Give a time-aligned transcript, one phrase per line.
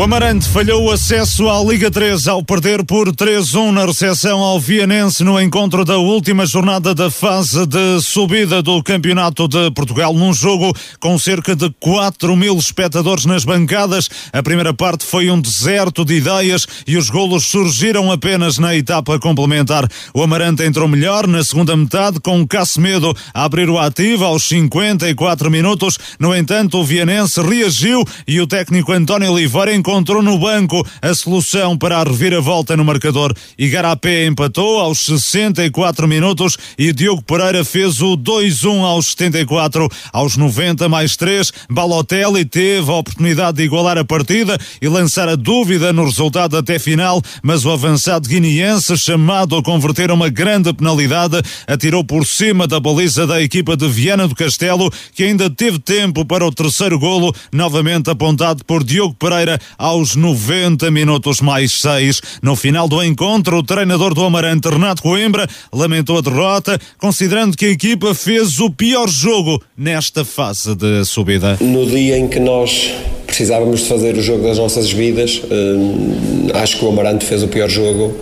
[0.00, 4.58] O Amarante falhou o acesso à Liga 3 ao perder por 3-1 na recepção ao
[4.58, 10.32] Vianense no encontro da última jornada da fase de subida do Campeonato de Portugal, num
[10.32, 14.08] jogo com cerca de 4 mil espectadores nas bancadas.
[14.32, 19.18] A primeira parte foi um deserto de ideias e os golos surgiram apenas na etapa
[19.18, 19.86] complementar.
[20.14, 25.50] O Amarante entrou melhor na segunda metade, com Cassemedo a abrir o ativo aos 54
[25.50, 25.98] minutos.
[26.18, 29.89] No entanto, o Vianense reagiu e o técnico António Oliveira encontrou
[30.22, 33.34] no banco a solução para a reviravolta no marcador.
[33.58, 39.88] Igarapé empatou aos 64 minutos e Diogo Pereira fez o 2-1 aos 74.
[40.12, 45.34] Aos 90 mais 3, Balotelli teve a oportunidade de igualar a partida e lançar a
[45.34, 51.42] dúvida no resultado até final, mas o avançado guineense, chamado a converter uma grande penalidade,
[51.66, 56.24] atirou por cima da baliza da equipa de Viana do Castelo, que ainda teve tempo
[56.24, 62.20] para o terceiro golo, novamente apontado por Diogo Pereira aos 90 minutos mais 6.
[62.42, 67.64] No final do encontro, o treinador do Amarante, Renato Coimbra, lamentou a derrota, considerando que
[67.64, 71.56] a equipa fez o pior jogo nesta fase de subida.
[71.62, 72.92] No dia em que nós
[73.26, 77.48] precisávamos de fazer o jogo das nossas vidas, eh, acho que o Amarante fez o
[77.48, 78.14] pior jogo,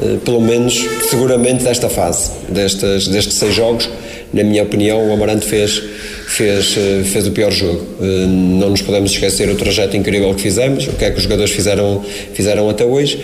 [0.00, 0.74] eh, pelo menos
[1.10, 3.90] seguramente desta fase, destes seis jogos.
[4.32, 5.82] Na minha opinião, o Amarante fez,
[6.26, 7.86] fez, eh, fez o pior jogo.
[8.00, 11.52] Não nos podemos esquecer o trajeto incrível que fizemos, o que é que os jogadores
[11.52, 12.02] fizeram,
[12.32, 13.18] fizeram até hoje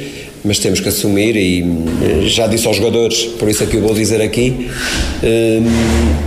[0.44, 1.64] mas temos que assumir e
[2.28, 4.68] já disse aos jogadores, por isso é que eu vou dizer aqui,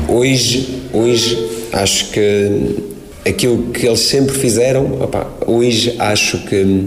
[0.08, 1.38] hoje, hoje
[1.72, 2.92] acho que
[3.26, 6.86] aquilo que eles sempre fizeram, opa, hoje acho que,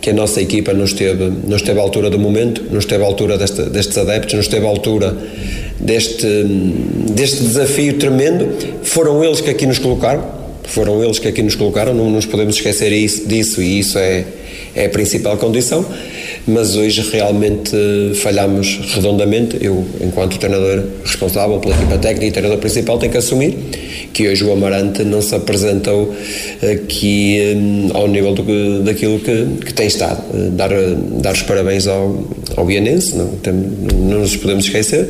[0.00, 3.06] que a nossa equipa não esteve, não esteve à altura do momento, não esteve à
[3.06, 5.16] altura deste, destes adeptos, não esteve à altura
[5.80, 6.26] deste,
[7.14, 8.48] deste desafio tremendo.
[8.82, 10.37] Foram eles que aqui nos colocaram,
[10.68, 14.24] foram eles que aqui nos colocaram, não nos podemos esquecer isso, disso e isso é,
[14.74, 15.84] é a principal condição
[16.48, 17.76] mas hoje realmente
[18.14, 19.58] falhamos redondamente.
[19.60, 23.54] Eu, enquanto treinador responsável pela equipa técnica e treinador principal, tenho que assumir
[24.14, 26.14] que hoje o Amarante não se apresentou
[26.62, 30.22] aqui um, ao nível do, daquilo que, que tem estado.
[30.52, 30.70] Dar,
[31.20, 32.26] dar os parabéns ao,
[32.56, 35.06] ao Bianense, não, tem, não nos podemos esquecer.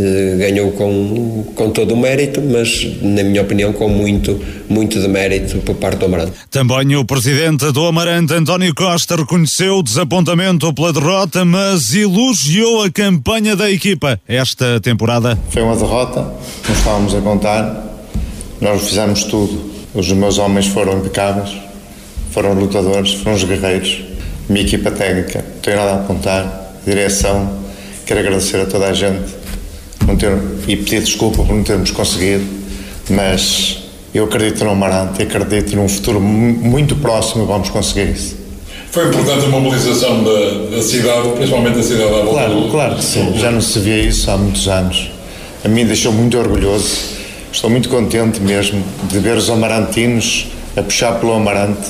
[0.00, 5.08] Eh, ganhou com, com todo o mérito, mas, na minha opinião, com muito, muito de
[5.08, 6.34] mérito por parte do Amarante.
[6.48, 12.90] Também o presidente do Amarante, António Costa, reconheceu o desapontamento pela derrota, mas elogiou a
[12.92, 15.36] campanha da equipa esta temporada.
[15.50, 16.20] Foi uma derrota,
[16.68, 17.98] não estávamos a contar,
[18.60, 19.68] nós fizemos tudo.
[19.92, 21.56] Os meus homens foram impecáveis,
[22.30, 24.00] foram lutadores, foram os guerreiros.
[24.48, 27.58] Minha equipa técnica, não tenho nada a apontar, direção,
[28.06, 29.37] quero agradecer a toda a gente
[30.08, 30.32] não ter,
[30.66, 32.44] e pedir desculpa por não termos conseguido,
[33.10, 33.78] mas
[34.14, 38.36] eu acredito no Amarante e acredito num futuro muito próximo vamos conseguir isso.
[38.90, 42.96] Foi importante a mobilização da, da cidade, principalmente da cidade da volta Claro, do, claro
[42.96, 45.10] que sim, já não se via isso há muitos anos.
[45.62, 46.96] A mim deixou muito orgulhoso,
[47.52, 51.86] estou muito contente mesmo de ver os amarantinos a puxar pelo Amarante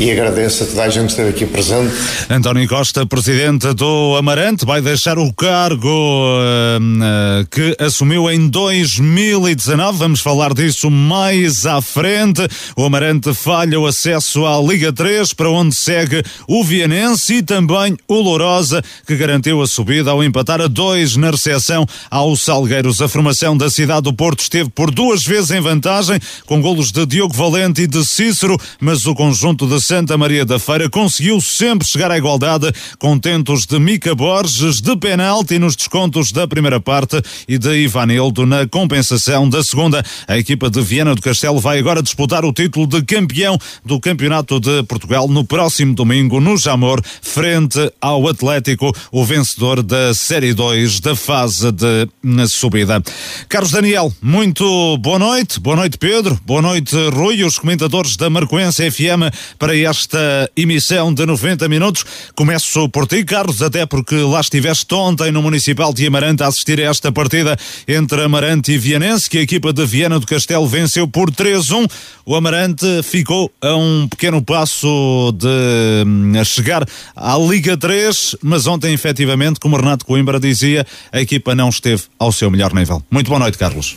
[0.00, 1.94] e agradeço a toda a gente esteve aqui presente.
[2.30, 9.98] António Costa, presidente do Amarante, vai deixar o cargo uh, que assumiu em 2019.
[9.98, 12.48] Vamos falar disso mais à frente.
[12.74, 17.94] O Amarante falha o acesso à Liga 3, para onde segue o Vianense e também
[18.08, 23.02] o Lourosa, que garantiu a subida ao empatar a dois na recepção ao Salgueiros.
[23.02, 27.04] A formação da cidade do Porto esteve por duas vezes em vantagem, com golos de
[27.04, 31.84] Diogo Valente e de Cícero, mas o conjunto de Santa Maria da Feira conseguiu sempre
[31.84, 37.20] chegar à igualdade, com tentos de Mica Borges de penalti nos descontos da primeira parte
[37.48, 40.00] e de Ivanildo na compensação da segunda.
[40.28, 44.60] A equipa de Viana do Castelo vai agora disputar o título de campeão do Campeonato
[44.60, 51.00] de Portugal no próximo domingo no Jamor, frente ao Atlético, o vencedor da Série 2
[51.00, 52.08] da fase de
[52.46, 53.02] subida.
[53.48, 55.58] Carlos Daniel, muito boa noite.
[55.58, 56.38] Boa noite, Pedro.
[56.46, 62.04] Boa noite, Rui, os comentadores da Marcoense FM para esta emissão de 90 minutos.
[62.34, 66.80] Começo por ti, Carlos, até porque lá estiveste ontem no Municipal de Amarante a assistir
[66.80, 67.56] a esta partida
[67.86, 71.90] entre Amarante e Vianense, que a equipa de Viana do Castelo venceu por 3-1.
[72.24, 78.92] O Amarante ficou a um pequeno passo de hum, chegar à Liga 3, mas ontem,
[78.92, 83.02] efetivamente, como Renato Coimbra dizia, a equipa não esteve ao seu melhor nível.
[83.10, 83.96] Muito boa noite, Carlos.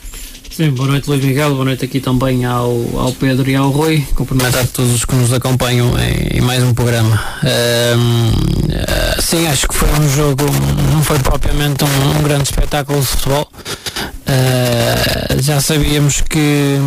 [0.56, 4.06] Sim, boa noite Luís Miguel, boa noite aqui também ao, ao Pedro e ao Rui.
[4.14, 7.20] Cumprimentar todos os que nos acompanham em, em mais um programa.
[7.42, 10.46] Uh, sim, acho que foi um jogo,
[10.92, 13.48] não foi propriamente um, um grande espetáculo de futebol.
[13.58, 16.78] Uh, já sabíamos que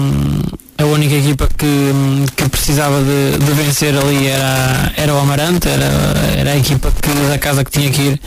[0.78, 1.92] a única equipa que,
[2.36, 5.90] que precisava de, de, vencer ali era, era o Amarante, era,
[6.38, 8.20] era a equipa que, da casa que tinha que ir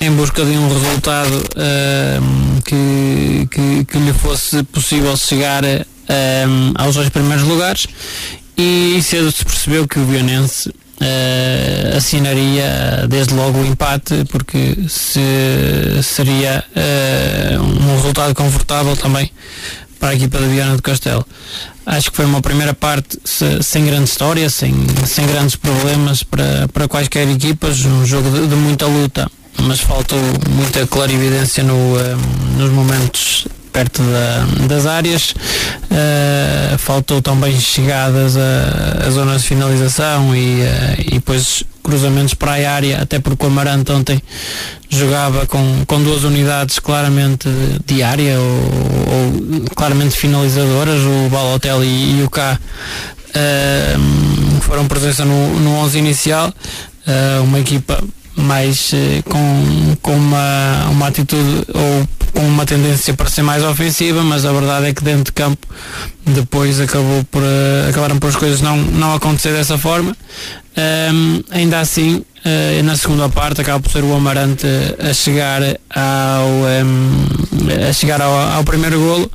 [0.00, 5.68] em busca de um resultado uh, que, que, que, lhe fosse possível chegar uh,
[6.74, 7.86] aos dois primeiros lugares
[8.56, 16.02] e cedo se percebeu que o Vionense uh, assinaria desde logo o empate porque se,
[16.02, 16.62] seria
[17.60, 19.30] um resultado confortável também
[19.98, 21.26] para a equipa da Viana do Castelo.
[21.86, 23.18] Acho que foi uma primeira parte
[23.62, 24.74] sem grande história, sem,
[25.06, 29.30] sem grandes problemas para, para quaisquer equipas, um jogo de, de muita luta
[29.62, 30.18] mas faltou
[30.50, 32.16] muita clarividência no, uh,
[32.56, 35.34] nos momentos perto da, das áreas.
[35.90, 40.66] Uh, faltou também chegadas a, a zonas de finalização e, uh,
[40.98, 44.20] e depois cruzamentos para a área, até porque o Amarante ontem
[44.88, 47.48] jogava com, com duas unidades claramente
[47.84, 52.58] de área ou, ou claramente finalizadoras, o Balotelli e, e o K
[53.28, 56.52] uh, foram presença no, no 11 inicial.
[57.44, 58.02] uma equipa
[58.36, 64.22] mais eh, com, com uma, uma atitude ou com uma tendência para ser mais ofensiva,
[64.22, 65.66] mas a verdade é que dentro de campo
[66.24, 70.14] depois acabou por, uh, acabaram por as coisas não, não acontecer dessa forma.
[70.76, 74.66] Um, ainda assim, uh, na segunda parte acaba por ser o Amarante
[74.98, 76.48] a chegar ao,
[76.84, 79.30] um, a chegar ao, ao primeiro golo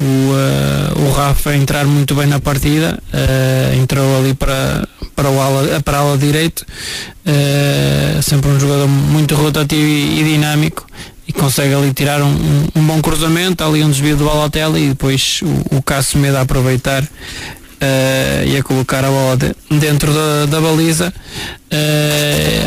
[0.00, 5.40] o, uh, o Rafa entrar muito bem na partida, uh, entrou ali para, para, o
[5.40, 6.64] ala, para a ala direito,
[7.26, 10.86] uh, sempre um jogador muito rotativo e, e dinâmico
[11.26, 14.88] e consegue ali tirar um, um, um, bom cruzamento, ali um desvio do Balotelli e
[14.90, 17.04] depois o, o Cássio Meda a aproveitar
[18.46, 21.12] e a colocar a bola de, dentro da, da baliza.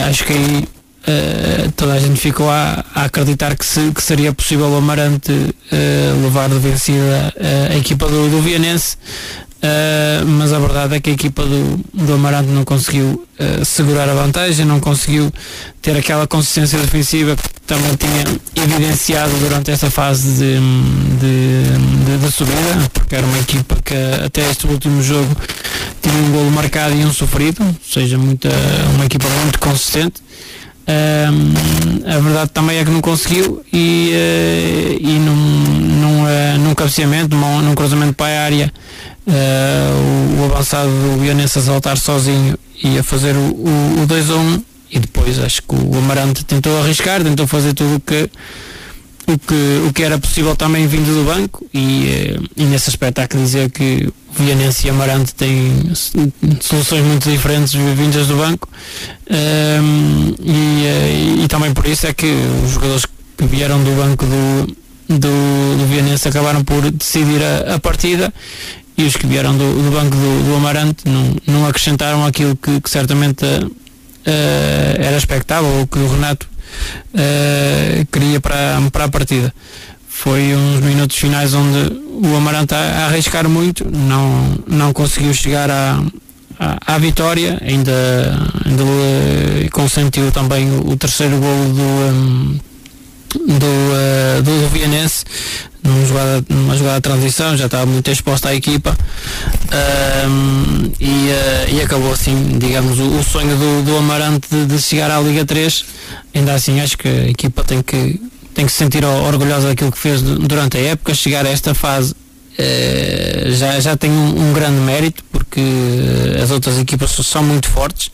[0.07, 0.67] acho que aí
[1.01, 5.31] Uh, toda a gente ficou a, a acreditar que, se, que, seria possível o Amarante
[5.31, 8.97] uh, levar de vencida uh, a equipa do, do Vianense,
[10.25, 13.27] mas a verdade é que a equipa do, do Amarante não conseguiu
[13.63, 15.31] segurar a vantagem, não conseguiu
[15.83, 20.59] ter aquela consistência defensiva que também tinha evidenciado durante essa fase de,
[21.19, 23.93] de, de, de subida, porque era uma equipa que
[24.25, 25.29] até este último jogo
[26.01, 28.49] tinha um golo marcado e um sofrido, ou seja, muita,
[28.95, 30.21] uma equipa muito consistente.
[30.91, 36.75] Um, a verdade também é que não conseguiu e, uh, e num, num, uh, num
[36.75, 38.73] cabeceamento, num, num, cruzamento para a área,
[39.25, 44.35] uh, o, o, avançado do Vionense a saltar sozinho e a fazer o 2 a
[44.35, 48.29] 1 e depois acho que o Amarante tentou arriscar, tentou fazer tudo o que
[49.27, 53.27] o que, o que era possível também vindo do banco e, e nesse aspecto há
[53.27, 55.91] que dizer que o Vianense e Amarante têm
[56.59, 58.67] soluções muito diferentes vindas do banco.
[59.29, 62.33] Um, e, eh, e, também por isso é que
[62.65, 63.05] os jogadores
[63.37, 64.67] que vieram do banco do,
[65.07, 68.33] do, do Vianense acabaram por decidir a, a partida
[68.97, 72.79] e os que vieram do, do banco do, do, Amarante não, não acrescentaram aquilo que,
[72.81, 73.69] que certamente uh,
[74.25, 76.47] era expectável ou que o Renato
[77.13, 79.53] uh, queria para, para a partida.
[80.07, 85.99] Foi uns minutos finais onde o Amarante a, arriscar muito, não, não conseguiu chegar à,
[86.59, 88.83] à, à vitória, ainda, ainda
[89.71, 92.59] consentiu também o, terceiro golo do, um,
[93.33, 95.25] do, uh, do Vianense
[95.83, 98.95] numa jogada, numa jogada de transição, já estava muito exposta à equipa
[100.29, 104.81] um, e, uh, e, acabou assim, digamos, o, o sonho do, do Amarante de, de,
[104.81, 105.85] chegar à Liga 3.
[106.33, 108.19] Ainda assim, acho que a equipa tem que
[108.53, 111.13] tem que se sentir orgulhosa daquilo que fez durante a época.
[111.15, 112.13] Chegar a esta fase
[112.57, 115.61] eh, já, já tem um, um, grande mérito porque
[116.41, 118.11] as outras equipas são muito fortes.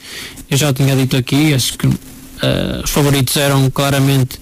[0.50, 1.97] Eu já tinha dito aqui, acho que uh,
[2.83, 4.39] os favoritos eram claramente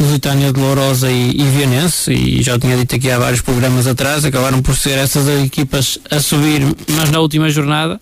[0.00, 4.24] Lusitânia de Lourosa e, e Vianense e já tinha dito aqui há vários programas atrás,
[4.24, 8.00] acabaram por ser essas equipas a subir, mas na última jornada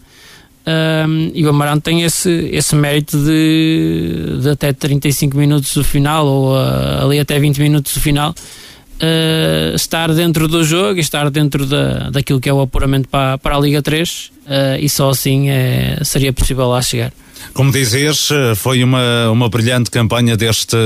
[0.66, 6.26] um, e o Amarante tem esse, esse mérito de, de até 35 minutos do final,
[6.26, 11.64] ou uh, ali até 20 minutos do final, uh, estar dentro do jogo estar dentro
[11.66, 15.50] da, daquilo que é o apuramento para, para a Liga 3, uh, e só assim
[15.50, 17.12] é, seria possível lá chegar.
[17.52, 20.76] Como dizes, foi uma, uma brilhante campanha deste,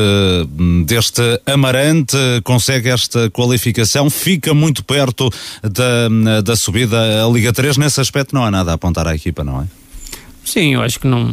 [0.85, 5.31] deste Amarante, consegue esta qualificação, fica muito perto
[5.63, 7.77] da, da subida à Liga 3.
[7.77, 9.81] Nesse aspecto, não há nada a apontar à equipa, não é?
[10.45, 11.33] Sim, eu acho que não.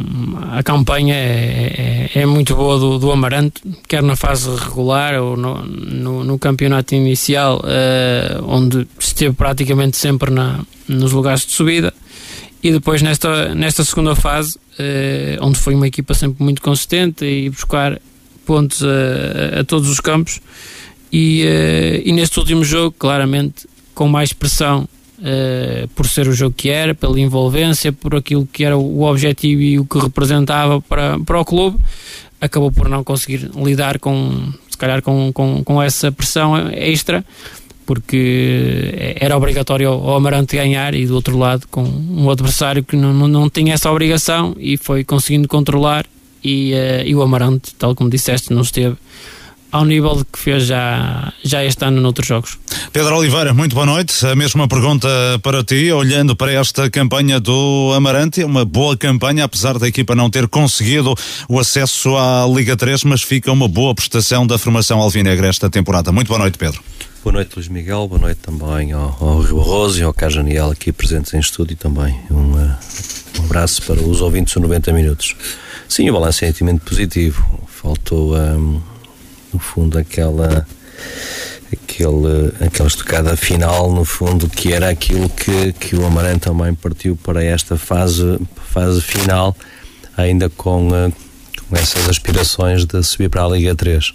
[0.52, 5.36] A campanha é, é, é muito boa do, do, Amarante, quer na fase regular ou
[5.36, 11.92] no, no, no campeonato inicial, uh, onde esteve praticamente sempre na, nos lugares de subida
[12.62, 17.48] e depois nesta, nesta segunda fase, eh, onde foi uma equipa sempre muito consistente e
[17.50, 18.00] buscar
[18.44, 20.40] pontos a, a todos os campos,
[21.12, 24.88] e, eh, e neste último jogo, claramente, com mais pressão
[25.18, 29.60] uh, por ser o jogo que era, pela envolvência, por aquilo que era o objetivo
[29.60, 31.78] e o que representava para, para o clube,
[32.40, 37.24] acabou por não conseguir lidar com, se calhar, com, com, com essa pressão extra,
[37.88, 43.14] porque era obrigatório ao Amarante ganhar e do outro lado com um adversário que não,
[43.14, 46.04] não, não tinha essa obrigação e foi conseguindo controlar
[46.44, 48.94] e, uh, e o Amarante, tal como disseste, não esteve
[49.72, 52.58] ao nível que fez já, já este ano noutros jogos.
[52.92, 54.26] Pedro Oliveira, muito boa noite.
[54.26, 55.08] A mesma pergunta
[55.42, 60.14] para ti, olhando para esta campanha do Amarante, é uma boa campanha, apesar da equipa
[60.14, 61.14] não ter conseguido
[61.48, 66.12] o acesso à Liga 3, mas fica uma boa prestação da formação alvinegra esta temporada.
[66.12, 66.82] Muito boa noite, Pedro.
[67.28, 68.08] Boa noite, Luís Miguel.
[68.08, 71.76] Boa noite também ao, ao Rio Arroz e ao Carlos Daniel aqui presentes em estúdio
[71.76, 72.18] também.
[72.30, 72.74] Um, uh,
[73.38, 75.36] um abraço para os ouvintes do 90 Minutos.
[75.86, 77.44] Sim, o balanço é intimamente positivo.
[77.66, 78.34] Faltou.
[78.34, 78.80] Um,
[79.52, 80.66] no fundo aquela
[81.70, 87.14] aquele, aquela estocada final no fundo que era aquilo que, que o Amarante também partiu
[87.14, 89.54] para esta fase, fase final
[90.16, 91.12] ainda com, eh,
[91.68, 94.14] com essas aspirações de subir para a Liga 3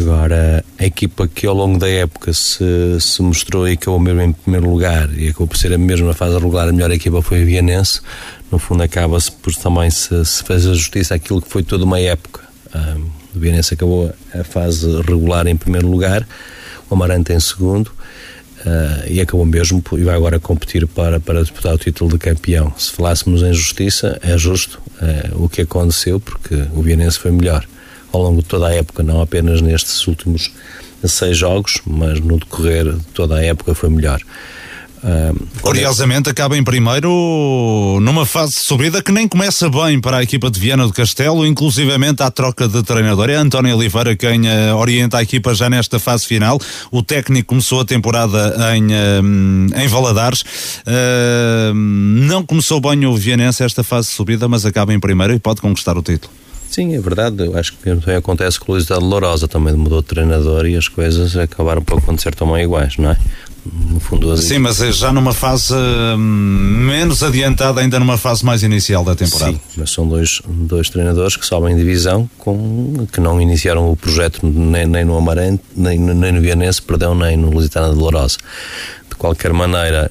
[0.00, 2.64] agora a equipa que ao longo da época se,
[3.00, 6.38] se mostrou e acabou mesmo em primeiro lugar e acabou por ser a mesma fase
[6.38, 8.00] regular a melhor equipa foi a Vianense
[8.50, 12.00] no fundo acaba-se por também se, se faz a justiça àquilo que foi toda uma
[12.00, 16.26] época um, o Vianense acabou a fase regular em primeiro lugar,
[16.88, 17.90] o Amarante em segundo.
[18.60, 22.72] Uh, e acabou mesmo e vai agora competir para, para disputar o título de campeão.
[22.78, 27.66] Se falássemos em justiça, é justo uh, o que aconteceu, porque o Vianense foi melhor
[28.16, 30.50] ao longo de toda a época, não apenas nestes últimos
[31.06, 34.20] seis jogos, mas no decorrer de toda a época foi melhor.
[35.60, 40.50] Curiosamente, acaba em primeiro numa fase de subida que nem começa bem para a equipa
[40.50, 43.28] de Viana do Castelo, inclusivamente à troca de treinador.
[43.28, 46.58] É António Oliveira quem uh, orienta a equipa já nesta fase final.
[46.90, 50.40] O técnico começou a temporada em, uh, em Valadares.
[50.40, 55.38] Uh, não começou bem o Vianense esta fase de subida, mas acaba em primeiro e
[55.38, 56.32] pode conquistar o título.
[56.74, 57.46] Sim, é verdade.
[57.46, 60.76] Eu acho que também acontece com o Luís da Lourosa, também mudou de treinador e
[60.76, 63.16] as coisas acabaram por acontecer também iguais, não é?
[63.64, 64.36] no fundo.
[64.36, 69.14] Sim, mas é já numa fase hum, menos adiantada, ainda numa fase mais inicial da
[69.14, 69.52] temporada.
[69.52, 74.40] Sim, mas são dois, dois treinadores que sobem divisão, com, que não iniciaram o projeto
[74.44, 78.36] nem, nem no Amarante, nem, nem no Vianense, perdão, nem no Lusitana de Lourosa.
[79.08, 80.10] De qualquer maneira,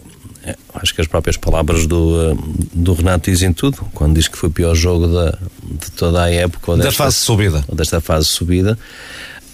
[0.73, 2.35] acho que as próprias palavras do,
[2.73, 6.31] do Renato dizem tudo, quando diz que foi o pior jogo da, de toda a
[6.31, 6.75] época.
[6.75, 7.65] Desta, da fase subida.
[7.71, 8.77] Desta fase subida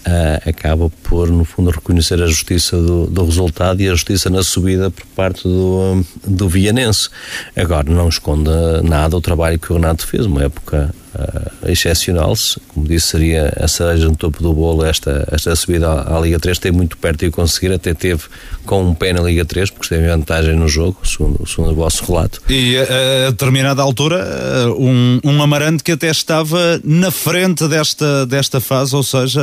[0.06, 4.42] uh, acaba por, no fundo, reconhecer a justiça do, do, resultado e a justiça na
[4.42, 7.08] subida por parte do, do Vianense.
[7.56, 8.50] Agora, não esconde
[8.82, 12.34] nada o trabalho que o Renato fez, uma época uh, excepcional.
[12.68, 16.38] Como disse, seria a cereja no topo do bolo esta, esta subida à, à Liga
[16.38, 16.58] 3.
[16.58, 18.22] Tem muito perto de conseguir, até teve
[18.64, 22.04] com um pé na Liga 3, porque teve vantagem no jogo, segundo, segundo o vosso
[22.04, 22.40] relato.
[22.48, 24.24] E a, a determinada altura,
[24.78, 29.40] um, um Amarante que até estava na frente desta, desta fase, ou seja,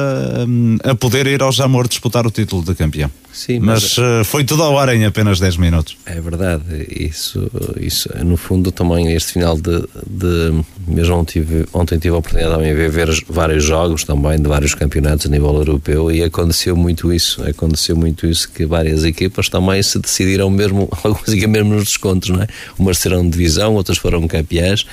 [0.83, 3.12] a poder ir ao Jamor disputar o título de campeão.
[3.38, 5.96] Sim, mas, mas uh, foi tudo ao ar em apenas 10 minutos.
[6.08, 7.48] É verdade, isso,
[7.79, 12.63] isso no fundo também este final de, de mesmo ontem tive, ontem tive a oportunidade
[12.63, 17.48] de ver, vários jogos também de vários campeonatos a nível europeu e aconteceu muito isso,
[17.48, 22.41] aconteceu muito isso que várias equipas também se decidiram mesmo, algumas mesmo nos descontos, não
[22.41, 22.48] é?
[22.79, 24.84] Umas serão de divisão, outras foram campeãs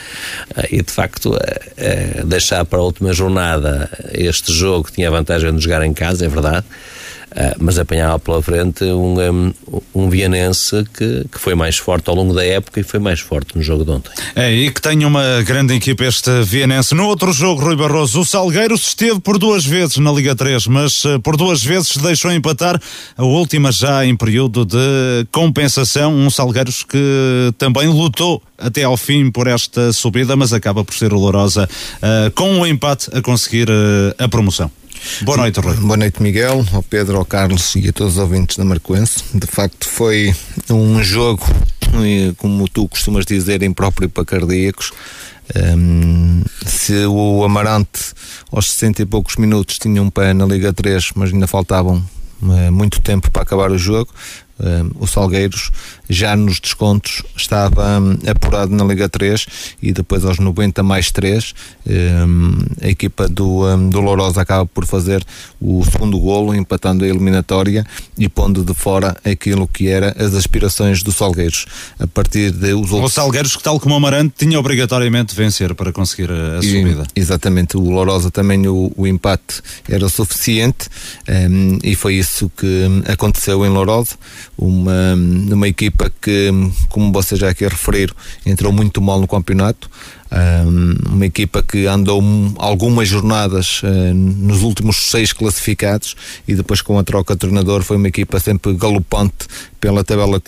[0.55, 1.35] eh, e de facto
[1.79, 5.95] é, deixar para a última jornada este jogo que tinha a vantagem de jogar em
[5.95, 6.67] casa, é verdade,
[7.35, 9.55] Uh, mas apanhava pela frente um, um,
[9.93, 13.57] um vianense que, que foi mais forte ao longo da época e foi mais forte
[13.57, 14.13] no jogo de ontem.
[14.37, 16.95] É, e que tem uma grande equipa este vianense.
[16.95, 21.05] No outro jogo, Rui Barroso, o Salgueiros esteve por duas vezes na Liga 3, mas
[21.05, 22.81] uh, por duas vezes deixou empatar
[23.17, 26.15] a última já em período de compensação.
[26.15, 31.13] Um Salgueiros que também lutou até ao fim por esta subida, mas acaba por ser
[31.13, 33.69] o Lourosa uh, com um empate a conseguir
[34.19, 34.71] a promoção.
[35.23, 35.77] Boa noite, Rui.
[35.77, 39.23] Boa noite, Miguel, ao Pedro, ao Carlos e a todos os ouvintes da Marcoense.
[39.35, 40.35] De facto, foi
[40.71, 41.45] um jogo,
[42.39, 44.93] como tu costumas dizer, impróprio para cardíacos.
[45.55, 48.15] Um, se o Amarante
[48.51, 52.03] aos 60 e poucos minutos tinha um pé na Liga 3, mas ainda faltavam
[52.43, 54.11] uh, muito tempo para acabar o jogo,
[54.59, 55.71] um, o Salgueiros
[56.09, 59.47] já nos descontos estava um, apurado na Liga 3
[59.83, 61.55] e depois aos 90 mais 3
[61.87, 65.25] um, a equipa do, um, do Lourosa acaba por fazer
[65.61, 67.87] o segundo golo, empatando a eliminatória
[68.19, 71.67] e pondo de fora aquilo que era as aspirações do Salgueiros.
[71.99, 73.13] A partir de os outros...
[73.13, 76.61] O Salgueiros, que tal como o Amarante, tinha obrigatoriamente de vencer para conseguir a, a
[76.61, 77.07] e, subida.
[77.17, 80.89] Exatamente, o Lourosa também o, o empate era suficiente
[81.83, 84.17] e foi isso que aconteceu em Lourosa.
[84.59, 85.15] uma,
[85.51, 85.94] uma equipa
[86.25, 86.51] que,
[86.89, 88.13] como você já aqui referir,
[88.47, 89.91] entrou muito mal no campeonato.
[91.07, 92.21] uma equipa que andou
[92.59, 96.17] algumas jornadas uh, nos últimos seis classificados
[96.49, 99.47] e depois com a troca de treinador foi uma equipa sempre galopante
[99.81, 100.41] pela tabela,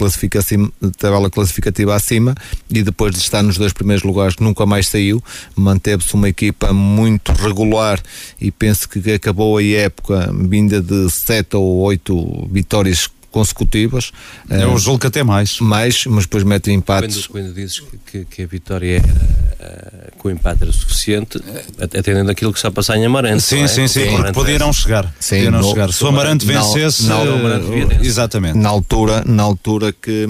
[0.99, 2.35] tabela classificativa acima
[2.69, 5.23] e depois de estar nos dois primeiros lugares nunca mais saiu,
[5.55, 8.01] manteve-se uma equipa muito regular
[8.41, 14.13] e penso que acabou a época vinda de sete ou oito vitórias consecutivas.
[14.49, 15.61] Eu uh, julgo que até mais.
[15.61, 17.27] Mais, mas depois mete empates.
[17.27, 21.39] Quando, quando dizes que, que, a vitória era, uh, com o empate era suficiente,
[21.79, 23.43] atendendo aquilo que está a passar em Amarante.
[23.43, 23.69] Sim, é?
[23.69, 25.15] sim, sim, porque não chegar.
[25.21, 25.93] Sim, podia não no, chegar.
[25.93, 27.05] Se o Amarante vencesse.
[27.05, 28.57] Na, uh, exatamente.
[28.57, 30.27] Na altura, na altura que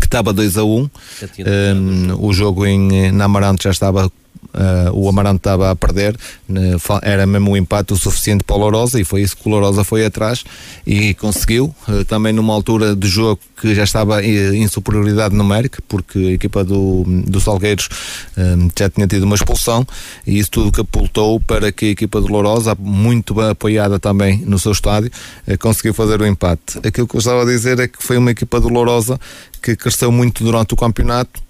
[0.00, 0.90] que estava 2 a 1 um,
[1.40, 4.10] um, o jogo em, na Amarante já estava
[4.54, 6.16] Uh, o Amarante estava a perder,
[7.02, 9.84] era mesmo um empate o suficiente para o Lourosa e foi isso que o Lourosa
[9.84, 10.42] foi atrás
[10.86, 11.74] e conseguiu.
[11.86, 16.64] Uh, também numa altura de jogo que já estava em superioridade numérica, porque a equipa
[16.64, 17.88] do, do Salgueiros
[18.78, 19.84] já tinha tido uma expulsão
[20.24, 24.60] e isso tudo capultou para que a equipa do Lourosa, muito bem apoiada também no
[24.60, 25.10] seu estádio,
[25.58, 26.78] conseguiu fazer o empate.
[26.86, 29.18] Aquilo que eu estava a dizer é que foi uma equipa do Lourosa
[29.60, 31.42] que cresceu muito durante o campeonato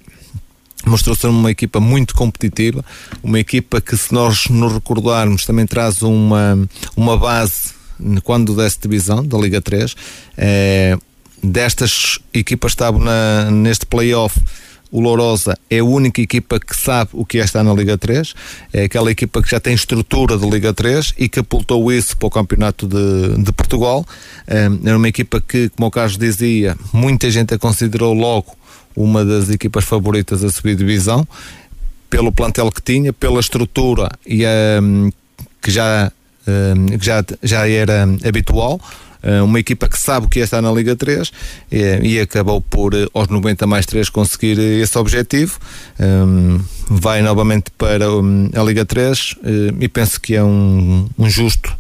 [0.89, 2.85] mostrou ser uma equipa muito competitiva,
[3.23, 6.59] uma equipa que, se nós nos recordarmos, também traz uma,
[6.97, 7.79] uma base
[8.23, 9.95] quando desce divisão da Liga 3.
[10.37, 10.97] É,
[11.43, 14.41] destas equipas que estavam na, neste playoff,
[14.91, 18.35] o Lourosa é a única equipa que sabe o que é estar na Liga 3,
[18.73, 22.27] é aquela equipa que já tem estrutura de Liga 3 e que apontou isso para
[22.27, 24.07] o Campeonato de, de Portugal.
[24.47, 28.57] É, era uma equipa que, como o Carlos dizia, muita gente a considerou logo
[28.97, 31.27] uma das equipas favoritas a subir divisão,
[32.11, 34.45] pelo plantel que tinha, pela estrutura e,
[34.83, 35.11] um,
[35.63, 36.11] que, já,
[36.47, 38.81] um, que já, já era habitual.
[39.21, 41.33] Uh, uma equipa que sabe o que é estar na Liga 3
[41.73, 45.59] e, e acabou por, uh, aos 90 mais 3, conseguir esse objetivo.
[45.99, 49.39] Um, vai novamente para um, a Liga 3 uh,
[49.81, 51.77] e penso que é um, um justo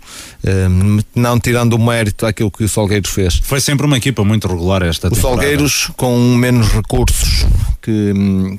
[1.14, 3.40] não tirando o mérito àquilo que o Salgueiros fez.
[3.42, 7.46] Foi sempre uma equipa muito regular esta O Salgueiros, com menos recursos
[7.82, 8.12] que,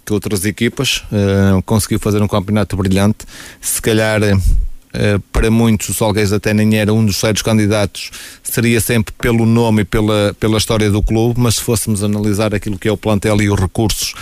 [0.05, 3.25] que outras equipas, uh, conseguiu fazer um campeonato brilhante.
[3.61, 4.21] Se calhar.
[4.23, 8.09] Uh, para muitos o Salgueiros até nem era um dos sérios candidatos,
[8.41, 12.75] seria sempre pelo nome e pela, pela história do clube, mas se fôssemos analisar aquilo
[12.75, 14.15] que é o plantel e os recursos,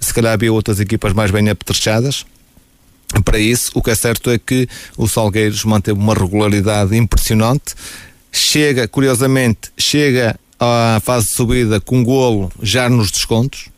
[0.00, 2.24] se calhar havia outras equipas mais bem apetrechadas
[3.24, 3.70] para isso.
[3.74, 7.74] O que é certo é que o Salgueiros manteve uma regularidade impressionante.
[8.32, 13.68] Chega, curiosamente, chega à fase de subida com golo já nos descontos.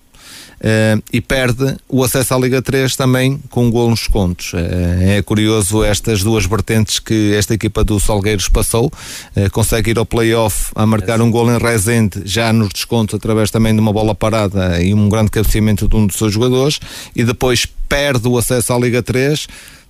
[0.59, 4.53] Uh, e perde o acesso à Liga 3 também com um gol nos descontos.
[4.53, 4.57] Uh,
[5.01, 8.87] é curioso estas duas vertentes que esta equipa do Salgueiros passou.
[9.37, 13.51] Uh, consegue ir ao play-off a marcar um gol em Rezende já nos descontos através
[13.51, 16.81] também de uma bola parada e um grande cabeceamento de um dos seus jogadores
[17.15, 19.47] e depois perde o acesso à Liga 3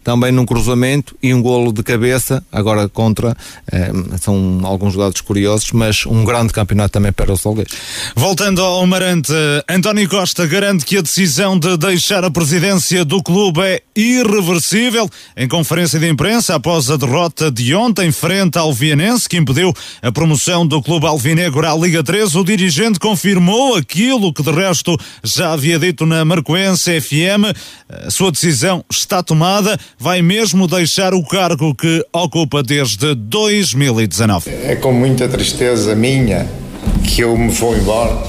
[0.08, 3.36] também num cruzamento e um golo de cabeça, agora contra,
[3.70, 7.74] eh, são alguns dados curiosos, mas um grande campeonato também para o Salgueiros.
[8.16, 9.30] Voltando ao Marante,
[9.68, 15.10] António Costa garante que a decisão de deixar a presidência do clube é irreversível.
[15.36, 20.10] Em conferência de imprensa, após a derrota de ontem frente ao Vianense, que impediu a
[20.10, 25.52] promoção do clube alvinegro à Liga 3, o dirigente confirmou aquilo que de resto já
[25.52, 27.54] havia dito na Marcoense FM.
[28.06, 34.50] A sua decisão está tomada vai mesmo deixar o cargo que ocupa desde 2019.
[34.50, 36.46] É com muita tristeza minha
[37.04, 38.22] que eu me vou embora,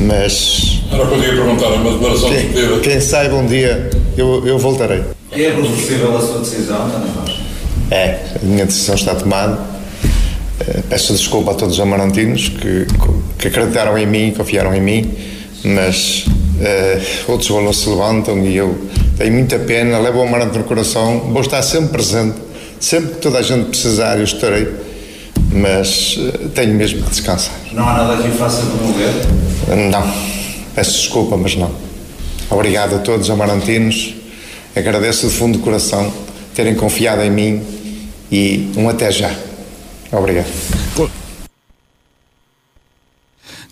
[0.00, 0.82] mas.
[0.92, 5.02] Era para perguntar, uma declaração quem, de Quem saiba um dia, eu, eu voltarei.
[5.32, 7.38] É irreversível a sua decisão, Daniel
[7.90, 9.74] É, a minha decisão está tomada.
[10.60, 12.86] Eh, peço desculpa a todos os amarantinos que,
[13.38, 15.12] que acreditaram em mim, confiaram em mim,
[15.64, 18.78] mas uh, outros valores se levantam e eu
[19.16, 22.36] tenho muita pena, levo o Amarante no coração, vou estar sempre presente,
[22.78, 24.68] sempre que toda a gente precisar eu estarei,
[25.50, 27.54] mas uh, tenho mesmo que descansar.
[27.72, 29.10] Não há nada que o faça promover?
[29.90, 30.14] Não,
[30.74, 31.70] peço desculpa, mas não.
[32.50, 34.14] Obrigado a todos os amarantinos,
[34.76, 36.12] agradeço de fundo do coração
[36.54, 37.62] terem confiado em mim
[38.30, 39.30] e um até já.
[40.12, 40.46] Obrigado.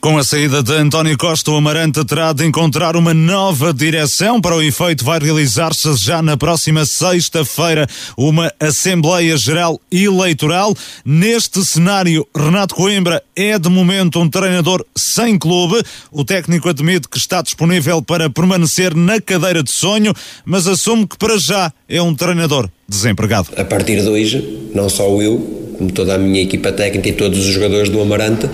[0.02, 4.40] Com a saída de António Costa, o Amarante terá de encontrar uma nova direção.
[4.40, 7.86] Para o efeito, vai realizar-se já na próxima sexta-feira
[8.16, 10.74] uma Assembleia Geral Eleitoral.
[11.04, 15.80] Neste cenário, Renato Coimbra é de momento um treinador sem clube.
[16.10, 20.12] O técnico admite que está disponível para permanecer na cadeira de sonho,
[20.44, 23.50] mas assume que para já é um treinador desempregado.
[23.56, 27.38] A partir de hoje, não só eu, como toda a minha equipa técnica e todos
[27.38, 28.48] os jogadores do Amarante,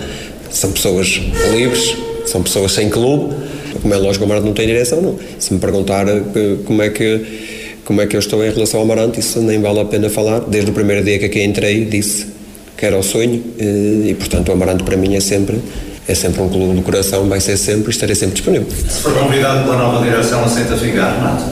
[0.51, 1.21] são pessoas
[1.53, 3.35] livres, são pessoas sem clube.
[3.81, 5.19] Como é lógico, o Amarante não tem direção, não.
[5.37, 7.49] Se me perguntar que, como é que
[7.85, 10.41] como é que eu estou em relação ao Amarante, isso nem vale a pena falar.
[10.41, 12.27] Desde o primeiro dia que aqui entrei, disse
[12.77, 15.57] que era o sonho e, portanto, o Amarante para mim é sempre
[16.07, 18.67] é sempre um clube do coração, vai ser sempre e estarei sempre disponível.
[18.71, 21.43] Se for convidado pela nova direção, aceita ficar, Renato?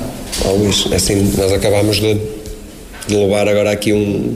[0.46, 2.18] Oh, Luís, é assim, nós acabámos de,
[3.08, 4.36] de levar agora aqui um,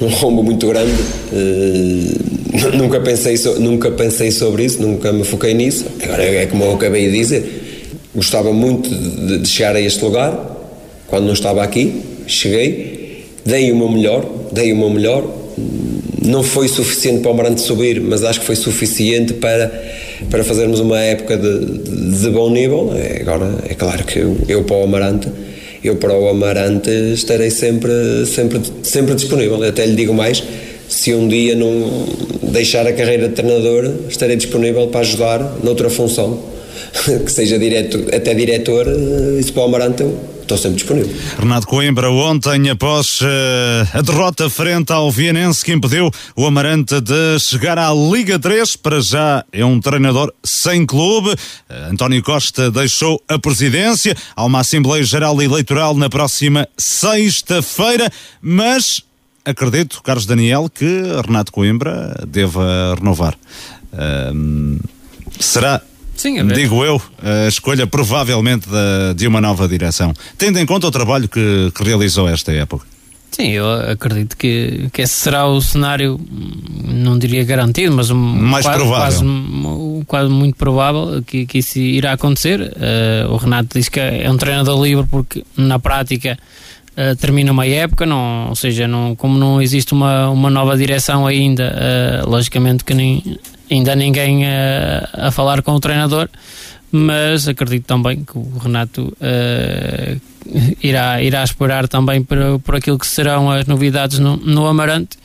[0.00, 0.92] um rombo muito grande.
[1.32, 2.39] Uh,
[2.74, 5.86] nunca, pensei so, nunca pensei sobre isso, nunca me foquei nisso.
[6.02, 7.60] Agora é, como eu acabei de dizer.
[8.14, 10.58] Gostava muito de, de chegar a este lugar.
[11.06, 15.40] Quando não estava aqui, cheguei, dei o meu melhor, dei o meu melhor
[16.22, 19.72] não foi suficiente para o Amarante subir, mas acho que foi suficiente para,
[20.28, 22.92] para fazermos uma época de, de bom nível.
[22.94, 25.28] É, agora, é claro que eu, eu, para o Amarante,
[25.82, 29.62] eu para o Amarante estarei sempre, sempre, sempre disponível.
[29.62, 30.42] Até lhe digo mais,
[30.90, 32.04] se um dia não
[32.50, 36.42] deixar a carreira de treinador, estarei disponível para ajudar noutra função,
[37.24, 38.86] que seja direto, até diretor,
[39.38, 40.04] isso para o Amarante
[40.42, 41.16] estou sempre disponível.
[41.38, 43.26] Renato Coimbra, ontem, após uh,
[43.94, 49.00] a derrota frente ao Vienense, que impediu o Amarante de chegar à Liga 3, para
[49.00, 51.30] já é um treinador sem clube.
[51.30, 54.12] Uh, António Costa deixou a presidência.
[54.34, 58.10] Há uma Assembleia Geral Eleitoral na próxima sexta-feira,
[58.42, 59.04] mas
[59.44, 63.36] acredito, Carlos Daniel, que Renato Coimbra deva renovar.
[63.92, 64.78] Uh,
[65.38, 65.80] será
[66.14, 70.90] Sim, digo eu, a escolha provavelmente de, de uma nova direção, tendo em conta o
[70.90, 72.86] trabalho que, que realizou esta época.
[73.30, 76.20] Sim, eu acredito que, que esse será o cenário,
[76.84, 79.20] não diria garantido, mas um, mais quase, provável.
[79.20, 82.60] Quase, quase, muito provável que, que isso irá acontecer.
[82.60, 86.38] Uh, o Renato diz que é um treinador livre porque na prática
[87.00, 91.26] uh, termina uma época, não, ou seja, não, como não existe uma, uma nova direção
[91.26, 93.38] ainda, uh, logicamente que nem
[93.70, 96.28] ainda ninguém a, a falar com o treinador,
[96.92, 99.16] mas acredito também que o Renato
[100.82, 105.16] irá, irá esperar também por, por aquilo que serão as novidades no, no Amarante.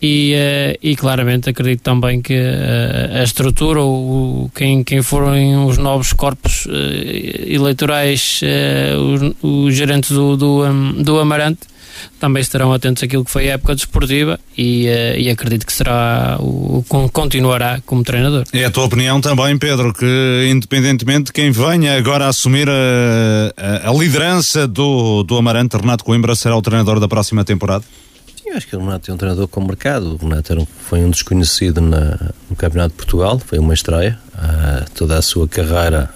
[0.00, 5.76] E, uh, e claramente acredito também que uh, a estrutura, o, quem, quem forem os
[5.76, 6.66] novos corpos
[7.46, 8.40] eleitorais,
[8.96, 11.60] os, os gerentes do, do, um, do Amarante,
[12.20, 14.86] também estarão atentos àquilo que foi a época desportiva e,
[15.18, 18.44] e acredito que será o, continuará como treinador.
[18.52, 23.90] É a tua opinião também, Pedro, que independentemente de quem venha agora assumir a, a,
[23.90, 27.84] a liderança do, do Amarante, Renato Coimbra será o treinador da próxima temporada?
[28.48, 30.14] Sim, acho que o Renato é um treinador com mercado.
[30.14, 34.18] O Renato era, foi um desconhecido na, no Campeonato de Portugal, foi uma estreia.
[34.34, 36.08] Uh, toda a sua carreira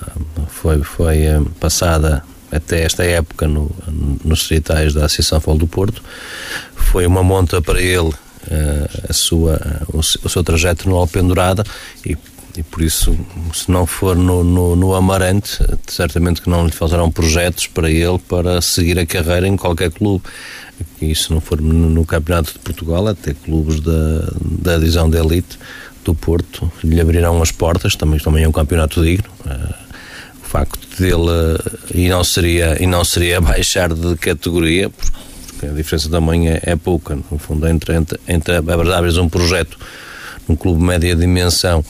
[0.48, 3.70] foi, foi uh, passada até esta época no,
[4.24, 6.02] nos distritais da Associação Futebol do Porto.
[6.74, 9.60] Foi uma monta para ele uh, a sua,
[9.92, 11.64] o, o, seu trajeto no Alpendurada
[12.06, 12.16] e,
[12.56, 13.14] e por isso,
[13.52, 18.18] se não for no, no, no, Amarante, certamente que não lhe faltarão projetos para ele
[18.18, 20.24] para seguir a carreira em qualquer clube.
[21.00, 25.58] E se não for no, Campeonato de Portugal, até clubes da, da divisão de elite
[26.04, 29.30] do Porto lhe abrirão as portas, também, também é um campeonato digno.
[29.46, 29.82] Uh,
[30.52, 31.58] facto dele
[31.94, 36.76] e não seria e não seria baixar de categoria porque a diferença também é, é
[36.76, 39.78] pouca no fundo entre entre, entre abrir um projeto
[40.46, 41.82] num clube média dimensão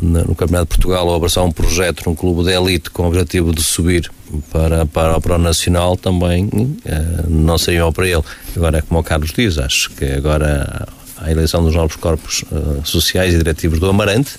[0.00, 3.54] no Campeonato de Portugal ou abraçar um projeto num clube de elite com o objetivo
[3.54, 4.10] de subir
[4.50, 6.48] para, para, para o Nacional também
[6.84, 8.22] eh, não seria mal para ele.
[8.56, 13.32] Agora como o Carlos diz, acho que agora a eleição dos novos corpos uh, sociais
[13.34, 14.32] e diretivos do Amarante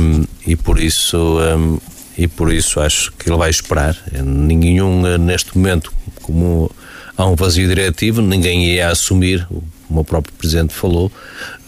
[0.00, 1.78] um, e por isso um,
[2.16, 3.96] e por isso acho que ele vai esperar.
[4.12, 6.70] Nenhum, eh, neste momento, como
[7.16, 9.46] há um vazio diretivo, ninguém ia assumir,
[9.92, 11.12] como o próprio Presidente falou,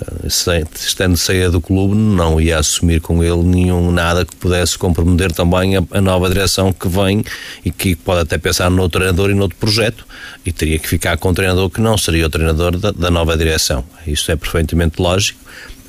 [0.00, 5.30] eh, estando saída do clube, não ia assumir com ele nenhum nada que pudesse comprometer
[5.30, 7.22] também a, a, nova direção que vem
[7.62, 10.06] e que pode até pensar no treinador e noutro projeto
[10.44, 13.37] e teria que ficar com o treinador que não seria o treinador da, da nova
[13.37, 13.84] direção.
[14.06, 15.38] Isso é perfeitamente lógico.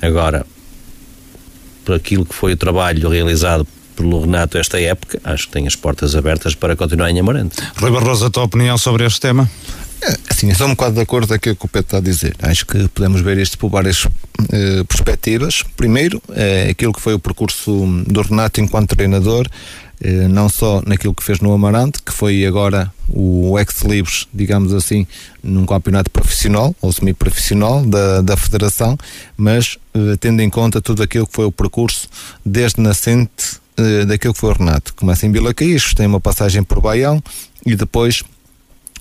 [0.02, 0.44] Agora,
[1.86, 5.74] por aquilo que foi o trabalho realizado pelo Renato esta época, acho que tem as
[5.74, 7.56] portas abertas para continuar em Amarante.
[7.78, 9.50] Rui Barroso, a tua opinião sobre este tema?
[10.02, 12.36] É, assim, estou um bocado de acordo com aquilo que o Pedro está a dizer.
[12.42, 14.06] Acho que podemos ver isto por várias
[14.52, 15.62] eh, perspectivas.
[15.76, 19.48] Primeiro, é aquilo que foi o percurso do Renato enquanto treinador,
[20.00, 25.06] eh, não só naquilo que fez no Amarante, que foi agora o ex-libris, digamos assim,
[25.42, 28.98] num campeonato profissional ou semi-profissional da, da Federação,
[29.36, 29.78] mas
[30.20, 32.06] tendo em conta tudo aquilo que foi o percurso
[32.44, 34.94] desde nascente uh, daquilo que foi o Renato.
[34.94, 37.22] Começa em Vila tem uma passagem por Baião
[37.64, 38.22] e depois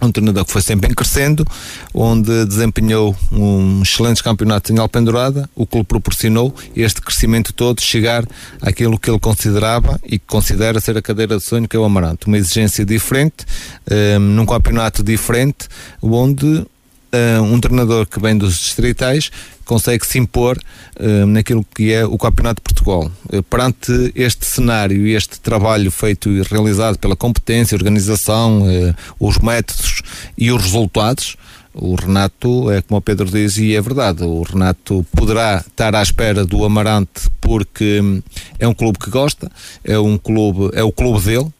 [0.01, 1.45] um treinador que foi sempre em crescendo,
[1.93, 8.25] onde desempenhou um excelente campeonato em Alpendurada, o que lhe proporcionou este crescimento todo chegar
[8.61, 11.85] àquilo que ele considerava e que considera ser a cadeira de sonho que é o
[11.85, 12.27] Amarante.
[12.27, 13.45] Uma exigência diferente,
[13.89, 15.67] um, num campeonato diferente,
[16.01, 19.31] onde uh, um treinador que vem dos distritais
[19.65, 20.57] consegue se impor
[20.99, 23.11] uh, naquilo que é o Campeonato de Portugal.
[23.31, 29.37] Uh, perante este cenário e este trabalho feito e realizado pela competência, organização, uh, os
[29.39, 30.01] métodos
[30.37, 31.35] e os resultados,
[31.73, 36.01] o Renato, é como o Pedro diz, e é verdade, o Renato poderá estar à
[36.01, 38.21] espera do Amarante porque hum,
[38.57, 39.51] é um clube que gosta,
[39.83, 41.51] é um clube, é o clube dele,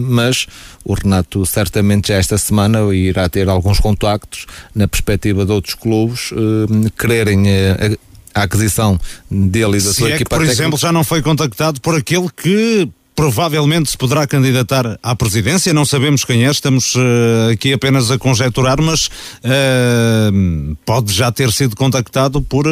[0.00, 0.46] mas
[0.84, 6.30] o Renato certamente já esta semana irá ter alguns contactos na perspectiva de outros clubes
[6.32, 7.98] uh, quererem uh,
[8.34, 8.98] a aquisição
[9.30, 10.52] dele e da Se sua é equipa que, por técnica.
[10.62, 15.84] exemplo, já não foi contactado por aquele que provavelmente se poderá candidatar à presidência, não
[15.84, 21.76] sabemos quem é, estamos uh, aqui apenas a conjecturar, mas uh, pode já ter sido
[21.76, 22.70] contactado por, uh,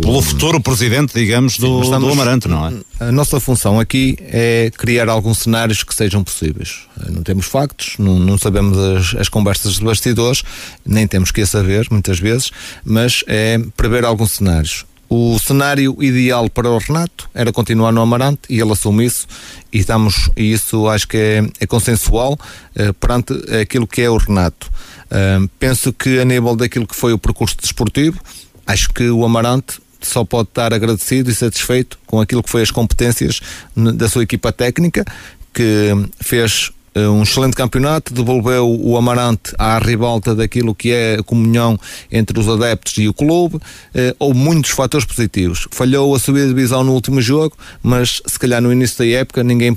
[0.00, 2.72] pelo futuro presidente, digamos, do, Mas estamos- do Amarante, não é?
[3.00, 6.80] A nossa função aqui é criar alguns cenários que sejam possíveis.
[7.10, 10.42] Não temos factos, não, não sabemos as, as conversas de bastidores,
[10.84, 12.50] nem temos que a saber, muitas vezes,
[12.84, 14.84] mas é prever alguns cenários.
[15.08, 19.26] O cenário ideal para o Renato era continuar no Amarante e ele assume isso
[19.72, 22.38] e estamos, e isso acho que é, é consensual
[22.74, 24.70] eh, perante aquilo que é o Renato.
[25.10, 28.20] Ah, penso que a nível daquilo que foi o percurso desportivo,
[28.66, 32.70] acho que o Amarante só pode estar agradecido e satisfeito com aquilo que foi as
[32.70, 33.40] competências
[33.74, 35.04] da sua equipa técnica,
[35.52, 41.22] que fez eh, um excelente campeonato, devolveu o Amarante à ribalta daquilo que é a
[41.22, 41.78] comunhão
[42.10, 43.58] entre os adeptos e o clube.
[43.94, 45.68] Eh, houve muitos fatores positivos.
[45.70, 49.44] Falhou a subida de divisão no último jogo, mas se calhar no início da época
[49.44, 49.76] ninguém,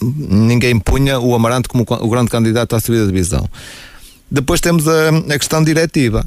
[0.00, 3.48] ninguém punha o Amarante como o grande candidato à subida de divisão.
[4.30, 6.24] Depois temos a, a questão diretiva.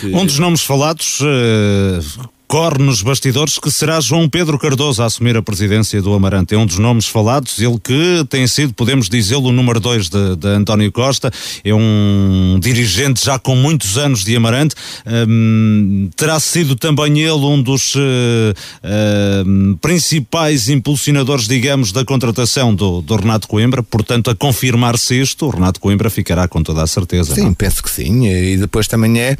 [0.00, 2.00] que- Um dos nomes falados eh,
[2.48, 6.54] corre nos bastidores que será João Pedro Cardoso a assumir a presidência do Amarante.
[6.54, 10.36] É um dos nomes falados, ele que tem sido, podemos dizê-lo, o número 2 de,
[10.36, 11.30] de António Costa,
[11.62, 14.74] é um dirigente já com muitos anos de Amarante.
[15.06, 23.02] Hum, terá sido também ele um dos eh, hum, principais impulsionadores, digamos, da contratação do,
[23.02, 23.82] do Renato Coimbra.
[23.82, 27.34] Portanto, a confirmar-se isto, o Renato Coimbra ficará com toda a certeza.
[27.34, 27.54] Sim, não é?
[27.54, 28.26] penso que sim.
[28.26, 29.36] E depois também é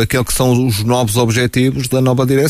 [0.00, 2.43] aquele que são os novos objetivos da nova direção.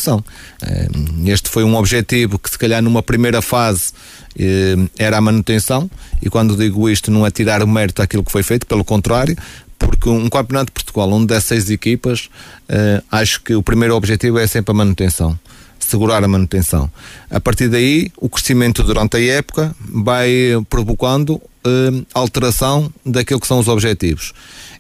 [0.63, 0.89] Eh,
[1.27, 3.93] Este foi um objetivo que, se calhar, numa primeira fase
[4.39, 5.91] eh, era a manutenção.
[6.23, 9.37] E quando digo isto, não é tirar o mérito àquilo que foi feito, pelo contrário,
[9.79, 12.29] porque um campeonato de Portugal onde dá seis equipas,
[12.69, 15.39] eh, acho que o primeiro objetivo é sempre a manutenção
[15.79, 16.91] segurar a manutenção.
[17.31, 20.31] A partir daí, o crescimento durante a época vai
[20.69, 24.33] provocando eh, alteração daquilo que são os objetivos.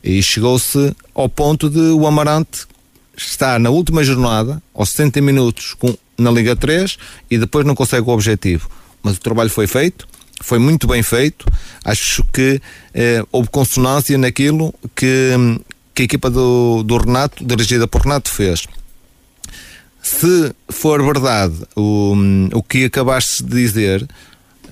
[0.03, 2.66] E chegou-se ao ponto de o Amarante
[3.16, 6.96] estar na última jornada, aos 60 minutos com, na Liga 3
[7.31, 8.68] e depois não consegue o objetivo.
[9.03, 10.07] Mas o trabalho foi feito,
[10.42, 11.46] foi muito bem feito.
[11.85, 12.61] Acho que
[12.94, 15.33] eh, houve consonância naquilo que,
[15.94, 18.66] que a equipa do, do Renato, dirigida por Renato, fez
[20.05, 22.14] se for verdade o,
[22.53, 24.07] o que acabaste de dizer,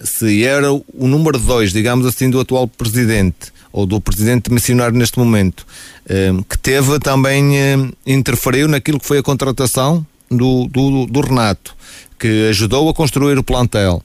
[0.04, 5.18] se era o número 2, digamos assim, do atual presidente, ou do presidente missionário neste
[5.18, 5.66] momento,
[6.08, 11.74] eh, que teve também, eh, interferiu naquilo que foi a contratação do, do, do Renato,
[12.18, 14.02] que ajudou a construir o plantel.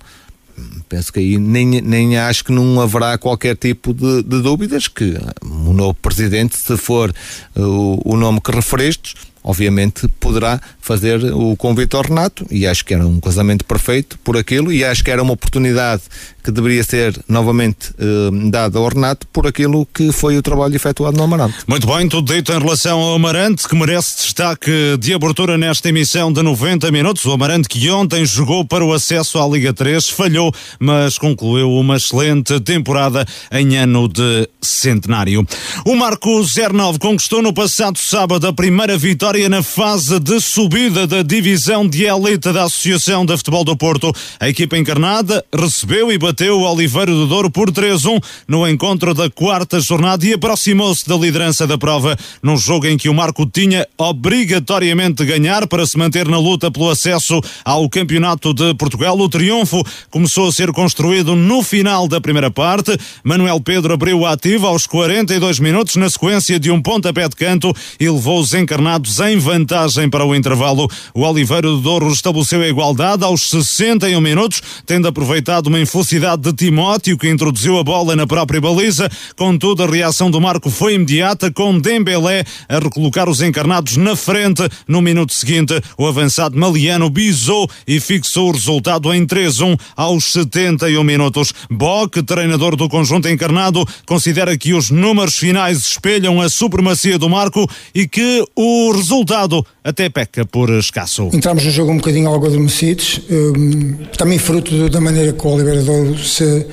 [0.89, 5.15] Penso que aí nem, nem acho que não haverá qualquer tipo de, de dúvidas que
[5.43, 7.13] o novo presidente, se for
[7.55, 9.15] eh, o, o nome que referiste,
[9.47, 14.35] obviamente poderá fazer o convite ao Renato e acho que era um casamento perfeito por
[14.35, 16.03] aquilo e acho que era uma oportunidade
[16.47, 21.23] que deveria ser novamente eh, ao Renato por aquilo que foi o trabalho efetuado no
[21.23, 21.57] Amarante.
[21.67, 26.31] Muito bem, tudo dito em relação ao Amarante, que merece destaque de abertura nesta emissão
[26.31, 27.25] de 90 minutos.
[27.25, 31.97] O Amarante que ontem jogou para o acesso à Liga 3, falhou, mas concluiu uma
[31.97, 35.45] excelente temporada em ano de centenário.
[35.85, 41.23] O Marco 09 conquistou no passado sábado a primeira vitória na fase de subida da
[41.23, 44.13] divisão de elite da Associação de Futebol do Porto.
[44.39, 49.27] A equipa encarnada recebeu e bateu o Oliveira do Douro por 3-1 no encontro da
[49.27, 53.87] quarta jornada e aproximou-se da liderança da prova num jogo em que o Marco tinha
[53.97, 59.17] obrigatoriamente de ganhar para se manter na luta pelo acesso ao Campeonato de Portugal.
[59.17, 62.95] O triunfo começou a ser construído no final da primeira parte.
[63.23, 67.73] Manuel Pedro abriu o ativo aos 42 minutos na sequência de um pontapé de canto
[67.99, 70.87] e levou os encarnados em vantagem para o intervalo.
[71.15, 76.41] O Oliveira do Douro estabeleceu a igualdade aos 61 minutos, tendo aproveitado uma infelicida qualidade
[76.41, 79.09] de Timóteo, que introduziu a bola na própria baliza.
[79.35, 84.67] Contudo, a reação do Marco foi imediata, com Dembélé a recolocar os encarnados na frente.
[84.87, 91.03] No minuto seguinte, o avançado maliano bisou e fixou o resultado em 3-1 aos 71
[91.03, 91.53] minutos.
[91.69, 97.69] Bock, treinador do conjunto encarnado, considera que os números finais espelham a supremacia do Marco
[97.95, 101.29] e que o resultado até peca por escasso.
[101.31, 105.81] Entramos no jogo um bocadinho algo adormecidos, um, também fruto da maneira que o Oliveira
[106.25, 106.65] se,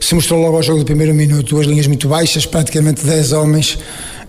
[0.00, 3.78] se mostrou logo ao jogo do primeiro minuto, duas linhas muito baixas, praticamente 10 homens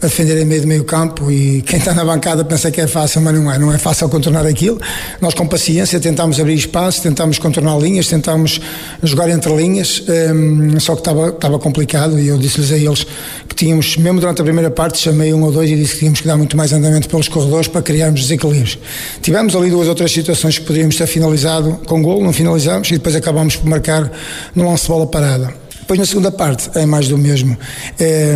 [0.01, 2.87] a defender em meio de meio campo e quem está na bancada pensa que é
[2.87, 4.79] fácil, mas não é, não é fácil contornar aquilo.
[5.19, 8.61] Nós com paciência tentámos abrir espaço, tentámos contornar linhas, tentámos
[9.03, 13.05] jogar entre linhas, um, só que estava, estava complicado e eu disse-lhes a eles
[13.47, 16.21] que tínhamos, mesmo durante a primeira parte, chamei um ou dois e disse que tínhamos
[16.21, 18.79] que dar muito mais andamento pelos corredores para criarmos desequilíbrios.
[19.21, 22.93] Tivemos ali duas ou três situações que poderíamos ter finalizado com gol, não finalizamos e
[22.93, 24.09] depois acabámos por marcar
[24.55, 25.68] no lance de bola parada.
[25.89, 27.57] Depois na segunda parte é mais do mesmo.
[27.99, 28.35] É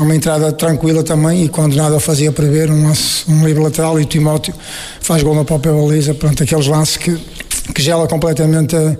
[0.00, 2.90] uma entrada tranquila também e quando nada fazia prever um,
[3.28, 4.54] um livre lateral e o Timóteo
[5.02, 6.14] faz gol na própria baliza.
[6.14, 7.14] Pronto, aqueles lances que,
[7.74, 8.96] que gela completamente a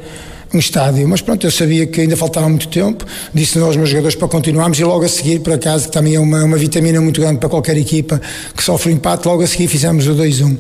[0.53, 1.07] um estádio.
[1.09, 4.79] Mas pronto, eu sabia que ainda faltava muito tempo, disse aos meus jogadores para continuarmos
[4.79, 7.49] e logo a seguir, por acaso, que também é uma, uma vitamina muito grande para
[7.49, 8.21] qualquer equipa
[8.57, 10.53] que sofre empate, logo a seguir fizemos o 2-1.
[10.53, 10.59] Uh,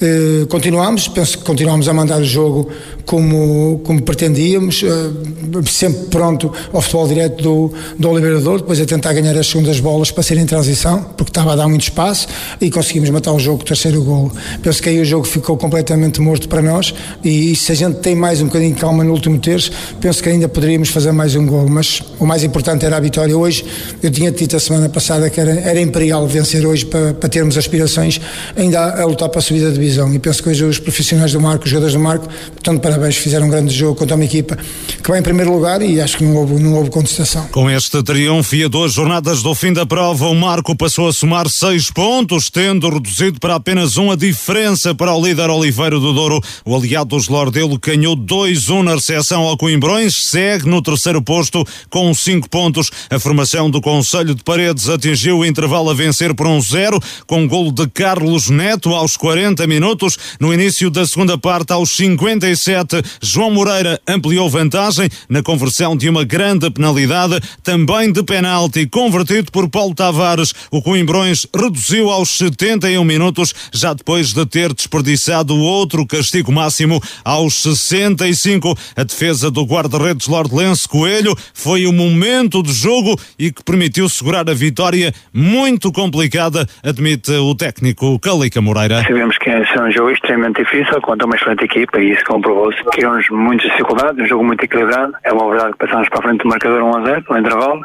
[0.00, 2.70] eh, continuámos, penso que continuámos a mandar o jogo
[3.06, 9.12] como, como pretendíamos, uh, sempre pronto ao futebol direto do, do Oliverador, depois a tentar
[9.12, 12.28] ganhar as segundas bolas para ser em transição, porque estava a dar muito espaço
[12.60, 14.30] e conseguimos matar o jogo com o terceiro gol.
[14.62, 17.96] Penso que aí o jogo ficou completamente morto para nós e, e se a gente
[17.96, 21.36] tem mais um bocadinho de calma no último terço, penso que ainda poderíamos fazer mais
[21.36, 23.64] um gol, mas o mais importante era a vitória hoje.
[24.02, 27.56] Eu tinha dito a semana passada que era, era imperial vencer hoje para, para termos
[27.56, 28.20] aspirações
[28.56, 30.12] ainda a, a, lutar para a subida da divisão.
[30.12, 33.46] E penso que hoje os profissionais do Marco, os jogadores do Marco, portanto, parabéns, fizeram
[33.46, 34.58] um grande jogo contra uma equipa
[35.02, 37.46] que vai em primeiro lugar e acho que não houve, não houve contestação.
[37.48, 41.12] Com este triunfo e a duas jornadas do fim da prova, o Marco passou a
[41.12, 46.12] somar seis pontos, tendo reduzido para apenas um a diferença para o líder Oliveira do
[46.12, 46.40] Douro.
[46.64, 52.12] O aliado dos Lordelo ganhou 2-1 na recepção ao Coimbrões, segue no terceiro posto com
[52.14, 52.90] cinco pontos.
[53.10, 57.46] A formação do Conselho de Paredes atingiu o intervalo a vencer por um zero, com
[57.46, 60.18] golo de Carlos Neto aos 40 minutos.
[60.40, 66.24] No início da segunda parte, aos 57, João Moreira ampliou vantagem na conversão de uma
[66.24, 70.54] grande penalidade, também de penalti, convertido por Paulo Tavares.
[70.70, 77.62] O Coimbrões reduziu aos 71 minutos, já depois de ter desperdiçado outro castigo máximo aos
[77.62, 78.76] 65.
[78.96, 84.48] A defesa do guarda-redes Lordelense Coelho foi o momento do jogo e que permitiu segurar
[84.48, 89.02] a vitória muito complicada, admite o técnico Calica Moreira.
[89.02, 92.82] Sabemos que é um jogo extremamente difícil contra uma excelente equipa e isso comprovou-se.
[92.92, 95.12] Criamos muitas dificuldades, um jogo muito equilibrado.
[95.24, 97.80] É uma verdade que passámos para a frente do marcador 1 a 0 no intervalo.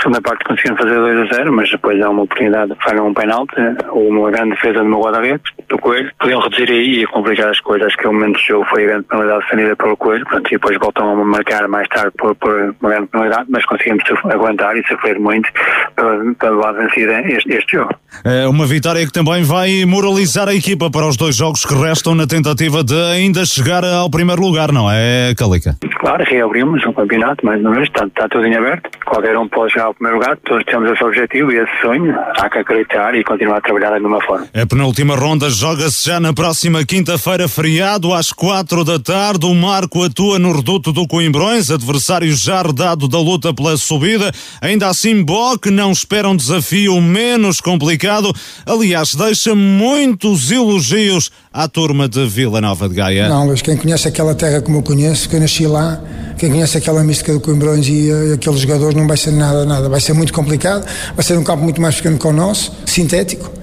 [0.00, 3.14] Segunda parte conseguimos fazer 2 a 0, mas depois há uma oportunidade de falhar um
[3.14, 3.58] penalti
[3.92, 6.10] uma grande defesa do meu guarda-redes, do Coelho.
[6.18, 7.88] Podiam reduzir aí e complicar as coisas.
[7.88, 10.24] Acho que o momento do jogo foi a grande penalidade defendida pelo Coelho.
[10.24, 14.02] Portanto, e depois voltam a marcar mais tarde por, por uma grande penalidade, mas conseguimos
[14.24, 15.48] aguentar e sofrer muito
[15.94, 17.94] para, para levar vencida este, este jogo.
[18.24, 22.14] É uma vitória que também vai moralizar a equipa para os dois jogos que restam
[22.14, 25.76] na tentativa de ainda chegar ao primeiro lugar, não é, Calica?
[26.00, 28.88] Claro, reabrimos um campeonato, mais uma vez, está, está tudo em aberto.
[29.04, 32.14] Qualquer um pode chegar ao primeiro lugar, todos temos esse objetivo e esse sonho.
[32.38, 34.46] Há que acreditar e continuar a trabalhar da mesma forma.
[34.54, 39.46] A penúltima ronda joga-se já na próxima quinta-feira, feriado, às quatro da tarde.
[39.46, 44.32] O Marco atua no reduto do Coimbrões, adversário já redado da luta pela subida.
[44.60, 48.32] Ainda assim, Bock não espera um desafio menos complicado.
[48.64, 53.28] Aliás, deixa muitos elogios à turma de Vila Nova de Gaia.
[53.28, 56.00] Não, Luís, quem conhece aquela terra como eu conheço, que eu nasci lá,
[56.38, 59.88] quem conhece aquela mística do Coimbrões e, e aqueles jogadores, não vai ser nada, nada.
[59.88, 63.57] Vai ser muito complicado, vai ser um campo muito mais pequeno que o nosso, sintético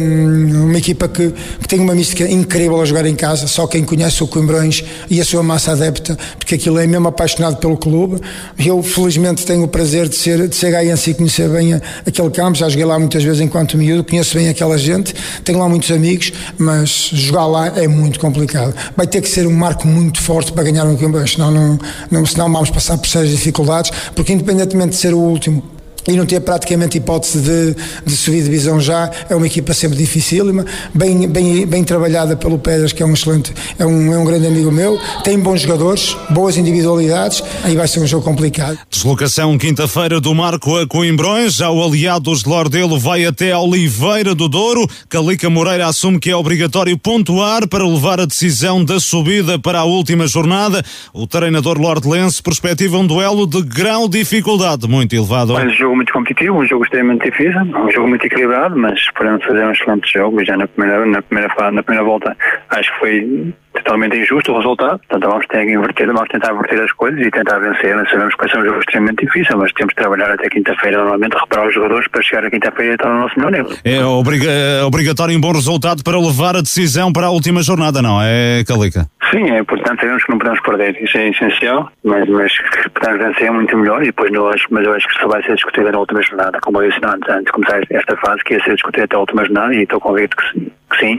[0.00, 1.30] uma equipa que,
[1.60, 5.20] que, tem uma mística incrível a jogar em casa, só quem conhece o Coimbrões e
[5.20, 8.20] a sua massa adepta, porque aquilo é mesmo apaixonado pelo clube.
[8.58, 11.74] Eu, felizmente, tenho o prazer de ser, de ser gaiense e conhecer bem
[12.06, 15.14] aquele campo, já joguei lá muitas vezes enquanto miúdo, conheço bem aquela gente,
[15.44, 18.74] tenho lá muitos amigos, mas jogar lá é muito complicado.
[18.96, 21.78] Vai ter que ser um marco muito forte para ganhar um Coimbrões, senão, não,
[22.10, 26.26] não, senão vamos passar por sérias dificuldades, porque independentemente de ser o último, e não
[26.26, 29.10] ter praticamente hipótese de, de subir de divisão já.
[29.28, 33.52] É uma equipa sempre dificílima, bem, bem, bem trabalhada pelo Pedras, que é um excelente,
[33.78, 34.98] é um, é um grande amigo meu.
[35.24, 38.78] Tem bons jogadores, boas individualidades, aí vai ser um jogo complicado.
[38.90, 44.48] Deslocação quinta-feira do Marco a Coimbrões, já o Aliados de Lordelo vai até Oliveira do
[44.48, 44.86] Douro.
[45.08, 49.84] Calica Moreira assume que é obrigatório pontuar para levar a decisão da subida para a
[49.84, 50.84] última jornada.
[51.12, 55.54] O treinador Lordelense perspectiva um duelo de grau de dificuldade muito elevado.
[55.54, 55.56] Um
[55.90, 59.72] jogo muito competitivo, um jogo extremamente difícil, um jogo muito equilibrado, mas esperamos fazer um
[59.72, 60.44] excelente jogo.
[60.44, 62.36] Já na primeira, na primeira, na primeira volta
[62.70, 66.82] acho que foi totalmente injusto o resultado, portanto vamos ter que inverter, vamos tentar inverter
[66.82, 67.96] as coisas e tentar vencer.
[67.96, 70.98] Nós sabemos que vai ser um jogo extremamente difícil, mas temos que trabalhar até quinta-feira
[70.98, 73.76] normalmente, reparar os jogadores para chegar a quinta-feira e estar no nosso melhor nível.
[73.84, 74.50] É obriga
[74.86, 79.06] obrigatório um bom resultado para levar a decisão para a última jornada, não é, Calica?
[79.30, 83.24] Sim, é importante, sabemos que não podemos perder, isso é essencial, mas, mas que podemos
[83.24, 85.54] vencer é muito melhor e depois não acho, mas eu acho que isso vai ser
[85.54, 88.64] discutido na última jornada, como eu disse antes, antes de começar esta fase, que ia
[88.64, 91.18] ser discutido até a última jornada e estou convicto que, que sim,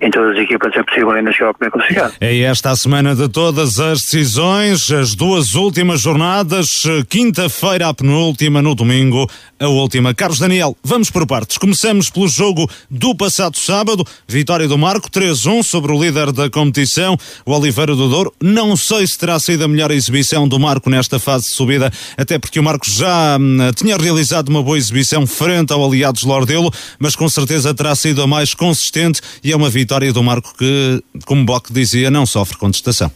[0.00, 2.14] em todas as equipas é possível ainda chegar ao primeiro classificado.
[2.20, 8.60] É esta a semana de todas as decisões, as duas últimas jornadas, quinta-feira a penúltima,
[8.60, 9.28] no domingo
[9.60, 10.12] a última.
[10.12, 11.56] Carlos Daniel, vamos por partes.
[11.56, 17.16] Começamos pelo jogo do passado sábado, vitória do Marco 3-1 sobre o líder da competição,
[17.46, 18.34] o Oliveira do Douro.
[18.42, 22.38] Não sei se terá sido a melhor exibição do Marco nesta fase de subida, até
[22.38, 27.14] porque o Marco já hum, tinha realizado uma boa exibição frente ao Aliados Lordelo, mas
[27.14, 29.11] com certeza terá sido a mais consistente
[29.42, 33.10] e é uma vitória do Marco que, como Bock dizia, não sofre contestação.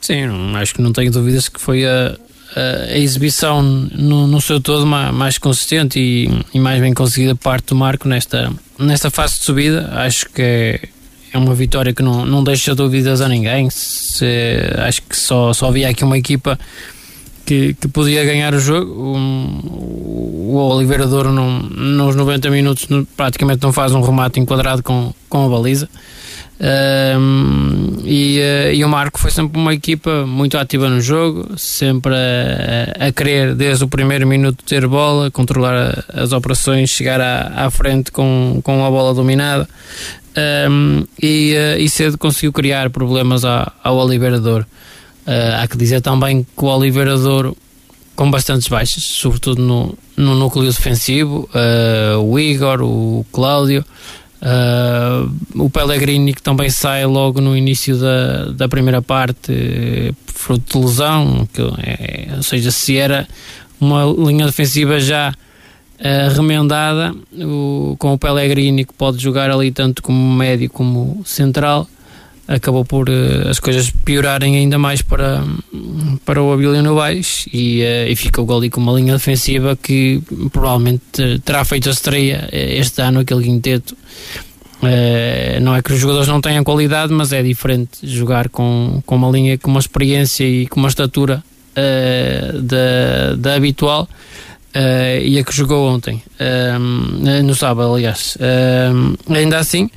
[0.00, 0.24] Sim,
[0.56, 2.16] acho que não tenho dúvidas que foi a,
[2.54, 7.68] a, exibição no, no, seu todo mais, mais consistente e, e, mais bem conseguida parte
[7.68, 9.90] do Marco nesta, nesta fase de subida.
[9.94, 10.80] Acho que é,
[11.32, 13.70] é uma vitória que não, não deixa dúvidas a ninguém.
[13.70, 14.26] Se,
[14.86, 16.58] acho que só, só havia aqui uma equipa
[17.44, 18.90] que, que podia ganhar o jogo.
[18.90, 22.86] O, o Oliveira Douro não, nos 90 minutos
[23.16, 25.88] praticamente não faz um remate enquadrado com, com a baliza.
[26.60, 32.14] Um, e, uh, e, o Marco foi sempre uma equipa muito ativa no jogo, sempre
[32.14, 37.70] a, a querer desde o primeiro minuto ter bola, controlar as operações, chegar à, à
[37.70, 39.68] frente com, com a bola dominada
[40.70, 44.66] um, e, uh, e, cedo conseguiu criar problemas ao, ao Oliveira Douro.
[45.26, 47.56] Uh, há que dizer também que o Oliveira Douro
[48.14, 51.48] com bastantes baixas, sobretudo no, no núcleo defensivo,
[52.22, 53.84] o Igor, o Cláudio.
[54.44, 60.84] Uh, o Pellegrini que também sai logo no início da, da primeira parte fruto de
[60.84, 63.26] lesão, que é, ou seja, se era
[63.80, 70.02] uma linha defensiva já uh, remendada, o, com o Pellegrini que pode jogar ali tanto
[70.02, 71.88] como médio como central,
[72.46, 75.42] acabou por uh, as coisas piorarem ainda mais para,
[76.24, 80.22] para o Abilio Novaes e, uh, e ficou ali com uma linha defensiva que
[80.52, 83.96] provavelmente terá feito a estreia eh, este ano, aquele quinteto.
[84.82, 89.16] Uh, não é que os jogadores não tenham qualidade, mas é diferente jogar com, com
[89.16, 91.42] uma linha com uma experiência e com uma estatura
[91.74, 94.08] da, da habitual.
[95.22, 96.22] E a que jogou ontem,
[97.44, 98.38] no sábado, aliás.
[99.28, 99.90] Ainda assim,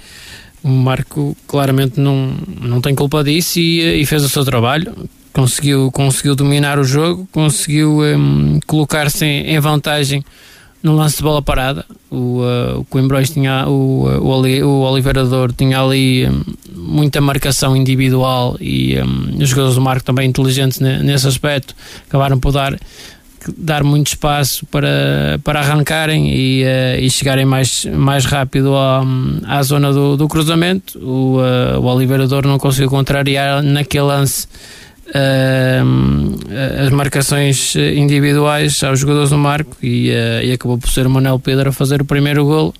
[0.67, 4.93] o Marco claramente não, não tem culpa disso e, e fez o seu trabalho.
[5.31, 10.25] Conseguiu, conseguiu dominar o jogo, conseguiu um, colocar-se em, em, vantagem
[10.83, 11.85] no lance de bola parada.
[12.09, 16.43] O, uh, o Coimbrões tinha, o, o, o Oliveira Douro tinha ali um,
[16.75, 21.75] muita marcação individual e um, os jogadores do Marco também inteligentes nesse aspecto
[22.09, 22.77] acabaram por dar
[23.57, 29.03] dar muito espaço para, para arrancarem e, uh, e chegarem mais, mais rápido à,
[29.45, 30.97] à zona do, do cruzamento.
[30.99, 34.47] O, uh, o Oliveira não conseguiu contrariar naquele lance
[35.09, 40.09] uh, as marcações individuais aos jogadores do Marco e,
[40.43, 42.73] e acabou por ser o Manuel Pedro a fazer o primeiro golo.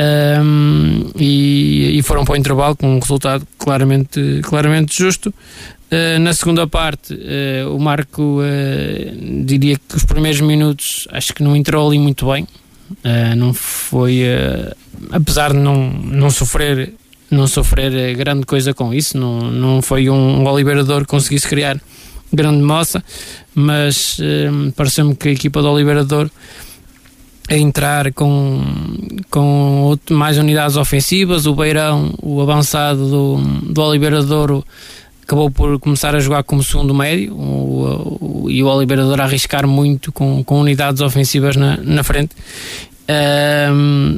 [0.00, 5.32] Um, e, e, foram para o intervalo com um resultado claramente, claramente justo.
[5.92, 11.42] Uh, na segunda parte, uh, o Marco uh, diria que os primeiros minutos acho que
[11.42, 12.48] não entrou ali muito bem.
[13.36, 14.22] não foi,
[15.10, 16.94] apesar de não, não sofrer
[17.30, 21.80] não sofrer grande coisa com isso, não, não foi um, um Oliverador que conseguisse criar
[22.30, 23.02] grande moça,
[23.54, 24.18] mas
[24.76, 26.30] pareceu-me que a equipa do Oliverador
[27.48, 28.62] a entrar com,
[29.30, 33.36] com mais unidades ofensivas, o Beirão, o avançado do,
[33.72, 34.64] do Oliveira Douro
[35.22, 39.66] acabou por começar a jogar como segundo médio o, o, e o Oliveira a arriscar
[39.66, 42.34] muito com, com unidades ofensivas na, na frente.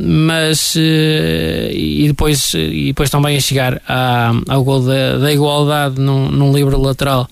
[0.06, 6.00] Mas uh, e, depois, e depois também a chegar à, ao gol da, da igualdade
[6.00, 7.28] num, num livre lateral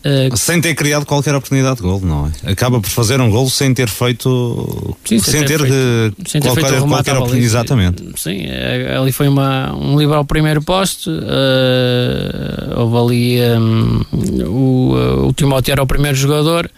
[0.00, 2.52] Uh, sem ter criado qualquer oportunidade de gol, não é?
[2.52, 4.96] Acaba por fazer um gol sem ter feito.
[5.04, 7.44] Sim, sem, sem, ter, ter feito, sem qualquer, ter feito qualquer oportunidade.
[7.44, 8.04] Exatamente.
[8.16, 11.10] Sim, é, ali foi uma, um livro ao primeiro posto.
[11.10, 13.40] Uh, houve ali.
[13.58, 14.00] Um,
[14.46, 16.70] o, o Timóteo era o primeiro jogador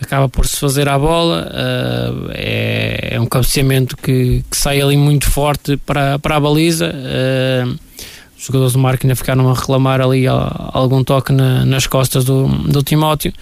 [0.00, 1.46] acaba por se fazer à bola.
[1.50, 6.90] Uh, é, é, um cabeceamento que, que, sai ali muito forte para, para a baliza.
[6.90, 7.78] Uh,
[8.40, 12.48] os jogadores do Marco ainda ficaram a reclamar ali algum toque na, nas costas do,
[12.48, 13.34] do Timóteo.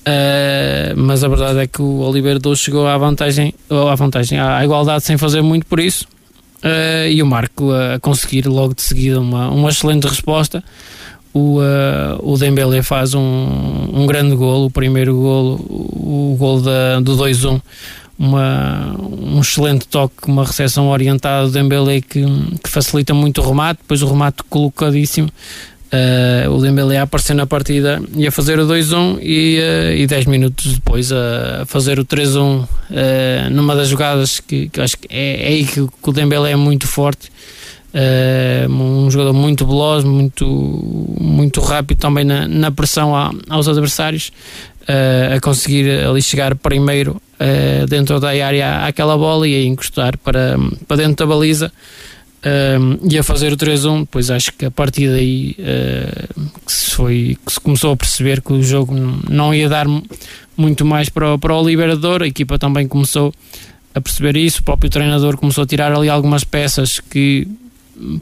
[0.00, 4.64] Uh, mas a verdade é que o Oliveira Doce chegou à vantagem, à vantagem, à
[4.64, 6.06] igualdade sem fazer muito por isso.
[6.64, 10.64] Uh, e o Marco a conseguir logo de seguida uma, uma excelente resposta.
[11.34, 13.20] O, uh, o Dembélé faz um,
[13.92, 17.60] um grande golo, o primeiro golo, o, o golo da, do 2-1
[18.18, 22.24] uma, um excelente toque, uma recepção orientada do Dembélé que,
[22.62, 25.28] que facilita muito o remate, depois o remate colocadíssimo.
[25.90, 30.06] Uh, o Dembélé a aparecer na partida e a fazer o 2-1 e, uh, e
[30.06, 32.66] 10 minutos depois a fazer o 3-1 uh,
[33.50, 36.56] numa das jogadas que, que acho que é, é aí que, que, o Dembélé é
[36.56, 37.30] muito forte
[37.94, 40.46] uh, um jogador muito veloz muito,
[41.18, 44.30] muito rápido também na, na pressão a, aos adversários
[45.34, 50.56] a conseguir ali chegar primeiro uh, dentro da área àquela bola e a encostar para,
[50.86, 51.72] para dentro da baliza
[52.42, 54.00] uh, e a fazer o 3-1.
[54.00, 58.40] Depois acho que a partir daí uh, que, se foi, que se começou a perceber
[58.40, 58.94] que o jogo
[59.28, 59.86] não ia dar
[60.56, 62.22] muito mais para, o, para o Liberador.
[62.22, 63.32] A equipa também começou
[63.94, 64.60] a perceber isso.
[64.60, 67.46] O próprio treinador começou a tirar ali algumas peças que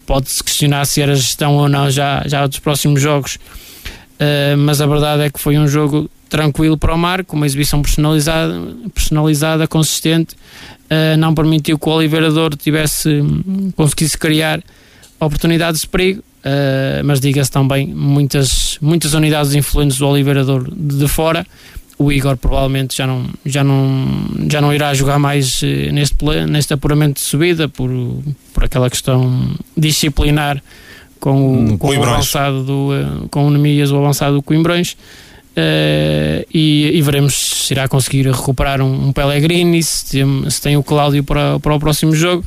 [0.06, 3.36] pode-se questionar se era gestão ou não já, já dos próximos jogos.
[4.16, 7.82] Uh, mas a verdade é que foi um jogo tranquilo para o Marco, uma exibição
[7.82, 8.54] personalizada,
[8.94, 13.22] personalizada consistente, uh, não permitiu que o Oliveira tivesse,
[13.74, 14.62] conseguisse criar
[15.20, 21.08] oportunidades de perigo, uh, mas diga-se também muitas, muitas unidades influentes do Oliveira de, de,
[21.08, 21.46] fora.
[21.98, 24.06] O Igor provavelmente já não, já não,
[24.50, 27.90] já não irá jogar mais uh, neste, neste apuramento de subida por,
[28.52, 30.62] por aquela questão disciplinar
[31.18, 34.96] com o, com o avançado do, com o Nemias, o avançado do Coimbrões.
[35.58, 40.76] Uh, e, e, veremos se irá conseguir recuperar um, um Pellegrini, se tem, se tem
[40.76, 42.44] o Cláudio para, para o próximo jogo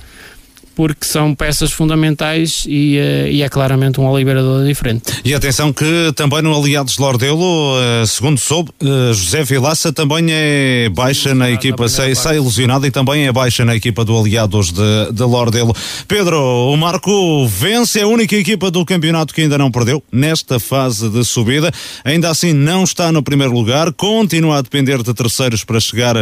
[0.79, 5.11] porque são peças fundamentais e, uh, e é claramente um liberador diferente.
[5.25, 10.87] E atenção que também no Aliados Lordelo, uh, segundo soube, uh, José Vilaça também é
[10.87, 15.11] baixa na equipa, sai, sai ilusionado e também é baixa na equipa do Aliados de,
[15.11, 15.75] de Lordelo.
[16.07, 21.09] Pedro, o Marco vence a única equipa do campeonato que ainda não perdeu nesta fase
[21.09, 21.73] de subida,
[22.05, 26.15] ainda assim não está no primeiro lugar, continua a depender de terceiros para chegar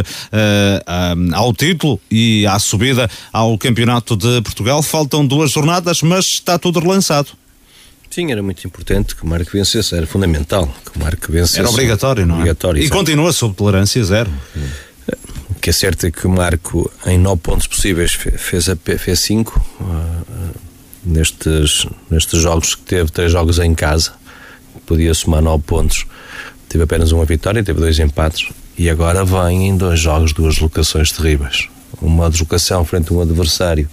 [1.32, 4.82] ao título e à subida ao campeonato de Portugal.
[4.82, 7.30] Faltam duas jornadas, mas está tudo relançado.
[8.10, 11.58] Sim, era muito importante que o Marco vencesse, era fundamental que o Marco vencesse.
[11.58, 12.38] Era obrigatório, não é?
[12.38, 14.30] Obrigatório, e continua sob tolerância zero.
[15.50, 19.20] O que é certo é que o Marco, em nove pontos possíveis, fez, a, fez
[19.20, 20.54] cinco uh,
[21.04, 24.12] nestes, nestes jogos que teve, três jogos em casa,
[24.86, 26.06] podia somar nove pontos.
[26.68, 31.12] Teve apenas uma vitória, teve dois empates e agora vem em dois jogos, duas locações
[31.12, 31.68] terríveis.
[32.00, 33.88] Uma deslocação frente a um adversário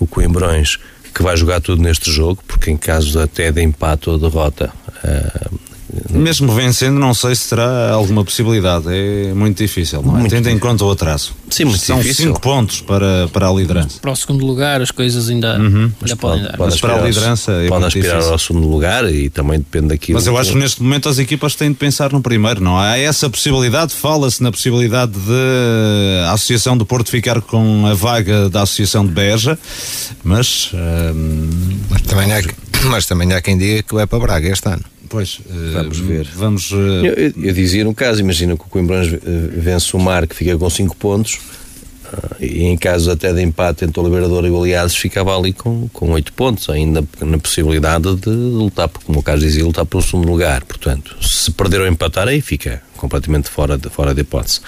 [0.00, 0.78] o Coimbrões,
[1.14, 4.72] que vai jogar tudo neste jogo, porque em caso até de empate ou derrota.
[5.04, 5.69] Uh,
[6.10, 8.86] mesmo vencendo, não sei se terá alguma possibilidade.
[8.88, 10.20] É muito difícil, não é?
[10.20, 11.32] Muito Tendo em conta o atraso.
[11.48, 12.26] Sim, muito São difícil.
[12.26, 13.98] cinco pontos para, para a liderança.
[14.00, 15.90] Para o segundo lugar, as coisas ainda, uhum.
[16.00, 16.56] ainda podem dar.
[16.56, 18.32] Pode Mas para a liderança é pode aspirar difícil.
[18.32, 20.18] ao segundo lugar e também depende daquilo.
[20.18, 22.96] Mas eu acho que neste momento as equipas têm de pensar no primeiro, não há
[22.96, 23.94] essa possibilidade.
[23.94, 29.12] Fala-se na possibilidade de a Associação do Porto ficar com a vaga da Associação de
[29.12, 29.58] Beja,
[30.22, 30.70] mas.
[30.74, 31.48] Hum,
[31.88, 32.42] mas, também há,
[32.88, 34.84] mas também há quem diga que vai para Braga este ano.
[35.08, 35.40] Pois,
[35.72, 36.28] vamos ver.
[36.34, 36.76] Vamos, uh...
[36.76, 40.56] eu, eu, eu, dizia no caso, imagina que o Coimbrões vence o Mar, que fica
[40.56, 41.40] com 5 pontos,
[42.40, 45.88] e em caso até de empate entre o Liberador e o Aliados, ficava ali com,
[45.92, 50.28] com 8 pontos, ainda na possibilidade de lutar, como o caso dizia, lutar pelo segundo
[50.28, 50.64] lugar.
[50.64, 54.60] Portanto, se perder ou empatar, aí fica completamente fora de, fora de hipótese.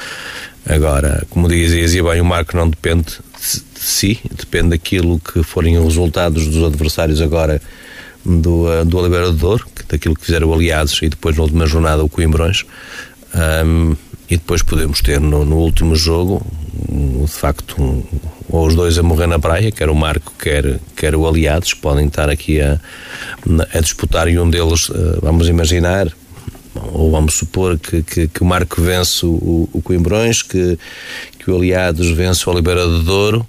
[0.67, 5.77] Agora, como dizia, dizia bem, o Marco não depende de si, depende daquilo que forem
[5.79, 7.61] os resultados dos adversários agora
[8.25, 12.09] do, uh, do Oliveira do daquilo que fizeram aliados e depois na última jornada o
[12.09, 12.64] Coimbrões.
[13.35, 13.97] Um,
[14.29, 18.03] e depois podemos ter no, no último jogo, de facto, um,
[18.49, 22.07] ou os dois a morrer na praia, quer o Marco, quer, quer o Aliados, podem
[22.07, 22.81] estar aqui a,
[23.75, 26.11] a disputar e um deles, uh, vamos imaginar,
[26.75, 30.79] ou vamos supor que, que, que o Marco vence o, o Coimbrões, que,
[31.39, 33.47] que o Aliados vence o Oliveira do Douro,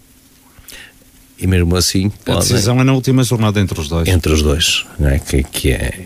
[1.44, 4.86] e mesmo assim a decisão é na última jornada entre os dois entre os dois
[5.02, 5.20] é?
[5.20, 6.00] Que, que é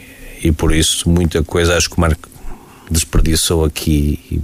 [0.43, 2.27] e por isso muita coisa acho que o Marco
[2.89, 4.41] desperdiçou aqui e,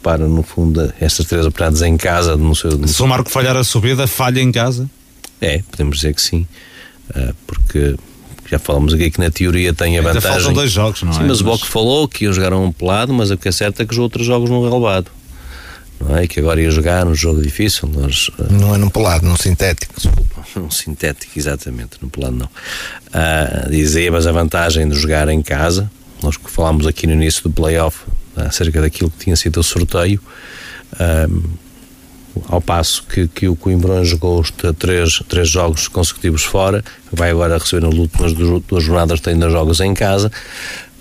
[0.00, 3.56] repara no fundo estas três oportunidades em casa no seu, no Se o Marco falhar
[3.56, 4.88] a subida, falha em casa?
[5.40, 6.46] É, podemos dizer que sim,
[7.10, 7.96] uh, porque
[8.50, 10.30] já falamos aqui que na teoria tem a vantagem.
[10.30, 11.24] faltam dois jogos, não sim, é?
[11.24, 13.86] Mas o Boc falou que iam jogar um pelado, mas o que é certo é
[13.86, 15.10] que os outros jogos no relevado.
[16.00, 16.26] Não é?
[16.26, 17.88] Que agora ia jogar num jogo difícil.
[17.88, 18.50] Nós, uh...
[18.50, 19.94] Não é num pelado, num sintético.
[19.96, 22.46] Desculpa, num sintético, exatamente, num pelado não.
[22.46, 25.90] Uh, dizia, mas a vantagem de jogar em casa,
[26.22, 27.98] nós falámos aqui no início do playoff
[28.36, 30.20] acerca daquilo que tinha sido o sorteio.
[30.94, 31.50] Uh,
[32.48, 37.58] ao passo que, que o Coimbrão jogou os três, três jogos consecutivos fora, vai agora
[37.58, 40.30] receber nas últimas duas jornadas, tem ainda jogos em casa.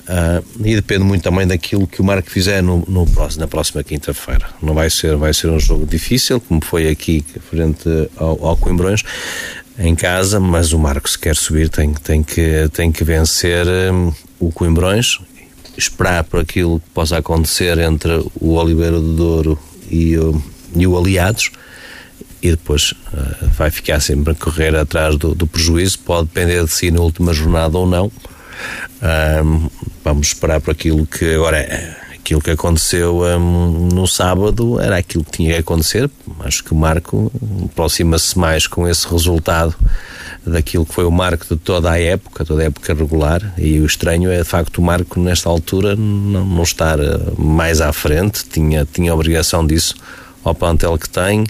[0.09, 3.83] Uh, e depende muito também daquilo que o Marco fizer no, no próximo, na próxima
[3.83, 4.49] quinta-feira.
[4.61, 7.87] Não vai ser, vai ser um jogo difícil, como foi aqui frente
[8.17, 9.03] ao, ao Coimbrões,
[9.77, 14.11] em casa, mas o Marco, se quer subir, tem, tem, que, tem que vencer um,
[14.39, 15.19] o Coimbrões,
[15.77, 19.59] esperar por aquilo que possa acontecer entre o Oliveira do Douro
[19.91, 20.41] e o
[20.75, 21.51] e o Aliados
[22.41, 25.99] e depois uh, vai ficar sempre a correr atrás do, do, prejuízo.
[25.99, 28.11] Pode depender de si na última jornada ou não.
[30.03, 31.97] Vamos esperar por aquilo que agora.
[32.13, 36.07] Aquilo que aconteceu um, no sábado era aquilo que tinha que acontecer.
[36.41, 37.31] Acho que o Marco
[37.65, 39.75] aproxima-se mais com esse resultado
[40.45, 43.53] daquilo que foi o marco de toda a época, toda a época regular.
[43.57, 47.81] E o estranho é de facto o Marco, nesta altura, não, não estar eh, mais
[47.81, 49.95] à frente, tinha, tinha obrigação disso
[50.43, 51.45] ao plantel que tem,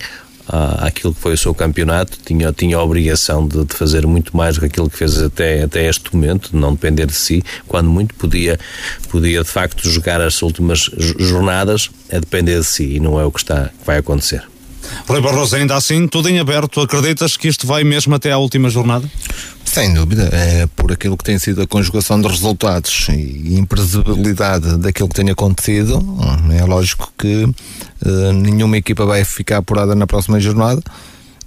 [0.79, 4.55] àquilo que foi o seu campeonato, tinha, tinha a obrigação de, de, fazer muito mais
[4.55, 7.89] do que aquilo que fez até, até este momento, de não depender de si, quando
[7.89, 8.59] muito podia,
[9.09, 13.31] podia de facto jogar as últimas jornadas a depender de si e não é o
[13.31, 14.43] que, está, que vai acontecer.
[15.07, 18.69] Rui Barroso, ainda assim, tudo em aberto, acreditas que isto vai mesmo até à última
[18.69, 19.09] jornada?
[19.65, 25.07] Sem dúvida, é por aquilo que tem sido a conjugação de resultados e imprevisibilidade daquilo
[25.07, 26.03] que tem acontecido,
[26.51, 30.81] é lógico que uh, nenhuma equipa vai ficar apurada na próxima jornada.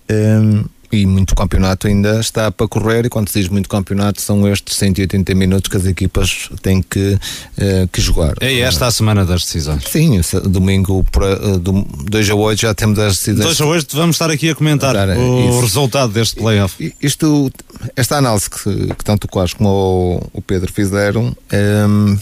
[0.08, 4.46] Um, e muito campeonato ainda está para correr e quando se diz muito campeonato são
[4.46, 8.34] estes 180 minutos que as equipas têm que, uh, que jogar.
[8.40, 9.84] É esta a semana das decisões?
[9.88, 13.56] Sim, domingo para, uh, 2 a 8 já temos as decisões.
[13.56, 15.60] 2 a 8 vamos estar aqui a comentar o isso.
[15.60, 16.94] resultado deste playoff.
[17.00, 17.50] Isto,
[17.96, 22.18] esta análise que, que tanto o Quas como o, o Pedro fizeram, um, ehm,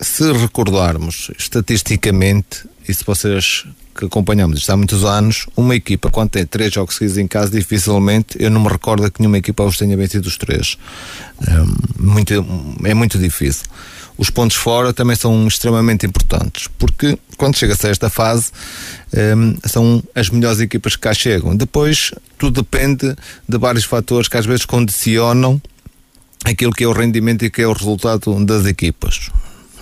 [0.00, 3.64] se recordarmos estatisticamente, e se vocês
[3.96, 7.50] que acompanhamos isto há muitos anos, uma equipa, quando tem três jogos seguidos em casa,
[7.50, 10.76] dificilmente, eu não me recordo que nenhuma equipa os tenha vencido os três.
[11.46, 11.52] É
[11.98, 12.32] muito,
[12.84, 13.64] é muito difícil.
[14.18, 18.50] Os pontos fora também são extremamente importantes, porque quando chega-se a esta fase,
[19.36, 21.54] um, são as melhores equipas que cá chegam.
[21.54, 23.14] Depois, tudo depende
[23.46, 25.60] de vários fatores que às vezes condicionam
[26.44, 29.30] aquilo que é o rendimento e que é o resultado das equipas.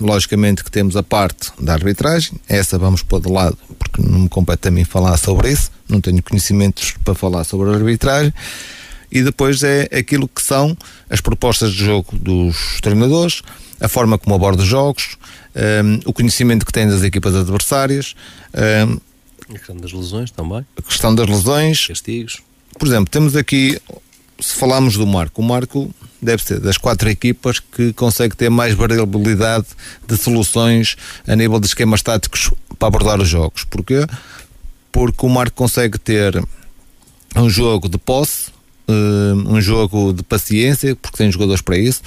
[0.01, 4.29] Logicamente que temos a parte da arbitragem, essa vamos pôr de lado, porque não me
[4.29, 8.35] compete a mim falar sobre isso, não tenho conhecimentos para falar sobre a arbitragem.
[9.11, 10.77] E depois é aquilo que são
[11.09, 13.43] as propostas de jogo dos treinadores,
[13.81, 15.17] a forma como aborda os jogos,
[15.55, 18.17] um, o conhecimento que tem das equipas adversárias.
[18.53, 18.99] Um,
[19.49, 20.67] a questão das lesões também.
[20.77, 21.87] A questão das lesões.
[21.87, 22.43] Castigos.
[22.79, 23.81] Por exemplo, temos aqui,
[24.41, 28.74] se falarmos do Marco, o Marco deve ser das quatro equipas que consegue ter mais
[28.74, 29.66] variabilidade
[30.07, 33.64] de soluções a nível de esquemas táticos para abordar os jogos.
[33.64, 34.07] Porquê?
[34.91, 36.43] Porque o Marco consegue ter
[37.37, 38.53] um jogo de posse,
[38.89, 42.03] eh, um jogo de paciência, porque tem jogadores para isso.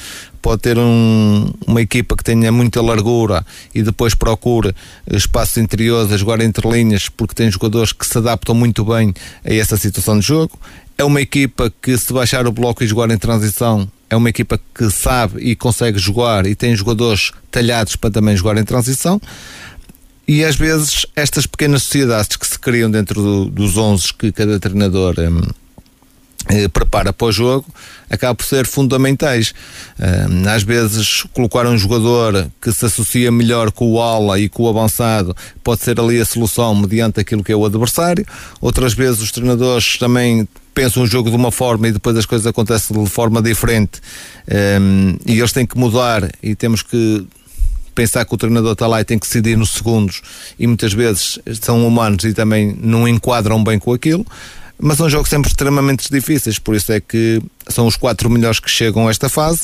[0.48, 3.46] Pode ter um, uma equipa que tenha muita largura
[3.76, 4.74] e depois procure
[5.12, 9.54] espaços interiores a jogar entre linhas, porque tem jogadores que se adaptam muito bem a
[9.54, 10.58] essa situação de jogo.
[10.98, 14.58] É uma equipa que, se baixar o bloco e jogar em transição, é uma equipa
[14.74, 19.20] que sabe e consegue jogar e tem jogadores talhados para também jogar em transição.
[20.26, 24.58] E às vezes estas pequenas sociedades que se criam dentro do, dos 11 que cada
[24.62, 25.42] treinador hum,
[26.72, 27.66] prepara para o jogo
[28.10, 29.54] acaba por ser fundamentais.
[30.00, 34.64] Hum, às vezes colocar um jogador que se associa melhor com o ala e com
[34.64, 38.26] o avançado pode ser ali a solução mediante aquilo que é o adversário.
[38.62, 42.46] Outras vezes os treinadores também pensam o jogo de uma forma e depois as coisas
[42.46, 44.00] acontecem de forma diferente
[44.80, 47.26] um, e eles têm que mudar e temos que
[47.96, 50.22] pensar que o treinador está lá e tem que decidir nos segundos
[50.60, 54.24] e muitas vezes são humanos e também não enquadram bem com aquilo
[54.80, 58.70] mas são jogos sempre extremamente difíceis, por isso é que são os quatro melhores que
[58.70, 59.62] chegam a esta fase.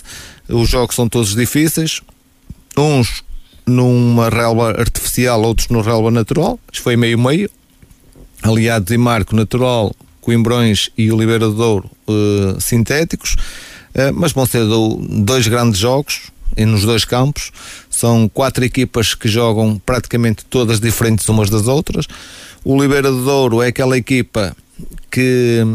[0.50, 2.02] Os jogos são todos difíceis,
[2.78, 3.24] uns
[3.66, 6.60] numa relva artificial, outros no relva natural.
[6.72, 7.50] Isto foi meio-meio.
[8.42, 13.36] Aliados e Marco natural, Coimbrões e Oliveira do Douro uh, sintéticos,
[13.96, 16.24] uh, mas vão ser do, dois grandes jogos
[16.58, 17.52] e nos dois campos
[17.90, 22.06] são quatro equipas que jogam praticamente todas diferentes umas das outras.
[22.66, 24.56] O Oliveira do Douro é aquela equipa
[25.10, 25.66] que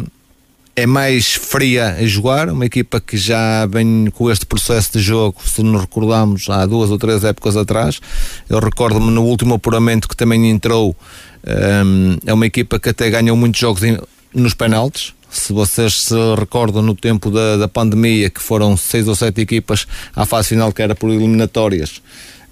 [0.79, 5.41] é mais fria a jogar, uma equipa que já vem com este processo de jogo,
[5.45, 8.01] se nos recordamos, há duas ou três épocas atrás.
[8.49, 10.97] Eu recordo-me no último apuramento que também entrou,
[11.85, 13.99] um, é uma equipa que até ganhou muitos jogos em,
[14.33, 15.15] nos penaltis.
[15.29, 19.85] Se vocês se recordam no tempo da, da pandemia, que foram seis ou sete equipas
[20.15, 22.01] à fase final, que era por eliminatórias,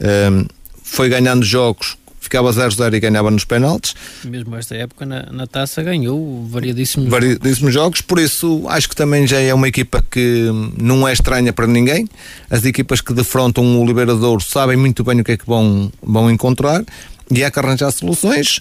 [0.00, 0.44] um,
[0.82, 1.96] foi ganhando jogos
[2.26, 3.94] ficava 0-0 e ganhava nos penaltis.
[4.24, 8.00] Mesmo esta época na, na taça ganhou variadíssimos, variadíssimos jogos.
[8.00, 12.08] Por isso acho que também já é uma equipa que não é estranha para ninguém.
[12.50, 16.30] As equipas que defrontam o Liberador sabem muito bem o que é que vão, vão
[16.30, 16.84] encontrar
[17.30, 18.60] e há que arranjar soluções.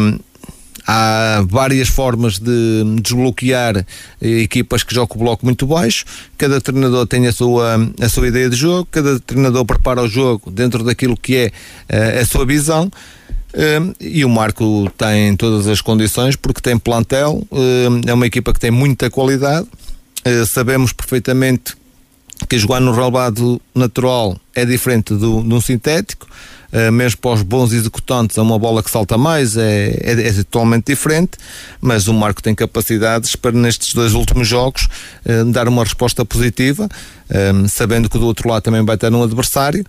[0.00, 0.18] Um,
[0.86, 3.86] Há várias formas de desbloquear
[4.20, 6.04] equipas que jogam o bloco muito baixo.
[6.36, 10.50] Cada treinador tem a sua, a sua ideia de jogo, cada treinador prepara o jogo
[10.50, 12.90] dentro daquilo que é uh, a sua visão.
[13.54, 18.52] Uh, e o Marco tem todas as condições porque tem plantel, uh, é uma equipa
[18.52, 19.66] que tem muita qualidade.
[20.48, 21.74] sabemos perfeitamente
[22.48, 26.26] que jogar no relvado natural é diferente do, de um sintético.
[26.72, 30.32] Uh, mesmo para os bons executantes, é uma bola que salta mais, é, é, é,
[30.32, 31.32] totalmente diferente,
[31.80, 34.88] mas o Marco tem capacidades para nestes dois últimos jogos
[35.26, 36.88] uh, dar uma resposta positiva,
[37.54, 39.84] um, sabendo que do outro lado também vai ter um adversário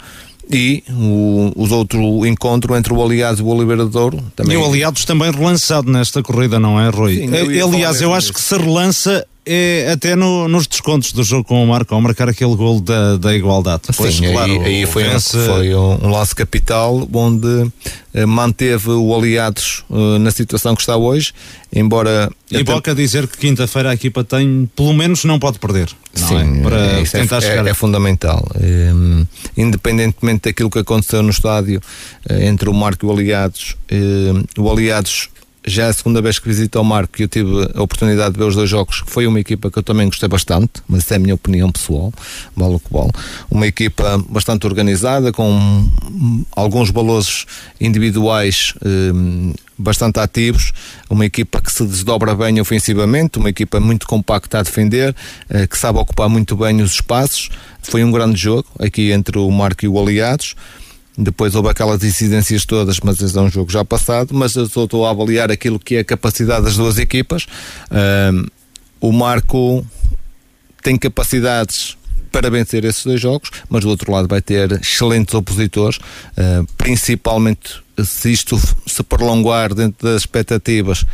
[0.52, 4.56] e o, os outro encontro entre o Aliados e o Oliveira Douro também.
[4.56, 7.16] E o Aliados também relançado nesta corrida, não é, Rui?
[7.16, 11.44] Sim, eu Aliás, eu acho que se relança é até no, nos descontos do jogo
[11.44, 13.84] com o Marco, ao marcar aquele gol da, da igualdade.
[13.92, 15.38] Sim, claro, aí, aí foi, vence...
[15.38, 17.72] um, foi um, um lance capital onde
[18.14, 21.34] eh, manteve o Aliados uh, na situação que está hoje,
[21.74, 22.32] embora...
[22.52, 22.64] E.
[22.64, 25.90] Boca dizer que quinta-feira a equipa tem, pelo menos não pode perder.
[26.20, 26.62] Não Sim, é?
[26.62, 27.66] para é, tentar é, chegar...
[27.66, 28.48] é fundamental.
[28.56, 29.26] Um,
[29.58, 31.82] independentemente daquilo que aconteceu no estádio
[32.30, 33.76] uh, entre o Marco e o Aliados,
[34.58, 35.30] o Aliados
[35.66, 38.40] já é a segunda vez que visito o Marco e eu tive a oportunidade de
[38.40, 39.04] ver os dois jogos.
[39.08, 42.14] Foi uma equipa que eu também gostei bastante, mas é a minha opinião pessoal,
[42.56, 43.12] o que vale.
[43.50, 45.88] Uma equipa bastante organizada, com
[46.56, 47.46] alguns valores
[47.80, 50.72] individuais eh, bastante ativos,
[51.10, 55.16] uma equipa que se desdobra bem ofensivamente, uma equipa muito compacta a defender,
[55.50, 57.50] eh, que sabe ocupar muito bem os espaços.
[57.82, 60.56] Foi um grande jogo aqui entre o Marco e o Aliados.
[61.18, 64.34] Depois houve aquelas incidências todas, mas é um jogo já passado.
[64.34, 67.46] Mas eu estou a avaliar aquilo que é a capacidade das duas equipas.
[67.92, 68.46] Um,
[69.00, 69.86] o Marco
[70.82, 71.98] tem capacidades
[72.32, 76.00] para vencer esses dois jogos, mas do outro lado vai ter excelentes opositores,
[76.78, 81.06] principalmente se isto se prolongar dentro das expectativas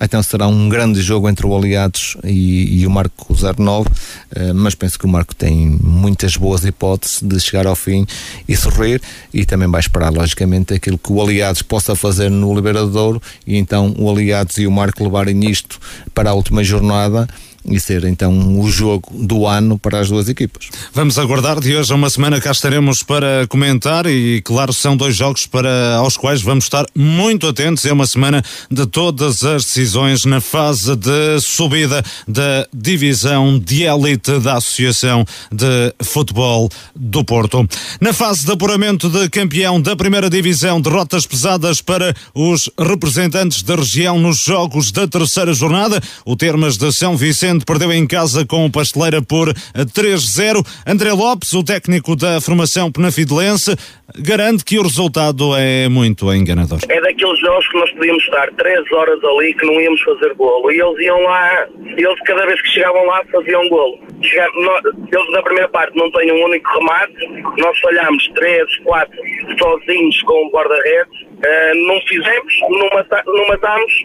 [0.00, 3.92] então será um grande jogo entre o Aliados e, e o Marco 09, uh,
[4.30, 8.06] eh, mas penso que o Marco tem muitas boas hipóteses de chegar ao fim
[8.48, 9.00] e sorrir
[9.32, 13.94] e também vai esperar, logicamente, aquilo que o Aliados possa fazer no Liberador e então
[13.98, 15.78] o Aliados e o Marco levarem isto
[16.14, 17.28] para a última jornada
[17.64, 20.68] e ser então o jogo do ano para as duas equipas.
[20.92, 25.16] Vamos aguardar de hoje a uma semana cá estaremos para comentar e claro são dois
[25.16, 27.84] jogos para aos quais vamos estar muito atentos.
[27.84, 34.38] É uma semana de todas as decisões na fase de subida da divisão de elite
[34.40, 37.68] da Associação de Futebol do Porto.
[38.00, 43.76] Na fase de apuramento de campeão da primeira divisão, derrotas pesadas para os representantes da
[43.76, 46.00] região nos jogos da terceira jornada.
[46.24, 50.64] O Termas de São Vicente Perdeu em casa com o Pasteleira por 3-0.
[50.86, 53.76] André Lopes, o técnico da formação penafidelense,
[54.18, 56.78] garante que o resultado é muito enganador.
[56.88, 60.70] É daqueles jogos que nós podíamos estar 3 horas ali que não íamos fazer golo.
[60.70, 63.98] E eles iam lá, eles cada vez que chegavam lá faziam golo.
[64.22, 67.26] Eles na primeira parte não têm um único remate,
[67.58, 69.18] nós falhámos 3, 4
[69.58, 74.04] sozinhos com o guarda-redes Uh, não fizemos, não, matámos,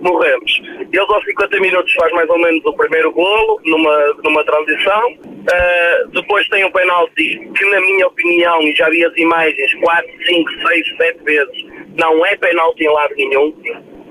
[0.00, 0.62] morremos.
[0.92, 5.12] Eles aos 50 minutos faz mais ou menos o primeiro golo, numa, numa transição.
[5.12, 10.10] Uh, depois tem um penalti que, na minha opinião, e já vi as imagens 4,
[10.26, 11.64] 5, 6, 7 vezes,
[11.96, 13.54] não é penalti em lado nenhum.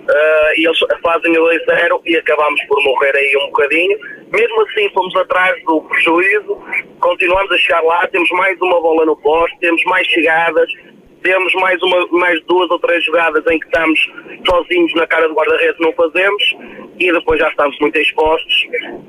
[0.02, 3.97] Uh, e eles fazem o 2-0 e acabamos por morrer aí um bocadinho.
[4.32, 6.58] Mesmo assim, fomos atrás do prejuízo,
[6.99, 10.70] continuamos a chegar lá, temos mais uma bola no poste, temos mais chegadas,
[11.24, 13.99] temos mais, uma, mais duas ou três jogadas em que estamos
[14.47, 16.43] sozinhos na cara do guarda-redes, não fazemos,
[16.99, 18.53] e depois já estamos muito expostos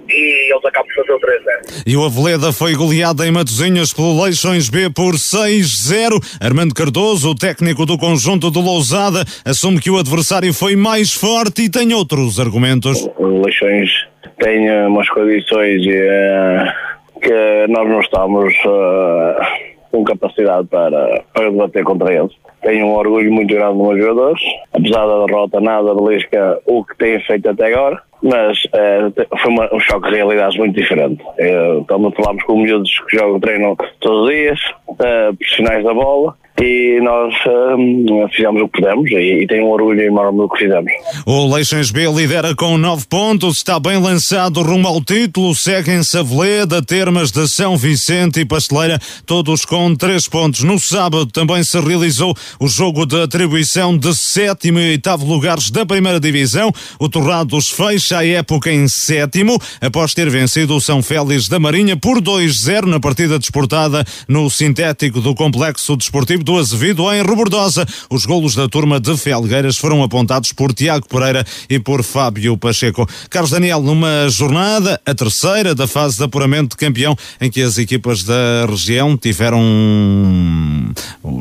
[0.09, 1.83] e eles acabam de fazer o 3-0.
[1.87, 6.19] E o Aveleda foi goleado em Matosinhas pelo Leixões B por 6-0.
[6.41, 11.63] Armando Cardoso, o técnico do conjunto do Lousada, assume que o adversário foi mais forte
[11.63, 13.07] e tem outros argumentos.
[13.17, 13.91] O Leixões
[14.39, 18.55] tem umas condições uh, que nós não estamos.
[18.65, 22.33] Uh, com capacidade para, para debater contra eles.
[22.63, 26.97] Tenho um orgulho muito grande nos meus jogadores, apesar da derrota nada belisca o que
[26.97, 31.23] têm feito até agora, mas eh, foi uma, um choque de realidades muito diferente.
[31.39, 34.61] Eh, quando falámos com miúdos que jogam treinam todos os dias,
[35.01, 37.35] eh, profissionais da bola, e nós
[37.77, 40.93] hum, fizemos o que pudemos e, e tenho um orgulho enorme do que fizemos.
[41.27, 46.81] O Leixões B lidera com 9 pontos, está bem lançado rumo ao título, seguem-se Aveleda,
[46.81, 50.63] Termas de São Vicente e Pasteleira, todos com 3 pontos.
[50.63, 55.85] No sábado também se realizou o jogo de atribuição de sétimo e oitavo lugares da
[55.85, 56.71] primeira divisão.
[56.99, 61.97] O Torrados fecha a época em sétimo, após ter vencido o São Félix da Marinha
[61.97, 67.87] por 2-0 na partida disputada no sintético do Complexo Desportivo do Azevedo em Robordosa.
[68.11, 73.09] Os golos da turma de Felgueiras foram apontados por Tiago Pereira e por Fábio Pacheco.
[73.31, 77.79] Carlos Daniel, numa jornada, a terceira da fase de apuramento de campeão, em que as
[77.79, 79.63] equipas da região tiveram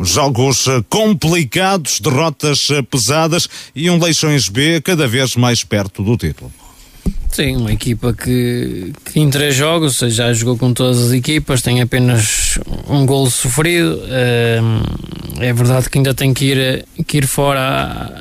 [0.03, 6.60] jogos complicados, derrotas pesadas e um Leixões B cada vez mais perto do título.
[7.31, 11.81] Sim, uma equipa que, que em três jogos já jogou com todas as equipas, tem
[11.81, 14.01] apenas um gol sofrido.
[15.39, 18.13] é verdade que ainda tem que ir, que ir fora,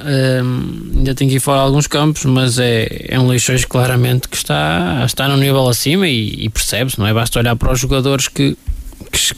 [0.94, 5.02] ainda tem que ir fora alguns campos, mas é, é um Leixões claramente que está,
[5.04, 7.12] está no nível acima e, e percebe-se, não é?
[7.12, 8.56] Basta olhar para os jogadores que,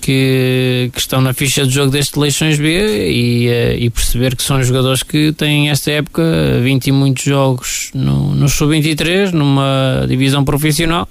[0.01, 4.43] que, que, estão na ficha de jogo deste Leixões B e, eh, e, perceber que
[4.43, 6.23] são jogadores que têm esta época
[6.63, 11.09] 20 e muitos jogos no, no Sub-23, numa divisão profissional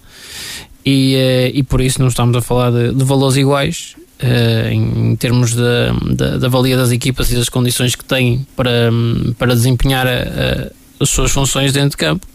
[0.85, 5.15] e, eh, e por isso não estamos a falar de, de valores iguais Uh, em,
[5.15, 8.91] termos da valia das equipas e das condições que têm para,
[9.35, 12.27] para desempenhar a, a, as suas funções dentro de campo.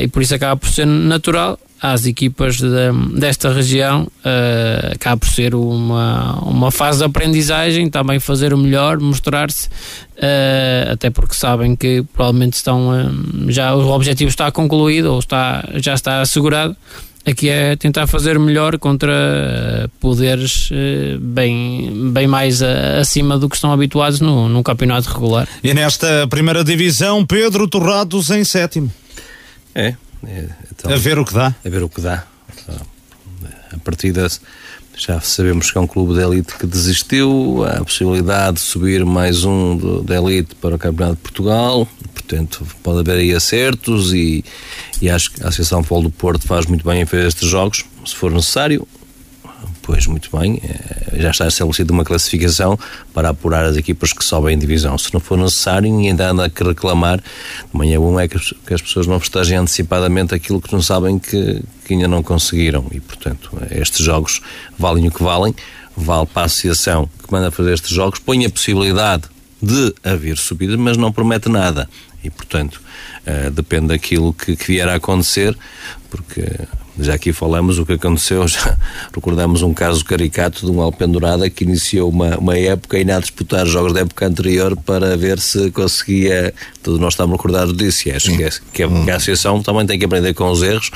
[0.00, 2.68] E por isso acaba por ser natural às equipas de,
[3.18, 9.00] desta região uh, acaba por ser uma, uma fase de aprendizagem, também fazer o melhor,
[9.00, 15.18] mostrar-se, uh, até porque sabem que provavelmente estão uh, já o objetivo está concluído ou
[15.18, 16.76] está, já está assegurado.
[17.24, 20.70] Aqui é tentar fazer melhor contra poderes
[21.20, 25.46] bem, bem mais acima do que estão habituados no, no campeonato regular.
[25.62, 28.90] E nesta primeira divisão, Pedro Torrados em sétimo.
[29.74, 31.54] É, é, então, a ver o que dá.
[31.64, 32.24] A ver o que dá.
[33.72, 34.28] A partida
[34.96, 39.04] já sabemos que é um clube de elite que desistiu, há a possibilidade de subir
[39.04, 44.44] mais um da elite para o Campeonato de Portugal, portanto pode haver aí acertos e,
[45.00, 47.84] e acho que a Associação Polo do Porto faz muito bem em fazer estes jogos,
[48.04, 48.86] se for necessário,
[49.82, 50.60] Pois, muito bem.
[50.62, 52.78] Eh, já está estabelecida uma classificação
[53.12, 54.96] para apurar as equipas que sobem em divisão.
[54.98, 57.22] Se não for necessário, dá nada a reclamar.
[57.72, 58.36] Amanhã bom é que
[58.74, 62.86] as pessoas não festejem antecipadamente aquilo que não sabem que, que ainda não conseguiram.
[62.92, 64.40] E, portanto, estes jogos
[64.78, 65.54] valem o que valem.
[65.96, 69.24] Vale para a associação que manda fazer estes jogos, põe a possibilidade
[69.62, 71.88] de haver subida, mas não promete nada.
[72.22, 72.80] E, portanto,
[73.26, 75.56] uh, depende daquilo que, que vier a acontecer,
[76.08, 76.42] porque
[76.98, 78.76] já aqui falamos o que aconteceu, já
[79.14, 83.66] recordamos um caso caricato de um alpendurada que iniciou uma, uma época e a disputar
[83.66, 86.54] jogos da época anterior para ver se conseguia.
[86.82, 89.98] Todos nós estamos recordados disso e acho que, é, que, é, a associação também tem
[89.98, 90.90] que aprender com os erros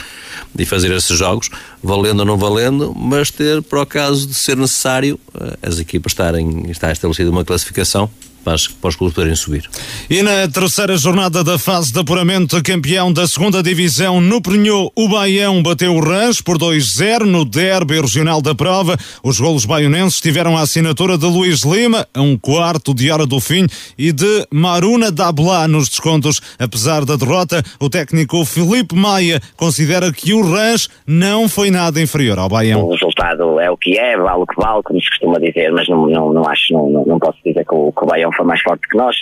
[0.59, 1.51] e fazer esses jogos,
[1.83, 6.13] valendo ou não valendo, mas ter, para o caso de ser necessário, eh, as equipas
[6.13, 8.09] estarem, está estabelecida uma classificação
[8.45, 9.69] para, para os clubes poderem subir.
[10.09, 15.09] E na terceira jornada da fase de apuramento, campeão da segunda divisão no Prenhou, o
[15.09, 18.97] Baião bateu o Rãs por 2-0 no derby regional da prova.
[19.23, 23.41] Os golos baionenses tiveram a assinatura de Luís Lima, a um quarto de hora do
[23.41, 23.67] fim,
[23.99, 26.41] e de Maruna Dablá nos descontos.
[26.59, 32.39] Apesar da derrota, o técnico Felipe Maia considera que o Rãs não foi nada inferior
[32.39, 32.85] ao Baião.
[32.85, 35.89] O resultado é o que é, vale o que vale, como se costuma dizer, mas
[35.89, 38.61] não, não, não acho, não, não posso dizer que o, que o Baião foi mais
[38.61, 39.17] forte que nós.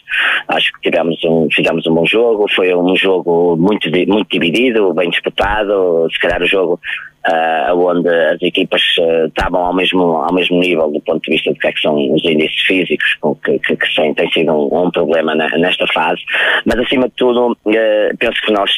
[0.48, 5.10] Acho que tivemos um, fizemos um bom jogo, foi um jogo muito, muito dividido, bem
[5.10, 6.08] disputado.
[6.12, 6.80] Se calhar o jogo
[7.26, 11.50] uh, onde as equipas uh, estavam ao mesmo, ao mesmo nível do ponto de vista
[11.52, 14.86] do que, é que são os índices físicos, que, que, que tem, tem sido um,
[14.86, 16.22] um problema na, nesta fase.
[16.64, 18.70] Mas acima de tudo, uh, penso que nós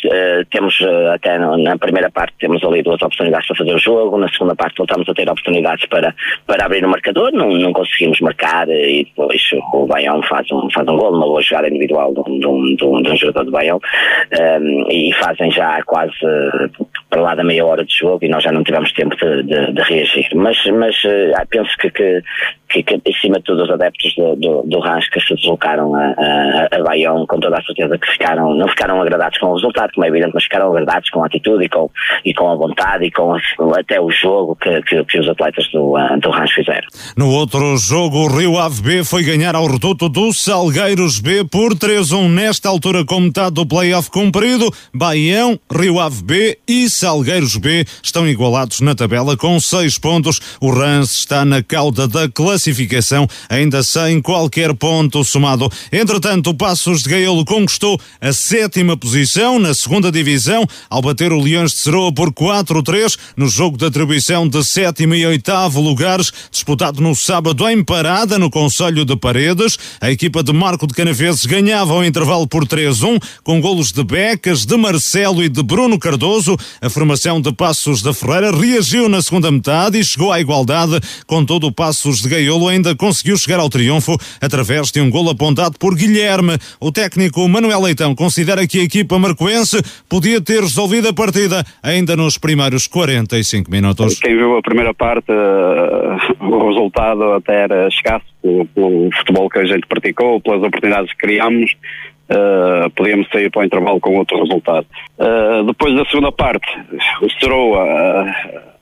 [0.51, 0.78] temos
[1.12, 4.76] até na primeira parte temos ali duas oportunidades para fazer o jogo, na segunda parte
[4.76, 6.14] voltamos a ter oportunidades para,
[6.47, 9.42] para abrir o marcador, não, não conseguimos marcar e depois
[9.72, 12.47] o Baião faz um, faz um gol, uma boa jogada individual de um, de
[12.84, 13.80] um, de um, jogador do Baião
[14.61, 16.14] um, e fazem já quase
[17.09, 19.82] para lá da meia hora de jogo nós já não tivemos tempo de, de, de
[19.82, 20.28] reagir.
[20.35, 22.22] Mas, mas uh, penso que, que,
[22.82, 26.14] que, que acima de tudo os adeptos do, do, do Rans que se deslocaram a,
[26.16, 29.92] a, a Bayonne com toda a certeza que ficaram, não ficaram agradados com o resultado,
[29.94, 31.90] como é evidente, mas ficaram agradados com a atitude e com,
[32.24, 33.34] e com a vontade e com
[33.76, 36.86] até o jogo que, que, que os atletas do, do Rans fizeram.
[37.16, 41.74] No outro jogo, o Rio Ave B foi ganhar ao reduto do Salgueiros B por
[41.74, 44.70] 3-1 nesta altura com metade do playoff cumprido.
[44.92, 50.40] Baião, Rio Ave B e Salgueiros B estão igualados na tabela com seis pontos.
[50.60, 52.63] O Rans está na cauda da classificação,
[53.48, 55.70] ainda sem qualquer ponto somado.
[55.92, 61.40] Entretanto, o Passos de Gaiolo conquistou a sétima posição na segunda divisão ao bater o
[61.40, 67.00] Leões de Seroa por 4-3 no jogo de atribuição de sétimo e oitavo lugares, disputado
[67.00, 69.78] no sábado em Parada, no Conselho de Paredes.
[70.00, 74.64] A equipa de Marco de Canaveses ganhava ao intervalo por 3-1, com golos de Becas,
[74.64, 76.56] de Marcelo e de Bruno Cardoso.
[76.80, 81.00] A formação de Passos da Ferreira reagiu na segunda metade e chegou à igualdade.
[81.26, 85.76] Contudo, o Passos de Gaiolo ainda conseguiu chegar ao triunfo através de um golo apontado
[85.78, 86.57] por Guilherme.
[86.80, 92.16] O técnico Manuel Leitão considera que a equipa marcoense podia ter resolvido a partida ainda
[92.16, 94.20] nos primeiros 45 minutos.
[94.20, 99.64] Quem viu a primeira parte, uh, o resultado até era escasso pelo, futebol que a
[99.64, 101.72] gente praticou, pelas oportunidades que criámos.
[102.30, 104.86] Uh, podíamos sair para o intervalo com outro resultado.
[105.18, 106.66] Uh, depois da segunda parte,
[107.20, 108.26] o Seroa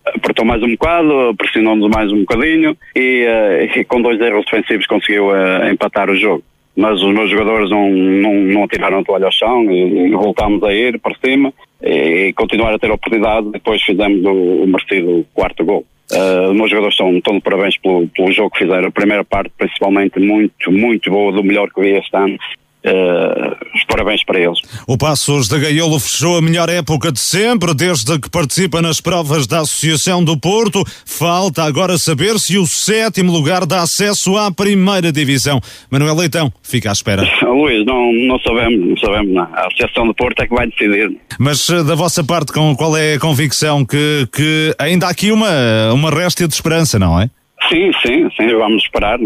[0.06, 3.26] apertou mais um bocado, pressionou-nos mais um bocadinho e,
[3.74, 5.30] e, com dois erros defensivos conseguiu
[5.68, 6.44] empatar o jogo
[6.76, 10.62] mas os meus jogadores não, não, não tiraram a toalha ao chão e, e voltámos
[10.62, 13.50] a ir para cima e, e continuar a ter oportunidade.
[13.50, 15.84] Depois fizemos o, o merecido quarto gol.
[16.10, 18.88] Uh, os meus jogadores estão, estão de parabéns pelo, pelo jogo que fizeram.
[18.88, 22.38] A primeira parte, principalmente, muito, muito boa, do melhor que vi este ano.
[22.84, 24.58] Uh, os parabéns para eles.
[24.88, 29.46] O Passos da Gaiolo fechou a melhor época de sempre, desde que participa nas provas
[29.46, 30.82] da Associação do Porto.
[31.06, 35.60] Falta agora saber se o sétimo lugar dá acesso à primeira divisão.
[35.90, 37.22] Manuel Leitão, fica à espera.
[37.46, 39.32] Luís, não, não sabemos, não sabemos.
[39.32, 39.42] Não.
[39.42, 41.16] A Associação do Porto é que vai decidir.
[41.38, 45.92] Mas eh, da vossa parte, qual é a convicção que, que ainda há aqui uma,
[45.92, 47.30] uma réstia de esperança, não é?
[47.72, 49.18] Sim, sim, sim, vamos esperar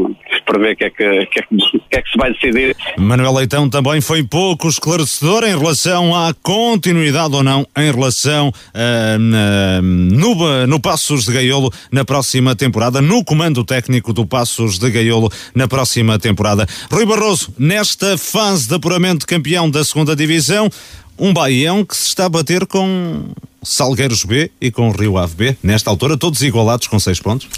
[0.44, 2.76] para ver o que, é que, que, é que, é que se vai decidir.
[2.96, 9.18] Manuel Leitão também foi pouco esclarecedor em relação à continuidade ou não em relação uh,
[9.18, 14.92] na, no, no Passos de Gaiolo na próxima temporada, no comando técnico do Passos de
[14.92, 16.68] Gaiolo na próxima temporada.
[16.88, 20.70] Rui Barroso, nesta fase de apuramento campeão da segunda divisão,
[21.18, 23.24] um Baião que se está a bater com
[23.60, 27.48] Salgueiros B e com Rio Ave B, nesta altura todos igualados com seis pontos.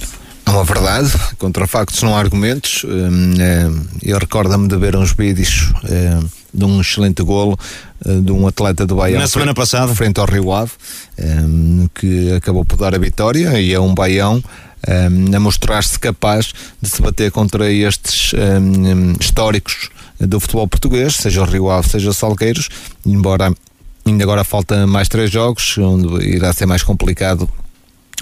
[0.48, 2.82] É uma verdade, contra factos não há argumentos.
[2.82, 3.70] Hum, é,
[4.02, 6.18] eu recordo-me de ver uns vídeos é,
[6.54, 7.54] de um excelente golo
[8.02, 9.20] é, de um atleta do Baião.
[9.20, 9.94] Na semana passada.
[9.94, 10.72] Frente ao Rio Ave,
[11.94, 14.42] que acabou por dar a vitória e é um Baião
[14.86, 18.32] a mostrar-se capaz de se bater contra estes
[19.20, 22.70] históricos do futebol português, seja o Rio Ave, seja o Salgueiros,
[23.04, 23.52] embora
[24.06, 27.46] ainda agora falta mais três jogos, onde irá ser mais complicado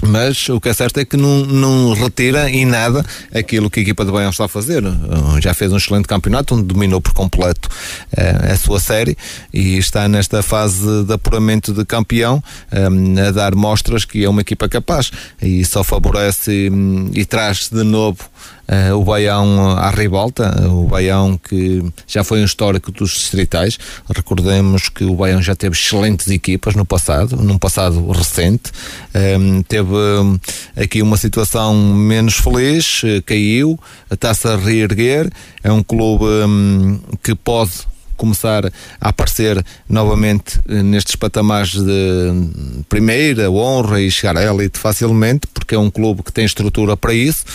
[0.03, 3.83] mas o que é certo é que não, não retira em nada aquilo que a
[3.83, 4.83] equipa de Baião está a fazer.
[4.83, 9.17] Uh, já fez um excelente campeonato, onde dominou por completo uh, a sua série
[9.53, 12.43] e está nesta fase de apuramento de campeão
[13.27, 16.69] a dar mostras que é uma equipa capaz e só favorece
[17.13, 18.19] e traz de novo
[18.67, 23.77] uh, o Baião à ribalta, o Baião que já foi um histórico dos distritais.
[24.13, 28.71] Recordemos que o Baião já teve excelentes equipas no passado, num passado recente.
[29.39, 30.39] Um, teve um,
[30.75, 33.79] aqui uma situação menos feliz, caiu,
[34.11, 35.29] está-se a reerguer.
[35.63, 37.71] É um clube um, que pode
[38.17, 38.65] começar
[38.99, 45.75] a aparecer novamente eh, nestes patamares de primeira honra e chegar à elite facilmente, porque
[45.75, 47.45] é um clube que tem estrutura para isso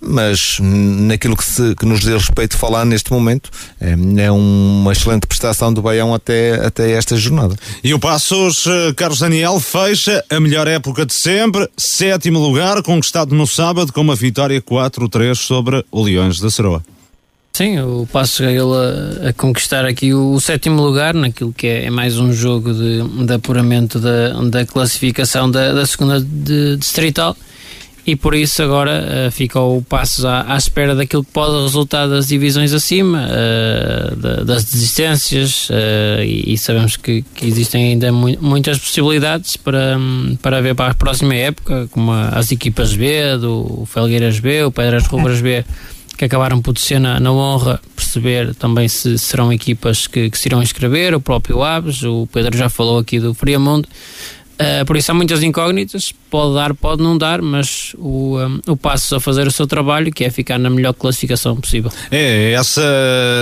[0.00, 5.26] mas naquilo que, se, que nos diz respeito falar neste momento é, é, uma excelente
[5.26, 7.56] prestação do Baião até, até esta jornada.
[7.82, 13.34] E o Passos, eh, Carlos Daniel, fecha a melhor época de sempre, sétimo lugar, conquistado
[13.34, 16.82] no sábado com uma vitória 4-3 sobre o Leões da Seroa.
[17.56, 21.86] Sim, o Passo chegou a, a, conquistar aqui o, o, sétimo lugar naquilo que é,
[21.86, 27.34] é, mais um jogo de, de apuramento da, da classificação da, da segunda de, distrital
[28.06, 32.06] e por isso agora uh, fica o Passos à, à, espera daquilo que pode resultar
[32.06, 38.36] das divisões acima, uh, das desistências uh, e, e, sabemos que, que existem ainda mu
[38.40, 39.98] muitas possibilidades para,
[40.40, 45.06] para ver para a próxima época, como as equipas B, do Felgueiras B, o Pedras
[45.06, 45.64] Rubras B,
[46.16, 50.48] que acabaram por descer na, na honra, perceber também se serão equipas que, que se
[50.48, 53.88] irão inscrever, o próprio Aves, o Pedro já falou aqui do Friamundo,
[54.58, 58.76] Uh, por isso há muitas incógnitas, pode dar, pode não dar, mas o, um, o
[58.76, 61.92] passo a fazer o seu trabalho, que é ficar na melhor classificação possível.
[62.10, 62.82] É, essa,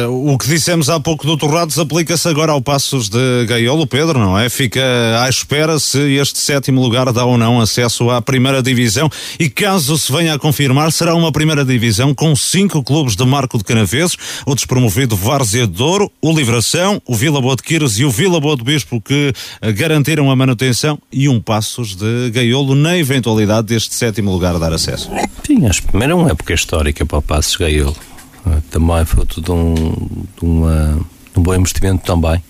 [0.08, 4.36] o que dissemos há pouco do Torrados aplica-se agora ao Passos de Gaiolo, Pedro, não
[4.36, 4.48] é?
[4.48, 4.82] Fica
[5.22, 9.08] à espera se este sétimo lugar dá ou não acesso à primeira divisão
[9.38, 13.56] e caso se venha a confirmar, será uma primeira divisão com cinco clubes de Marco
[13.56, 18.04] de Canaveses, o despromovido Várzea de Douro, o Livração, o Vila Boa de Quiros e
[18.04, 19.32] o Vila Boa de Bispo que
[19.74, 25.10] garantiram a manutenção e um Passos de Gaiolo na eventualidade deste sétimo lugar dar acesso.
[25.46, 27.96] Sim, acho que é uma época histórica para o Passos Gaiolo.
[28.44, 31.00] Ah, também foi tudo um, de uma,
[31.36, 32.42] um bom investimento também.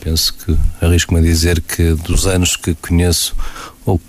[0.00, 3.34] Penso que arrisco-me a dizer que dos anos que conheço,
[3.84, 4.00] ou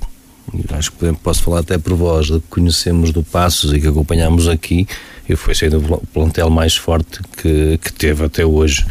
[0.74, 4.88] acho que posso falar até por vós, que conhecemos do Passos e que acompanhamos aqui,
[5.28, 8.86] e foi sendo o plantel mais forte que, que teve até hoje.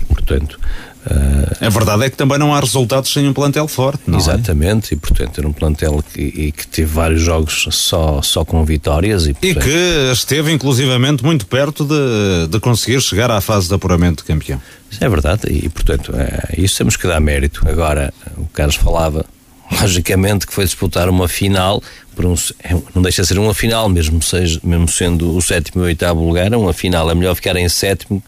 [0.00, 0.58] E, portanto,
[1.06, 4.20] Uh, a verdade é que também não há resultados sem um plantel forte, não é?
[4.20, 4.96] Exatamente, é?
[4.96, 9.26] e portanto era um plantel que, e, que teve vários jogos só, só com vitórias.
[9.26, 9.44] E, portanto...
[9.44, 14.24] e que esteve inclusivamente muito perto de, de conseguir chegar à fase de apuramento de
[14.24, 14.60] campeão.
[14.90, 17.62] Isso é verdade, e portanto é, isso temos que dar mérito.
[17.68, 19.24] Agora, o Carlos falava
[19.70, 21.82] logicamente que foi disputar uma final
[22.26, 25.84] um, é, não deixa de ser uma final mesmo, seja, mesmo sendo o sétimo e
[25.84, 28.22] o oitavo lugar, é uma final, é melhor ficar em sétimo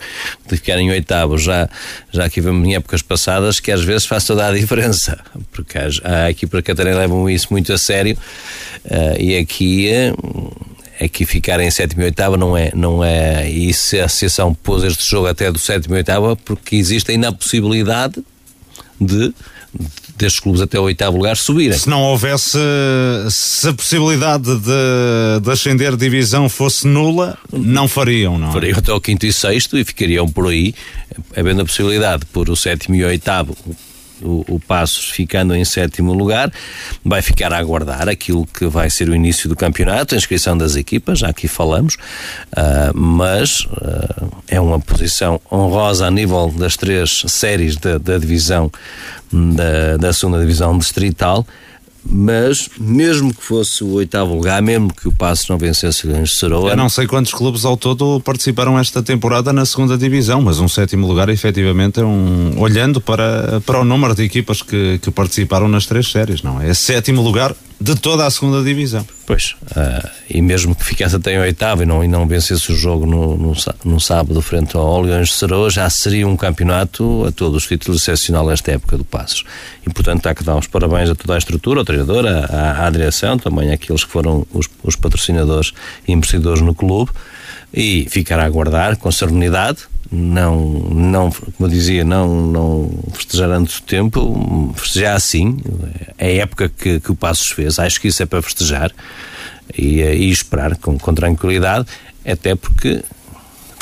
[0.45, 1.39] do que ficar em oitavo.
[1.39, 1.69] Já,
[2.13, 5.19] já aqui vemos em épocas passadas que às vezes faz toda a diferença
[5.53, 8.17] porque há, há equipas que levam isso muito a sério
[8.85, 10.71] uh, e aqui uh,
[11.05, 14.85] aqui ficar em sétimo e oitavo não é, não é e se a associação pôs
[14.85, 18.23] este jogo até do sétimo e oitavo porque existe ainda a possibilidade
[19.01, 19.33] de
[20.21, 21.77] destes clubes até o oitavo lugar subirem.
[21.77, 22.59] Se não houvesse,
[23.31, 28.51] se a possibilidade de, de ascender divisão fosse nula, não fariam, não?
[28.51, 28.53] É?
[28.53, 30.75] Fariam até o quinto e sexto e ficariam por aí,
[31.37, 33.57] havendo a possibilidade por o sétimo e o oitavo
[34.23, 36.53] o, o Passos ficando em sétimo lugar,
[37.05, 40.77] vai ficar a aguardar aquilo que vai ser o início do campeonato, a inscrição das
[40.77, 47.23] equipas, já aqui falamos, uh, mas uh, é uma posição honrosa a nível das três
[47.29, 48.71] séries da, da divisão,
[49.33, 51.47] da, da segunda divisão distrital
[52.05, 56.31] mas mesmo que fosse o oitavo lugar, mesmo que o Passos não vencesse o Leões
[56.31, 56.71] de Saroa...
[56.71, 60.69] Eu não sei quantos clubes ao todo participaram esta temporada na segunda divisão, mas um
[60.69, 62.59] sétimo lugar efetivamente é um...
[62.59, 66.71] olhando para, para o número de equipas que, que participaram nas três séries, não é?
[66.71, 69.07] É sétimo lugar de toda a segunda divisão.
[69.25, 72.77] Pois, uh, e mesmo que ficasse até em oitavo e não, e não vencesse o
[72.77, 73.55] jogo no, no,
[73.85, 78.03] no sábado frente ao Leões de Saroa, já seria um campeonato a todos os títulos
[78.03, 79.45] excepcional esta época do Passos.
[79.87, 82.91] E portanto há que dar os parabéns a toda a estrutura, ao treinador, à, à
[82.91, 85.73] direção, também àqueles que foram os, os patrocinadores
[86.07, 87.11] e investidores no clube
[87.73, 89.79] e ficar a aguardar com serenidade
[90.13, 90.59] não,
[90.91, 95.59] não, como eu dizia, não, não festejar antes do tempo, festejar assim,
[96.19, 98.91] é a época que, que o Passos fez, acho que isso é para festejar
[99.77, 101.87] e, e esperar com, com tranquilidade,
[102.25, 103.05] até porque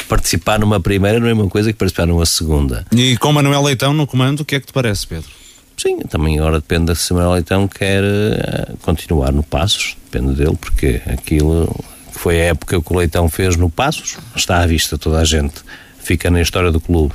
[0.07, 2.85] participar numa primeira não é uma coisa que participar numa segunda.
[2.93, 5.31] E com Manuel Leitão no comando, o que é que te parece, Pedro?
[5.79, 11.01] Sim, também agora depende se Manuel Leitão quer uh, continuar no Passos, depende dele, porque
[11.07, 11.75] aquilo
[12.13, 15.25] que foi a época que o Leitão fez no Passos, está à vista toda a
[15.25, 15.63] gente
[16.01, 17.15] fica na história do clube.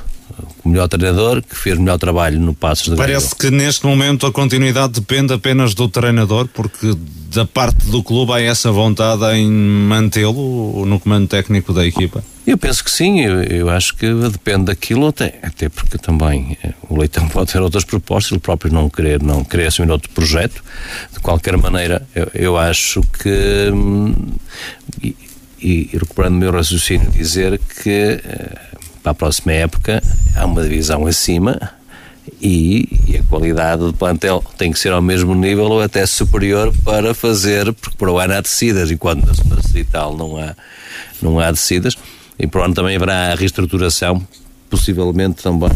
[0.64, 4.26] O melhor treinador que fez o melhor trabalho no Passos de Parece que neste momento
[4.26, 6.92] a continuidade depende apenas do treinador, porque
[7.30, 12.24] da parte do clube há essa vontade em mantê-lo no comando técnico da equipa.
[12.46, 16.74] Eu penso que sim, eu, eu, acho que depende daquilo, até, até porque também eh,
[16.90, 20.62] o Leitão pode ter outras propostas, ele próprio não querer, não querer assumir outro projeto.
[21.12, 24.14] De qualquer maneira, eu, eu acho que, hum,
[25.64, 28.58] e, e recuperando o meu raciocínio, dizer que eh,
[29.02, 30.02] para a próxima época
[30.36, 31.58] há uma divisão acima
[32.40, 36.72] e, e, a qualidade do plantel tem que ser ao mesmo nível ou até superior
[36.84, 40.54] para fazer, porque para o ano há descidas e quando na segunda tal não há,
[41.22, 41.96] não há descidas.
[42.38, 44.26] E para o ano também haverá a reestruturação
[44.68, 45.70] possivelmente também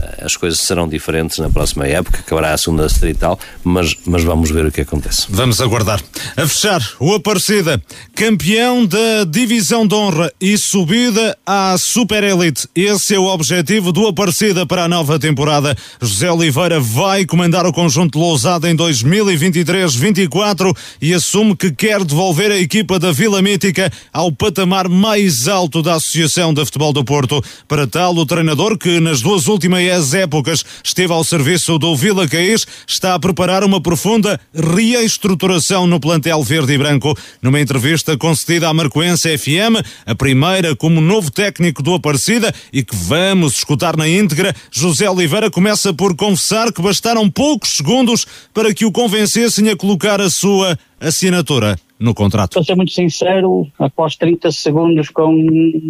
[0.00, 4.50] eh, as coisas serão diferentes na próxima época, acabará a segunda distrital, mas, mas vamos
[4.50, 5.26] ver o que acontece.
[5.28, 6.00] Vamos aguardar.
[6.36, 7.82] A fechar, o Aparecida,
[8.14, 12.68] campeão da Divisão de Honra e subida à Super Elite.
[12.74, 15.76] Esse é o objetivo do Aparecida para a nova temporada.
[16.00, 22.58] José Oliveira vai comandar o conjunto Lousada em 2023-24 e assume que quer devolver a
[22.58, 27.42] equipa da Vila Mítica ao patamar mais alto da Associação de Futebol do Porto.
[27.66, 32.66] Para tal, o treinador que nas duas últimas épocas esteve ao serviço do Vila Caís
[32.86, 37.16] está a preparar uma profunda reestruturação no plantel verde e branco.
[37.42, 42.94] Numa entrevista concedida à Marcoense FM, a primeira como novo técnico do Aparecida e que
[42.94, 48.84] vamos escutar na íntegra, José Oliveira começa por confessar que bastaram poucos segundos para que
[48.84, 52.54] o convencessem a colocar a sua assinatura no contrato?
[52.54, 55.32] Para ser muito sincero, após 30 segundos com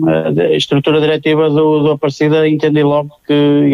[0.06, 3.70] a estrutura diretiva do, do Aparecida, entendi logo que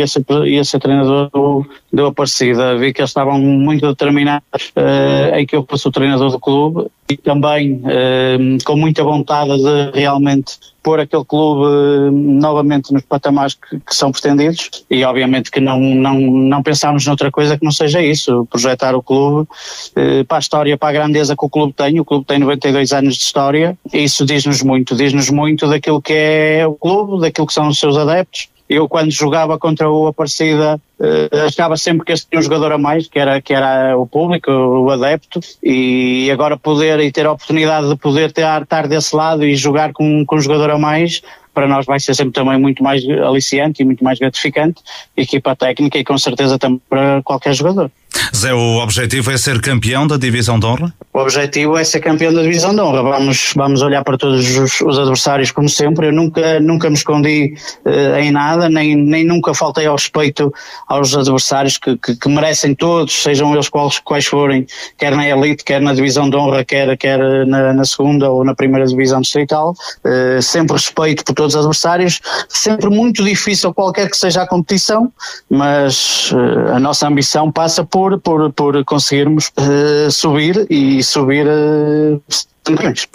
[0.46, 2.76] ia ser treinador do, do Aparecida.
[2.76, 6.86] Vi que eles estavam muito determinados uh, em que eu fosse o treinador do clube
[7.08, 13.54] e também uh, com muita vontade de realmente pôr aquele clube uh, novamente nos patamares
[13.54, 14.84] que, que, são pretendidos.
[14.90, 19.02] E obviamente que não, não, não pensámos noutra coisa que não seja isso, projetar o
[19.02, 22.38] clube uh, para a história, para a grandeza que o clube tem, o clube tem
[22.38, 23.76] 92 anos de história.
[23.92, 27.78] E isso diz-nos muito, diz-nos muito daquilo que é o clube, daquilo que são os
[27.78, 32.42] seus adeptos eu quando jogava contra o Aparecida uh, achava sempre que este tinha um
[32.42, 37.12] jogador a mais, que era, que era o público, o adepto, e agora poder e
[37.12, 40.70] ter a oportunidade de poder ter, estar desse lado e jogar com, com um jogador
[40.70, 41.22] a mais,
[41.52, 44.82] para nós vai ser sempre também muito mais aliciante e muito mais gratificante,
[45.16, 47.90] equipa técnica e com certeza também para qualquer jogador.
[48.34, 50.94] Zé, o objetivo é ser campeão da divisão de honra?
[51.12, 53.02] O objetivo é ser campeão da divisão de honra.
[53.02, 56.08] Vamos, vamos olhar para todos os, os adversários como sempre.
[56.08, 57.54] Eu nunca, nunca me escondi
[57.84, 60.52] uh, em nada, nem, nem nunca faltei ao respeito
[60.88, 64.66] aos adversários que, que, que merecem todos, sejam eles quais, quais forem,
[64.98, 68.54] quer na elite, quer na divisão de honra, quer, quer na, na segunda ou na
[68.54, 69.74] primeira divisão distrital.
[70.04, 72.20] Uh, sempre respeito por todos os adversários.
[72.48, 75.12] Sempre muito difícil qualquer que seja a competição,
[75.48, 81.46] mas uh, a nossa ambição passa por por, por, por conseguirmos uh, subir e subir
[81.46, 82.20] uh,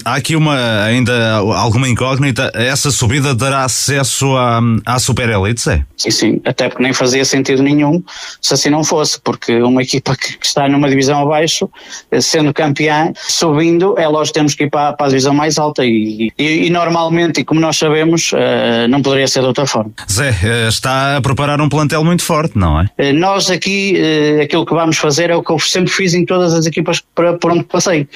[0.06, 2.52] Há aqui uma, ainda alguma incógnita.
[2.54, 5.84] Essa subida dará acesso à, à Super Elite, é?
[5.98, 6.42] Sim, sim.
[6.46, 8.04] Até porque nem fazia sentido nenhum
[8.42, 11.70] se assim não fosse, porque uma equipa que, está numa divisão abaixo,
[12.22, 15.84] sendo campeã, subindo, é lógico que temos que ir para, para a divisão mais alta
[15.84, 19.92] e, e, e, normalmente, e como nós sabemos, uh, não poderia ser de outra forma.
[20.10, 23.14] Zé, uh, está a preparar um plantel muito forte, não é?
[23.14, 23.96] Nós aqui,
[24.44, 27.52] aquilo que vamos fazer é o que eu sempre fiz em todas as equipas por
[27.52, 28.08] onde passei.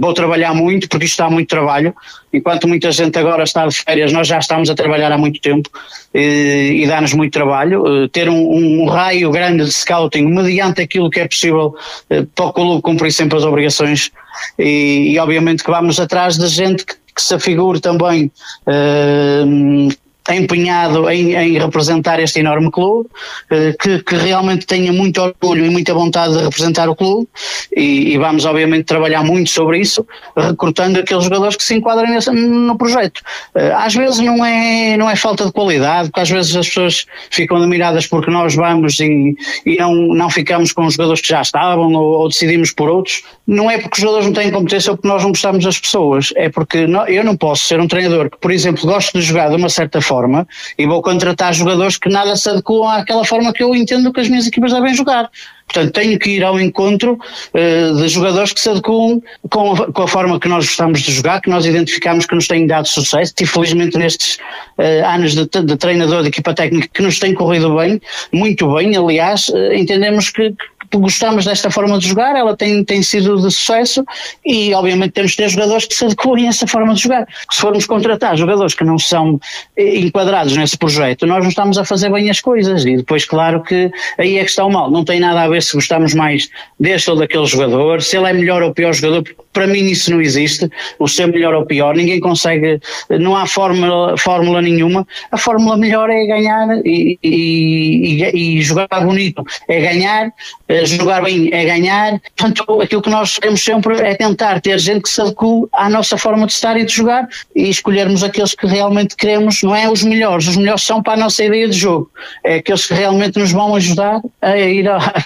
[0.00, 1.94] Vou trabalhar muito, porque isto dá muito trabalho.
[2.32, 5.70] Enquanto muita gente agora está de férias, nós já estamos a trabalhar há muito tempo
[6.12, 7.84] e, e dá-nos muito trabalho.
[7.86, 11.74] Eh, ter um, um, raio grande de scouting, mediante aquilo que é possível
[12.10, 14.10] eh, para o clube cumprir sempre as obrigações
[14.58, 18.30] e, e obviamente que vamos atrás da gente que, que se afigure também
[18.66, 19.88] uh,
[20.32, 23.10] empenhado em, em, representar este enorme clube,
[23.50, 27.28] eh, que, que, realmente tenha muito orgulho e muita vontade de representar o clube
[27.76, 32.30] e, e, vamos obviamente trabalhar muito sobre isso, recrutando aqueles jogadores que se enquadrem nesse,
[32.30, 33.20] no projeto.
[33.54, 37.06] Eh, às vezes não é, não é falta de qualidade, porque às vezes as pessoas
[37.30, 39.36] ficam admiradas porque nós vamos e,
[39.66, 43.22] e não, não ficamos com os jogadores que já estavam ou, ou, decidimos por outros.
[43.46, 46.32] Não é porque os jogadores não têm competência ou porque nós não gostamos das pessoas,
[46.34, 49.50] é porque não, eu não posso ser um treinador que, por exemplo, gosto de jogar
[49.50, 50.46] de uma certa forma forma
[50.78, 54.28] e vou contratar jogadores que nada se adequam àquela forma que eu entendo que as
[54.28, 55.28] minhas equipas devem jogar.
[55.66, 59.20] Portanto, tenho que ir ao encontro uh, de jogadores que se adequam
[59.50, 62.46] com a, com a, forma que nós gostamos de jogar, que nós identificamos que nos
[62.46, 64.36] têm dado sucesso e felizmente nestes
[64.78, 68.00] uh, anos de, de, treinador de equipa técnica que nos tem corrido bem,
[68.30, 70.54] muito bem, aliás, uh, entendemos que,
[70.96, 74.04] gostamos desta forma de jogar, ela tem, tem sido de sucesso
[74.44, 77.26] e obviamente temos de ter jogadores que se adequem a essa forma de jogar.
[77.50, 79.40] Se formos contratar jogadores que não são
[79.76, 83.62] eh, enquadrados nesse projeto, nós não estamos a fazer bem as coisas e depois claro
[83.62, 86.48] que aí é que está o mal, não tem nada a ver se gostamos mais
[86.78, 90.20] deste ou daquele jogador, se ele é melhor ou pior jogador, para mim isso não
[90.20, 90.68] existe,
[90.98, 96.10] o ser melhor ou pior, ninguém consegue, não há fórmula, fórmula nenhuma, a fórmula melhor
[96.10, 100.32] é ganhar e, e, e, e jogar bonito, é ganhar,
[100.68, 102.20] eh, jogar bem é ganhar.
[102.36, 105.34] Portanto, aquilo que nós queremos sempre é tentar ter gente que se adeque
[105.72, 109.74] à nossa forma de estar e de jogar e escolhermos aqueles que realmente queremos, não
[109.74, 112.10] é os melhores, os melhores são para a nossa ideia de jogo,
[112.42, 115.24] é aqueles que realmente nos vão ajudar a ir a.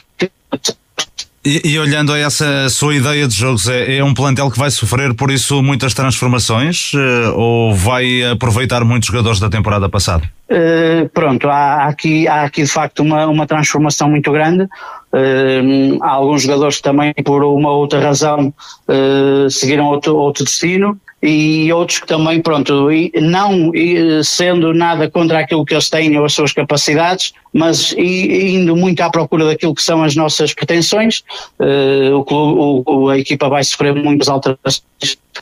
[1.48, 4.70] E, e, olhando a essa sua ideia de jogos, é, é, um plantel que vai
[4.70, 10.24] sofrer por isso muitas transformações uh, ou vai aproveitar muitos jogadores da temporada passada?
[10.50, 14.64] Uh, pronto, há aqui, há aqui de facto uma, uma transformação muito grande.
[14.64, 18.52] Uh, há alguns jogadores também, por uma outra razão,
[19.48, 22.90] seguiram outro, outro destino e outros que também, pronto,
[23.22, 23.72] não
[24.22, 29.10] sendo nada contra aquilo que eles têm ou as suas capacidades, mas indo muito à
[29.10, 31.22] procura daquilo que são as nossas pretensões,
[31.60, 34.82] uh, o clube, a equipa vai sofrer muitas alterações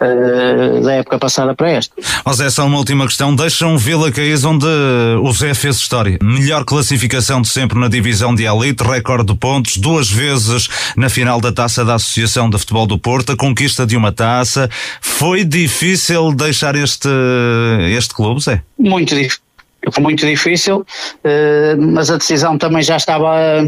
[0.00, 1.94] uh, da época passada para esta.
[2.26, 3.34] José, só uma última questão.
[3.34, 6.18] Deixam Vila Caís onde o Zé fez história.
[6.22, 11.40] Melhor classificação de sempre na divisão de elite, recorde de pontos, duas vezes na final
[11.40, 14.68] da taça da Associação de Futebol do Porto, a conquista de uma taça.
[15.00, 17.08] Foi difícil deixar este,
[17.96, 18.62] este clube, Zé?
[18.78, 19.45] Muito difícil.
[19.90, 23.64] Foi muito difícil, uh, mas a decisão também já estava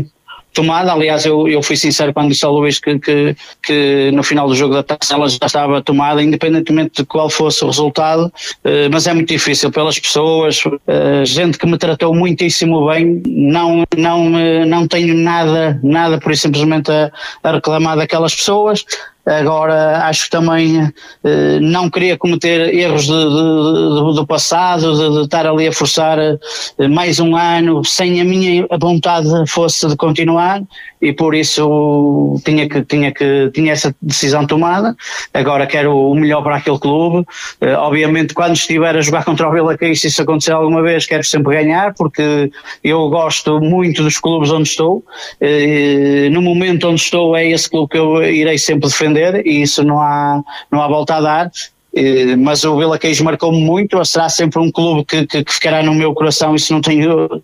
[0.52, 0.92] tomada.
[0.92, 4.54] Aliás, eu, eu fui sincero quando disse ao Luís que, que, que no final do
[4.54, 8.32] jogo da taça ela já estava tomada, independentemente de qual fosse o resultado,
[8.64, 13.84] eh, mas é muito difícil pelas pessoas, eh, gente que me tratou muitíssimo bem, não,
[13.96, 17.10] não, eh, não tenho nada, nada por isso simplesmente a,
[17.42, 18.84] a reclamar daquelas pessoas.
[19.28, 20.90] Agora, acho que também
[21.22, 26.18] eh, não queria cometer erros de, de, de, do passado, de, estar ali a forçar
[26.18, 30.62] eh, mais um ano sem a minha vontade fosse de continuar
[31.00, 34.96] e por isso tinha que tinha que tinha essa decisão tomada.
[35.34, 37.26] Agora quero o melhor para aquele clube.
[37.60, 41.06] Uh, obviamente quando estiver a jogar contra o Vila Caís, se isso acontecer alguma vez,
[41.06, 42.50] quero sempre ganhar porque
[42.82, 45.04] eu gosto muito dos clubes onde estou.
[45.40, 49.82] Uh, no momento onde estou é esse clube que eu irei sempre defender e isso
[49.84, 51.50] não há não há volta a dar.
[51.94, 55.82] Uh, mas o Vila Queijo marcou-me muito, será sempre um clube que, que, que ficará
[55.82, 57.42] no meu coração, isso não tenho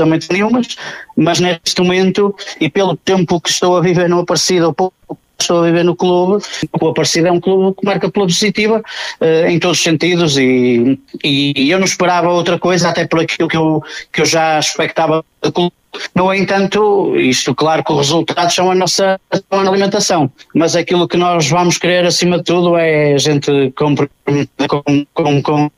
[0.00, 0.76] absolutamente nenhumas,
[1.16, 4.96] mas neste momento e pelo tempo que estou a viver no Aparecida, ou pouco
[5.42, 6.42] estou a viver no clube,
[6.80, 8.82] o Aparecida é um clube que marca pela positiva
[9.20, 13.48] uh, em todos os sentidos e, e, eu não esperava outra coisa, até por aquilo
[13.48, 15.72] que eu, que eu já expectava do clube.
[16.14, 21.48] No entanto, isto claro que os resultados são a nossa alimentação, mas aquilo que nós
[21.48, 25.70] vamos querer acima de tudo é a gente comprometida com, com, com o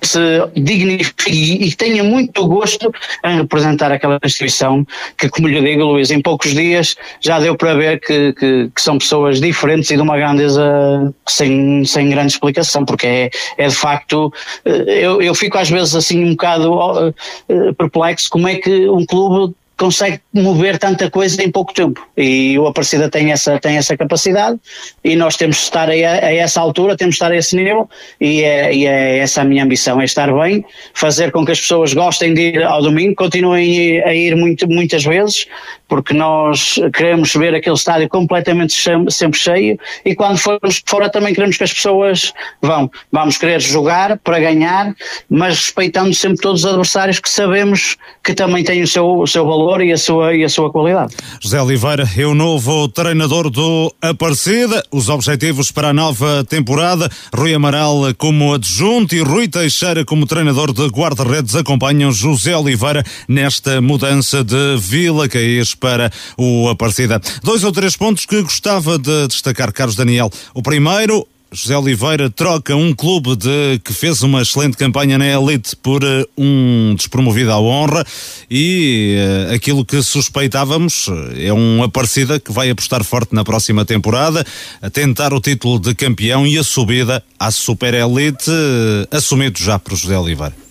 [0.00, 2.92] trabalho, se dignifique e tenha muito gosto
[3.24, 4.86] em representar aquela instituição
[5.16, 8.80] que, como lhe digo, Luís, em poucos dias já deu para ver que, que, que
[8.80, 13.74] são pessoas diferentes e de uma grandeza sem, sem grande explicação, porque é, é de
[13.74, 14.32] facto,
[14.64, 17.14] eh, eu, eu fico às vezes assim um bocado
[17.48, 22.06] eh, perplexo como é que um clube consegue mover tanta coisa em pouco tempo.
[22.14, 24.60] E o Aparecida tem essa, tem essa capacidade
[25.02, 27.88] e nós temos de estar a, a essa altura, temos de estar a esse nível
[28.20, 30.62] e é, e é essa a minha ambição, é estar bem,
[30.92, 35.02] fazer com que as pessoas gostem de ir ao domingo, continuem a ir muito, muitas
[35.02, 35.46] vezes,
[35.88, 38.74] porque nós queremos ver aquele estádio completamente
[39.08, 42.90] sempre cheio e quando formos fora também queremos que as pessoas vão.
[43.10, 44.94] Vamos querer jogar para ganhar,
[45.30, 49.46] mas respeitando sempre todos os adversários que sabemos que também têm o seu, o seu
[49.46, 51.14] valor valor e a sua, e a sua qualidade.
[51.40, 54.82] José Oliveira é o novo treinador do Aparecida.
[54.90, 60.72] Os objetivos para a nova temporada: Rui Amaral como adjunto e Rui Teixeira como treinador
[60.72, 67.20] de guarda-redes acompanham José Oliveira nesta mudança de Vila Caís para o Aparecida.
[67.42, 70.30] Dois ou três pontos que gostava de destacar, Carlos Daniel.
[70.54, 75.74] O primeiro, José Oliveira troca um clube de, que fez uma excelente campanha na Elite
[75.74, 78.04] por uh, um despromovido à honra
[78.48, 79.16] e
[79.48, 84.46] uh, aquilo que suspeitávamos eh, é um Aparecida que vai apostar forte na próxima temporada,
[84.80, 89.76] a tentar o título de campeão e a subida à Super Elite, uh, assumido já
[89.76, 90.69] por José Oliveira.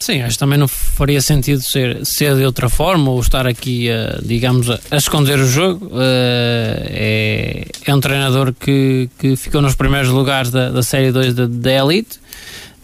[0.00, 3.90] Sim, acho que também não faria sentido ser, ser de outra forma ou estar aqui,
[3.90, 5.88] a, digamos, a, esconder o jogo.
[5.88, 11.34] Uh, é, é um treinador que, que ficou nos primeiros lugares da, da Série 2
[11.34, 12.18] da, da Elite.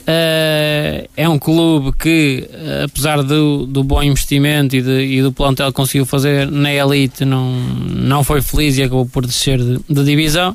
[0.02, 2.46] Uh, é um clube que,
[2.84, 7.24] apesar do, do bom investimento e, de, e do plantel que conseguiu fazer na Elite,
[7.24, 10.54] não, não foi feliz e acabou por descer de, de divisão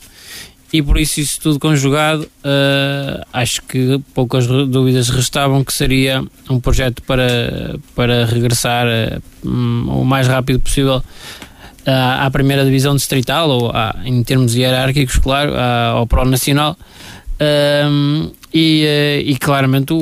[0.74, 6.60] e por isso isso tudo conjugado uh, acho que poucas dúvidas restavam que seria um
[6.60, 11.04] projeto para, para regressar uh, o mais rápido possível uh,
[11.86, 13.72] à primeira divisão distrital ou
[14.06, 16.78] em termos hierárquicos claro ao Pro Nacional
[18.54, 19.98] e, eh, e claramente o,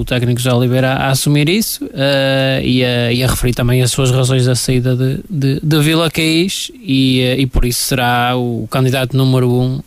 [0.00, 3.90] o técnico José Oliveira a, assumir isso uh, e, a, e, a, referir também as
[3.90, 8.36] suas razões da saída de, de, de Vila Caís e, eh, e por isso será
[8.36, 9.82] o candidato número um uh,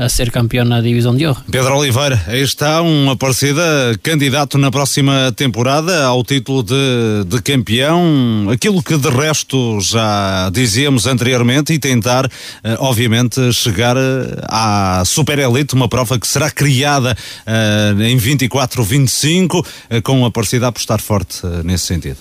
[0.00, 1.44] a, a, ser campeão na divisão de honra.
[1.50, 3.62] Pedro Oliveira, aí está um Aparecida
[4.02, 11.06] candidato na próxima temporada ao título de, de campeão, aquilo que de resto já dizíamos
[11.06, 12.30] anteriormente e tentar, uh,
[12.78, 13.96] obviamente, chegar
[14.44, 17.16] à Super Elite, uma prova que será criada
[17.46, 22.18] uh, em 24, 25, uh, com a Aparecida a apostar forte uh, nesse sentido.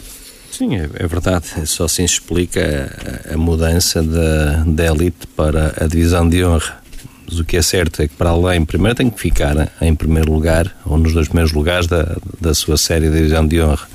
[0.51, 1.45] Sim, é, é, verdade.
[1.65, 6.81] Só assim explica a, a mudança da, da elite para a divisão de honra.
[7.25, 10.31] Mas o que é certo é que para além, primeiro tem que ficar em primeiro
[10.31, 13.87] lugar, ou nos dois primeiros lugares da, da sua série de divisão de honra.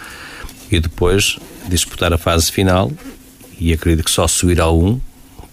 [0.71, 1.39] E depois
[1.69, 2.91] disputar a fase final,
[3.61, 5.01] e acredito que só subirá um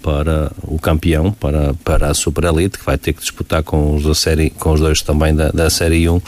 [0.04, 4.04] para o campeão, para, para a Super Elite, que vai ter que disputar com os,
[4.04, 6.22] da série, com os dois também da, da Série 1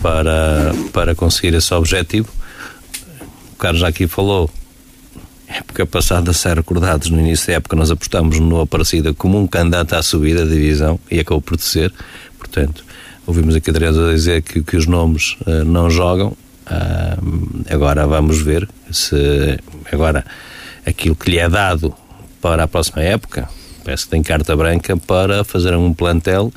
[0.00, 2.28] para, para conseguir esse objetivo.
[3.54, 4.48] O Carlos já aqui falou,
[5.48, 9.94] época passada, se recordados, no início da época nós apostamos no Aparecida como um candidato
[9.94, 11.92] à subida da divisão e acabou por ser.
[12.38, 12.84] Portanto,
[13.26, 16.36] ouvimos aqui a Teresa dizer que, que os nomes uh, não jogam.
[16.66, 19.58] Uh, agora vamos ver se
[19.90, 20.24] agora
[20.86, 21.92] aquilo que lhe é dado
[22.42, 23.48] para a próxima época,
[23.82, 26.52] parece que tem carta branca para fazer um plantel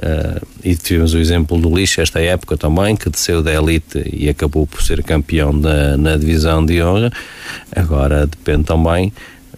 [0.00, 4.30] Uh, e tivemos o exemplo do Lixo esta época também, que desceu da elite e
[4.30, 7.12] acabou por ser campeão da, na divisão de honra.
[7.76, 9.12] Agora depende também,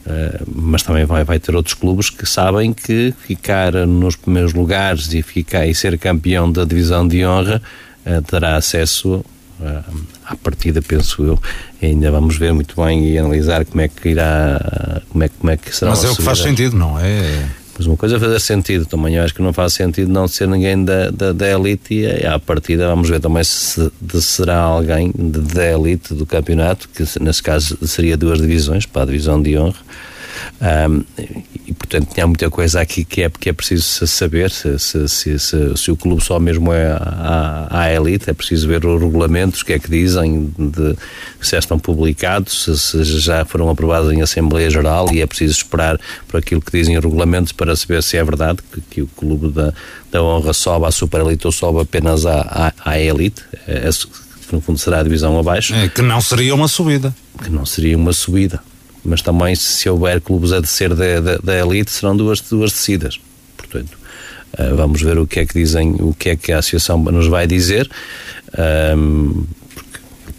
[0.05, 5.15] uh, mas também vai, vai ter outros clubes que sabem que ficar nos primeiros lugares
[5.15, 7.63] e, ficar, e ser campeão da divisão de honra
[8.05, 9.25] uh, terá acesso
[10.25, 11.39] à partida, penso eu.
[11.83, 15.57] Ainda vamos ver muito bem e analisar como é que irá, como é, como é
[15.57, 17.49] que será Mas é o que faz sentido, não é?
[17.77, 19.17] Mas uma coisa é fazer sentido também.
[19.17, 22.39] Eu acho que não faz sentido não ser ninguém da, da, da elite e à
[22.39, 27.43] partida vamos ver também se de, será alguém de, da elite do campeonato, que nesse
[27.43, 29.81] caso seria duas divisões, para a divisão de honra.
[30.61, 31.05] Um,
[31.93, 35.39] portanto tinha muita coisa aqui que é, que é preciso saber se, se, se,
[35.77, 39.75] se, o clube só mesmo é à, elite, é preciso ver os regulamentos, o que
[39.75, 40.97] é que dizem, de,
[41.41, 46.39] se estão publicados, se, já foram aprovados em Assembleia Geral e é preciso esperar por
[46.39, 49.75] aquilo que dizem os regulamentos para saber se é verdade que, que o clube da,
[50.11, 53.43] da honra sobe à super elite ou sobe apenas à, à, à elite.
[53.69, 53.91] É,
[54.49, 55.75] que no fundo será a divisão abaixo.
[55.75, 57.15] É, que não seria uma subida.
[57.43, 58.61] Que não seria uma subida
[59.05, 63.21] mas também se houver clubes a descer da, da, da elite serão duas, duas descidas.
[63.57, 63.99] Portanto,
[64.59, 67.27] uh, vamos ver o que é que dizem, o que é que a associação nos
[67.27, 67.91] vai dizer.
[68.97, 69.45] Um,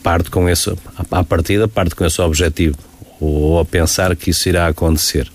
[0.02, 0.72] parte com esse,
[1.12, 2.78] à partida, parte com esse objetivo,
[3.20, 5.32] ou a pensar que isso irá acontecer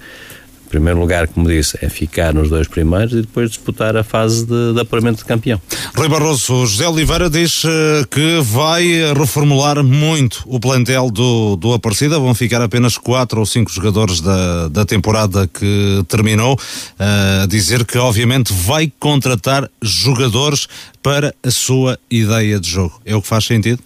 [0.69, 4.75] primeiro lugar, como disse, é ficar nos dois primeiros e depois disputar a fase de,
[4.75, 5.61] de apuramento de campeão.
[5.97, 7.69] Rui Barroso, José Oliveira diz uh,
[8.11, 8.85] que vai
[9.17, 12.19] reformular muito o plantel do, do Aparecida.
[12.19, 16.55] Vão ficar apenas quatro ou cinco jogadores da, da temporada que terminou.
[16.55, 20.69] Uh, dizer que, obviamente, vai contratar jogadores
[21.03, 23.01] para a sua ideia de jogo.
[23.05, 23.83] É o que faz sentido?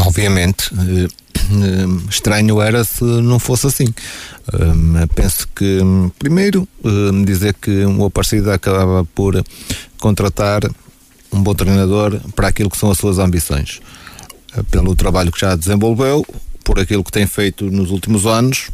[0.00, 0.72] Obviamente.
[0.74, 1.08] Uh
[2.08, 3.86] estranho era se não fosse assim.
[5.14, 5.80] penso que,
[6.18, 6.66] primeiro,
[7.24, 9.42] dizer que o Aparecida acabava por
[9.98, 10.62] contratar
[11.32, 13.80] um bom treinador para aquilo que são as suas ambições.
[14.56, 16.26] Eh, pelo trabalho que já desenvolveu,
[16.64, 18.70] por aquilo que tem feito nos últimos anos,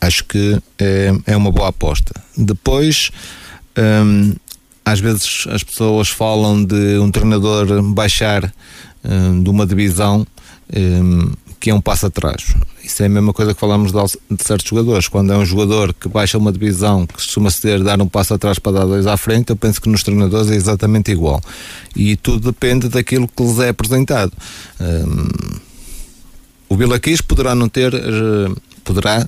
[0.00, 2.14] acho que é, é uma boa aposta.
[2.36, 3.10] Depois,
[4.84, 8.52] às vezes as pessoas falam de um treinador baixar
[9.42, 10.26] de uma divisão
[11.64, 12.54] que é um passo atrás.
[12.84, 15.08] Isso é a mesma coisa que falamos de, certos jogadores.
[15.08, 18.58] Quando é um jogador que baixa uma divisão, que costuma ser dar um passo atrás
[18.58, 21.40] para dar dois à frente, eu penso que nos treinadores é exatamente igual.
[21.96, 24.30] E tudo depende daquilo que lhes é apresentado.
[24.78, 25.26] Um,
[26.68, 28.54] o Vila Quis poderá não ter uh,
[28.84, 29.26] poderá,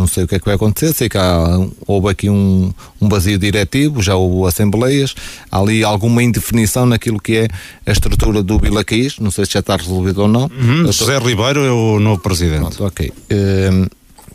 [0.00, 3.08] não sei o que é que vai acontecer, sei que há, houve aqui um, um
[3.08, 5.14] vazio diretivo, já houve assembleias,
[5.50, 7.48] há ali alguma indefinição naquilo que é
[7.84, 10.50] a estrutura do Vila Caís, não sei se já está resolvido ou não.
[10.58, 12.60] Uhum, José Ribeiro é o novo presidente.
[12.60, 13.12] Pronto, ok.
[13.30, 13.86] Um,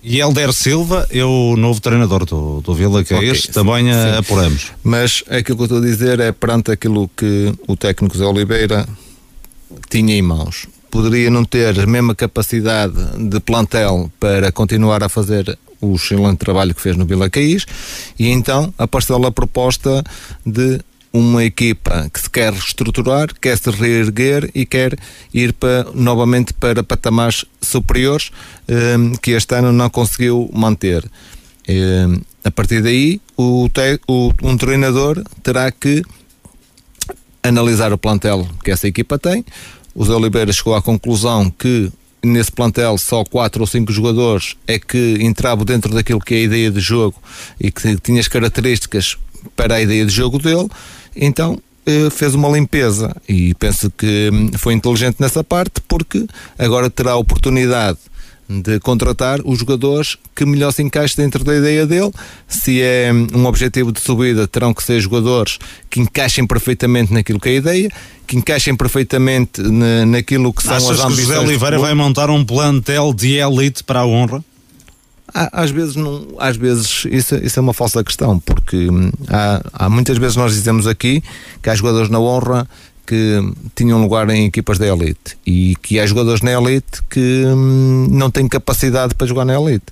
[0.03, 4.17] e Helder Silva é o novo treinador do, do Vila Caís, okay, também sim, sim.
[4.17, 4.71] apuramos.
[4.83, 8.87] Mas aquilo que eu estou a dizer é perante aquilo que o técnico Zé Oliveira
[9.89, 15.59] tinha em mãos poderia não ter a mesma capacidade de plantel para continuar a fazer
[15.81, 17.65] o excelente trabalho que fez no Vila Caís
[18.17, 20.01] e então apareceu a proposta
[20.45, 20.79] de
[21.11, 24.97] uma equipa que se quer reestruturar, quer se reerguer e quer
[25.33, 28.31] ir para, novamente para patamares superiores
[28.97, 31.03] um, que este ano não conseguiu manter.
[31.67, 33.67] Um, a partir daí, o,
[34.43, 36.03] um treinador terá que
[37.43, 39.45] analisar o plantel que essa equipa tem,
[39.95, 41.89] o Zé Oliveira chegou à conclusão que
[42.21, 46.41] nesse plantel só quatro ou cinco jogadores é que entravam dentro daquilo que é a
[46.41, 47.15] ideia de jogo
[47.59, 49.17] e que tinha as características
[49.55, 50.67] para a ideia de jogo dele,
[51.15, 56.25] então eh, fez uma limpeza e penso que hum, foi inteligente nessa parte porque
[56.57, 57.99] agora terá a oportunidade
[58.47, 62.11] de contratar os jogadores que melhor se encaixem dentro da ideia dele.
[62.47, 65.57] Se é um objetivo de subida, terão que ser jogadores
[65.89, 67.91] que encaixem perfeitamente naquilo que é a ideia,
[68.27, 71.15] que encaixem perfeitamente na, naquilo que são Achas as ambições.
[71.15, 74.43] Que José Oliveira vai montar um plantel de elite para a honra?
[75.33, 79.89] às vezes não, às vezes isso, isso é uma falsa questão, porque hum, há, há
[79.89, 81.21] muitas vezes nós dizemos aqui
[81.61, 82.65] que há jogadores na honra
[83.05, 83.39] que
[83.75, 88.29] tinham lugar em equipas da elite e que há jogadores na elite que hum, não
[88.31, 89.85] têm capacidade para jogar na elite.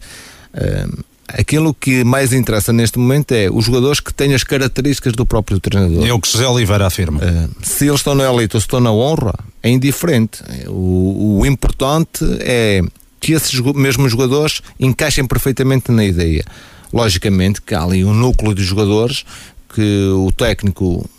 [0.55, 5.25] Hum, aquilo que mais interessa neste momento é os jogadores que têm as características do
[5.25, 6.05] próprio treinador.
[6.05, 7.19] É o que José Oliveira afirma.
[7.19, 10.43] Uh, se eles estão na elite ou se estão na honra, é indiferente.
[10.67, 12.81] O, o importante é
[13.19, 16.43] que esses mesmos jogadores encaixem perfeitamente na ideia.
[16.91, 19.25] Logicamente que há ali um núcleo de jogadores
[19.73, 21.09] que o técnico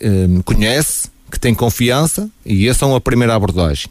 [0.00, 3.86] um, conhece, que tem confiança e essa é a primeira abordagem.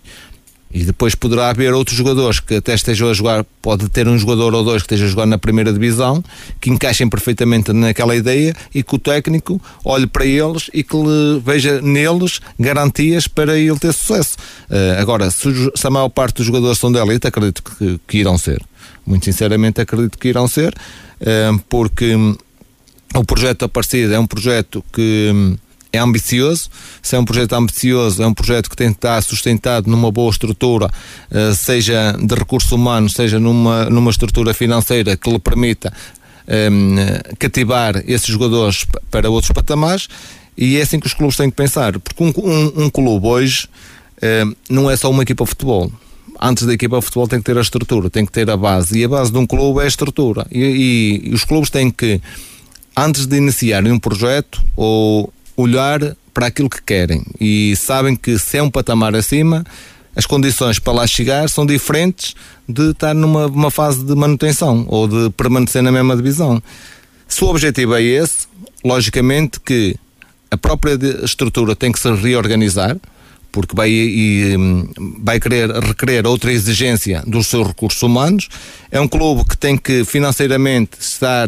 [0.74, 4.54] E depois poderá haver outros jogadores que até estejam a jogar, pode ter um jogador
[4.54, 6.24] ou dois que esteja a jogar na primeira divisão,
[6.62, 10.96] que encaixem perfeitamente naquela ideia e que o técnico olhe para eles e que
[11.44, 14.38] veja neles garantias para ele ter sucesso.
[14.70, 18.18] Uh, agora, se, se, a maior parte dos jogadores são da elite, acredito que, que
[18.20, 18.62] irão ser.
[19.06, 22.38] Muito sinceramente, acredito que irão ser, uh, porque um,
[23.16, 25.32] o projeto Aparecida é um projeto que.
[25.34, 25.58] Um,
[25.92, 26.70] é ambicioso.
[27.02, 30.30] Se é um projeto ambicioso, é um projeto que tem que estar sustentado numa boa
[30.32, 30.90] estrutura,
[31.30, 35.92] eh, seja de recursos humanos, seja numa, numa estrutura financeira que lhe permita
[36.48, 40.08] um, ehm, cativar esses jogadores para outros patamares.
[40.58, 43.68] E é assim que os clubes têm que pensar, porque um, um, um clube hoje
[44.22, 45.92] um, ehm, não é só uma equipa de futebol
[46.42, 48.98] antes da equipa de futebol tem que ter a estrutura, tem que ter a base.
[48.98, 50.48] E a base de um clube é a estrutura.
[50.52, 52.20] E, e, e os clubes têm que,
[52.98, 58.58] antes de iniciarem um projeto ou olhar para aquilo que querem e sabem que se
[58.58, 59.66] é um patamar acima,
[60.16, 62.36] as condições para lá chegar são diferentes
[62.68, 66.62] de estar numa fase de manutenção ou de permanecer na mesma divisão.
[67.28, 68.48] Se o objetivo é esse,
[68.84, 69.96] logicamente que
[70.50, 72.98] a própria estrutura tem que se reorganizar,
[73.52, 74.90] porque vai, e, hum,
[75.24, 78.50] vai querer requerer outra exigência dos seus recursos humanos.
[78.90, 81.48] É um clube que tem que financeiramente estar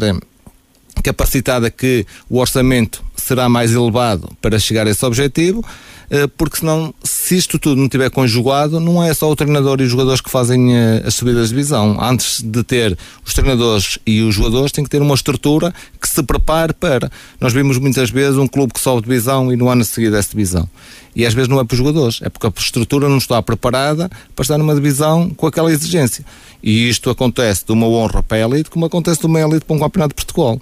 [1.01, 5.63] capacitada que o orçamento será mais elevado para chegar a esse objetivo,
[6.09, 9.83] eh, porque senão, se isto tudo não estiver conjugado, não é só o treinador e
[9.83, 11.97] os jogadores que fazem eh, as subidas de divisão.
[11.99, 16.21] Antes de ter os treinadores e os jogadores, tem que ter uma estrutura que se
[16.21, 17.11] prepare para.
[17.39, 20.31] Nós vimos muitas vezes um clube que sobe divisão e no ano a seguir desce
[20.31, 20.69] divisão.
[21.15, 24.09] E às vezes não é para os jogadores, é porque a estrutura não está preparada
[24.35, 26.25] para estar numa divisão com aquela exigência.
[26.61, 29.75] E isto acontece de uma honra para a elite, como acontece de uma elite para
[29.75, 30.59] um campeonato de Portugal.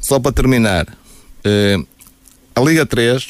[0.00, 0.86] Só para terminar,
[2.54, 3.28] a Liga 3,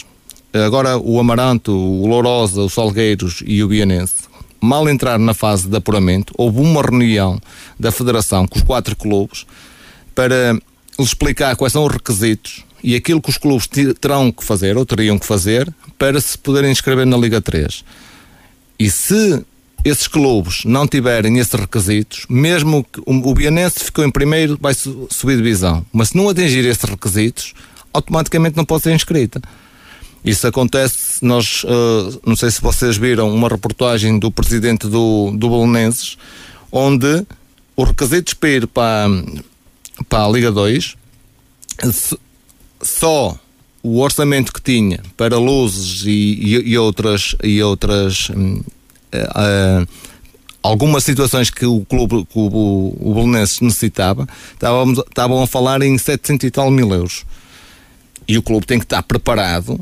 [0.65, 4.25] agora o Amaranto, o Lourosa, o Salgueiros e o Bianense,
[4.61, 7.41] mal entrar na fase de apuramento, houve uma reunião
[7.79, 9.47] da Federação com os quatro clubes
[10.15, 10.53] para
[10.99, 13.69] lhes explicar quais são os requisitos e aquilo que os clubes
[14.01, 17.85] terão que fazer ou teriam que fazer para se poderem inscrever na Liga 3.
[18.79, 19.45] E se
[19.85, 25.37] esses clubes não tiverem esses requisitos, mesmo que o Bianense ficou em primeiro, vai subir
[25.37, 25.85] divisão.
[25.93, 27.55] Mas se não atingir esses requisitos,
[27.97, 29.41] automaticamente não pode ser inscrita.
[30.25, 35.49] Isso acontece, nós, uh, não sei se vocês viram uma reportagem do presidente do, do
[35.49, 36.17] Bolonenses,
[36.73, 37.25] onde
[37.77, 39.09] os requisitos para ir para,
[40.09, 40.97] para a Liga 2,
[42.83, 43.39] só
[43.83, 49.87] o orçamento que tinha para luzes e, e, e outras, e outras uh,
[50.61, 56.47] algumas situações que o clube, que o, o Belenenses necessitava, estavam a falar em 700
[56.47, 57.25] e tal mil euros.
[58.29, 59.79] E o clube tem que estar preparado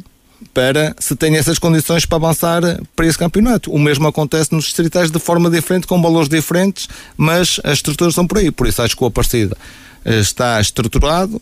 [0.53, 2.63] para se tem essas condições para avançar
[2.95, 3.73] para esse campeonato.
[3.73, 8.27] O mesmo acontece nos distritais de forma diferente, com valores diferentes, mas as estruturas são
[8.27, 8.51] por aí.
[8.51, 9.57] Por isso acho que o Aparecida
[10.05, 11.41] eh, está estruturado,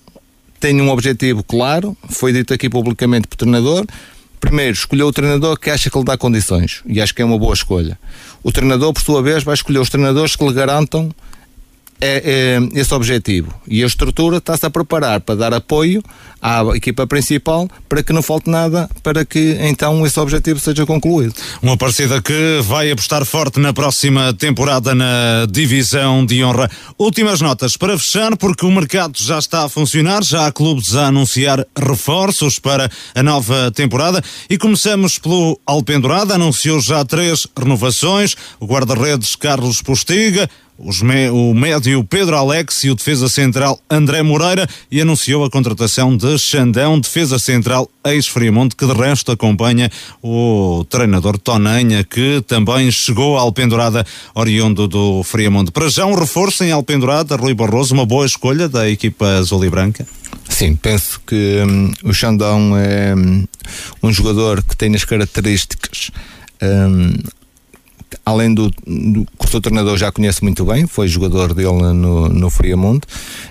[0.60, 3.84] tem um objetivo claro, foi dito aqui publicamente pelo treinador,
[4.40, 6.82] primeiro, escolheu o treinador que acha que lhe dá condições.
[6.86, 7.98] E acho que é uma boa escolha.
[8.42, 11.12] O treinador, por sua vez, vai escolher os treinadores que lhe garantam
[12.02, 13.54] é, é, esse objetivo.
[13.68, 16.02] E a estrutura está-se a preparar para dar apoio
[16.40, 21.32] à equipa principal para que não falte nada para que então esse objetivo seja concluído.
[21.62, 26.68] Uma partida que vai apostar forte na próxima temporada na divisão de honra.
[26.98, 31.06] Últimas notas para fechar, porque o mercado já está a funcionar, já há clubes a
[31.06, 34.20] anunciar reforços para a nova temporada
[34.50, 42.36] e começamos pelo Alpendurada, anunciou já três renovações, o guarda-redes Carlos Postiga, o médio Pedro
[42.36, 47.88] Alex e o defesa central André Moreira e anunciou a contratação de Xandão, defesa central
[48.04, 49.90] ex-Friamonte, que de resto acompanha
[50.22, 54.04] o treinador Tonanha, que também chegou à Alpendurada,
[54.34, 55.70] oriundo do Friamonte.
[55.70, 59.70] Para já um reforço em Alpendurada, Rui Barroso, uma boa escolha da equipa azul e
[59.70, 60.06] branca?
[60.48, 63.46] Sim, penso que hum, o Xandão é hum,
[64.02, 66.10] um jogador que tem as características
[66.62, 67.14] hum,
[68.24, 72.28] além do, do que o seu treinador já conhece muito bem, foi jogador dele no,
[72.28, 73.06] no Friamundo.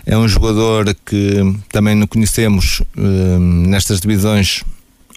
[0.06, 4.64] É um jogador que também não conhecemos hum, nestas divisões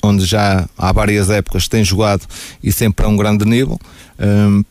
[0.03, 2.27] onde já há várias épocas tem jogado
[2.63, 3.79] e sempre a um grande nível.
[4.19, 4.63] Hum,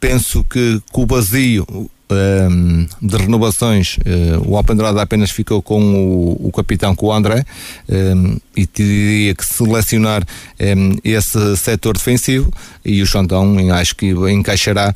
[0.00, 1.66] penso que com o vazio
[2.10, 7.44] um, de renovações, uh, o Alpendurada apenas ficou com o, o capitão, com o André,
[7.88, 10.24] um, e teria que selecionar
[10.60, 12.52] um, esse setor defensivo
[12.84, 14.94] e o Xandão acho que encaixará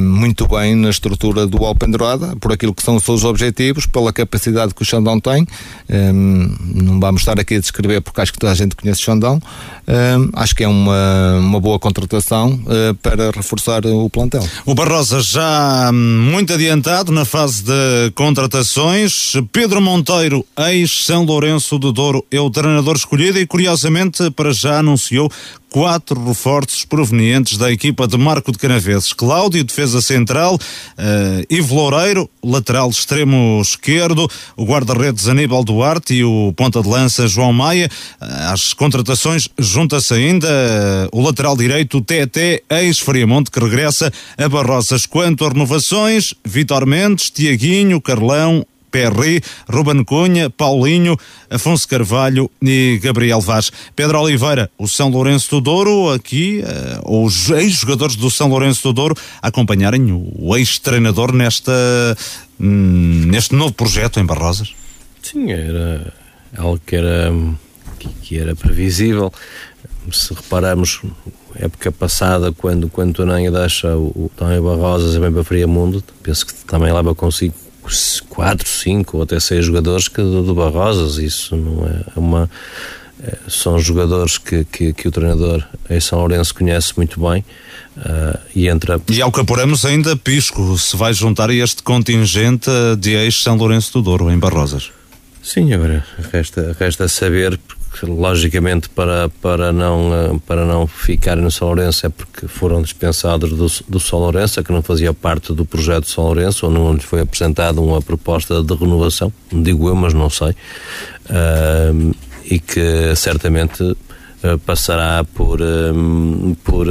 [0.00, 4.72] muito bem na estrutura do Alpendurada, por aquilo que são os seus objetivos, pela capacidade
[4.72, 5.44] que o Xandão tem.
[5.90, 9.40] não vamos estar aqui a descrever porque acho que toda a gente conhece o Xandão.
[10.34, 14.46] acho que é uma, uma boa contratação uh, para reforçar o plantel.
[14.64, 15.90] O Barrosa já
[16.36, 19.32] muito adiantado na fase de contratações.
[19.50, 25.32] Pedro Monteiro, ex-São Lourenço do Douro, é o treinador escolhido e, curiosamente, para já anunciou
[25.70, 29.12] quatro reforços provenientes da equipa de Marco de Canaveses.
[29.12, 36.52] Cláudio, defesa central, uh, Ivo Loureiro, lateral extremo esquerdo, o guarda-redes Aníbal Duarte e o
[36.56, 37.90] ponta de lança João Maia.
[38.20, 45.06] Uh, às contratações junta-se ainda uh, o lateral direito TT, ex-Friamonte, que regressa a Barrosas.
[45.06, 51.16] Quanto a renovações, Vitor Mendes, Tiaguinho, Carlão, Perry, Ruben Cunha, Paulinho,
[51.50, 53.70] Afonso Carvalho e Gabriel Vaz.
[53.94, 56.62] Pedro Oliveira, o São Lourenço do Douro, aqui,
[57.04, 61.72] uh, os ex-jogadores do São Lourenço do Douro acompanharem o ex-treinador nesta,
[62.60, 64.74] hum, neste novo projeto em Barrosas?
[65.22, 66.12] Sim, era
[66.56, 67.32] algo que era,
[68.22, 69.32] que era previsível.
[70.12, 71.02] Se repararmos,
[71.56, 76.02] época passada, quando, quando Tonanha deixa o, o Tonho Barrosas e vem para Fria Mundo,
[76.22, 77.54] penso que também leva consigo
[78.28, 81.18] quatro, cinco ou até seis jogadores que do, do Barrosas.
[81.18, 82.50] Isso não é uma.
[83.22, 87.42] É, são jogadores que, que, que, o treinador em São Lourenço conhece muito bem
[87.96, 89.00] uh, e entra.
[89.08, 93.92] E ao que apuramos ainda Pisco se vai juntar a este contingente de ex-São Lourenço
[93.94, 94.90] do Douro em Barrosas.
[95.42, 97.58] Sim, agora resta, resta saber,
[98.02, 103.50] logicamente para, para, não, eh, para não ficarem no São Lourenço é porque foram dispensados
[103.50, 107.04] do, do São Lourenço, que não fazia parte do projeto São Lourenço, ou não lhes
[107.04, 112.14] foi apresentada uma proposta de renovação, digo eu, mas não sei, uh,
[112.44, 116.86] e que certamente uh, passará por, uh, por,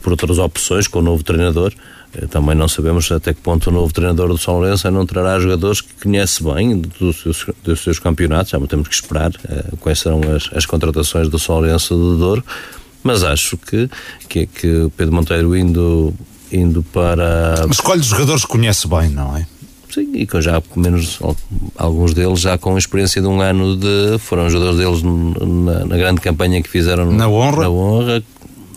[0.00, 1.72] por outras opções com o novo treinador,
[2.30, 5.80] também não sabemos até que ponto o novo treinador do São Lourenço não trará jogadores
[5.80, 10.20] que conhece bem dos seus, dos seus campeonatos, já temos que esperar uh, quais serão
[10.34, 12.44] as, as, contratações do São Lourenço do Douro,
[13.02, 13.88] mas acho que,
[14.28, 16.14] que, que Pedro Monteiro indo,
[16.50, 17.66] indo para...
[17.70, 19.46] Escolhe jogadores que conhece bem, não é?
[19.92, 21.20] Sim, e com já menos
[21.76, 26.20] alguns deles já com experiência de um ano de foram jogadores deles na, na grande
[26.20, 28.24] campanha que fizeram na honra, na honra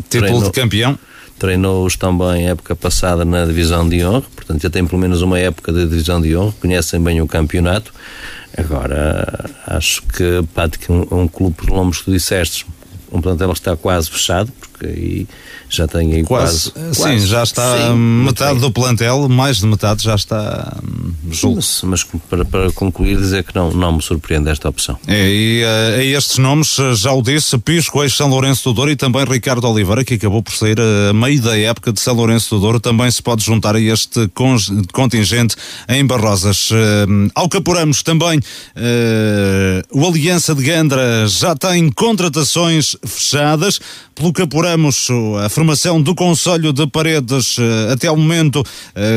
[0.09, 0.99] título treinou, de campeão
[1.39, 5.72] treinou-os também época passada na divisão de honra, portanto já tem pelo menos uma época
[5.72, 7.93] de divisão de honra, conhecem bem o campeonato.
[8.57, 12.65] Agora, acho que, pá, um, um clube, por nomes que tu disseste,
[13.11, 15.28] um plantel está quase fechado, porque aí
[15.70, 16.72] já tem quase.
[16.72, 21.58] quase sim, já está sim, metade do plantel, mais de metade já está hum, julgo.
[21.58, 24.98] Mas, mas para, para, concluir, dizer que não, não me surpreende esta opção.
[25.08, 28.91] É, e a, eh, estes nomes, eh, já o disse, Pisco, ex-São Lourenço do Douro
[28.91, 32.56] e também Ricardo Oliveira, que acabou por sair a meio da época de São Lourenço
[32.56, 34.30] do Douro, também se pode juntar a este
[34.94, 35.56] contingente
[35.90, 36.70] em Barrosas.
[37.34, 38.40] Ao que apuramos também,
[39.91, 43.80] o Aliança de Gandra já tem contratações fechadas,
[44.14, 48.64] pelo que apuramos, a formação do Conselho de Paredes, uh, até ao momento,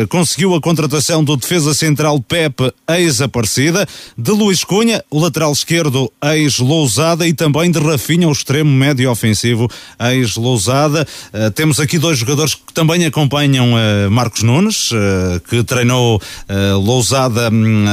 [0.08, 3.86] conseguiu a contratação do defesa central Pepe, ex-Aparecida,
[4.16, 9.68] de Luís Cunha, o lateral esquerdo, ex-Lousada e também de Rafinha, o extremo médio ofensivo,
[9.98, 11.06] ex-Lousada.
[11.32, 13.70] Uh, temos aqui dois jogadores que também acompanham
[14.10, 14.90] Marcos Nunes,
[15.48, 16.20] que treinou
[16.82, 17.84] Lousada hum,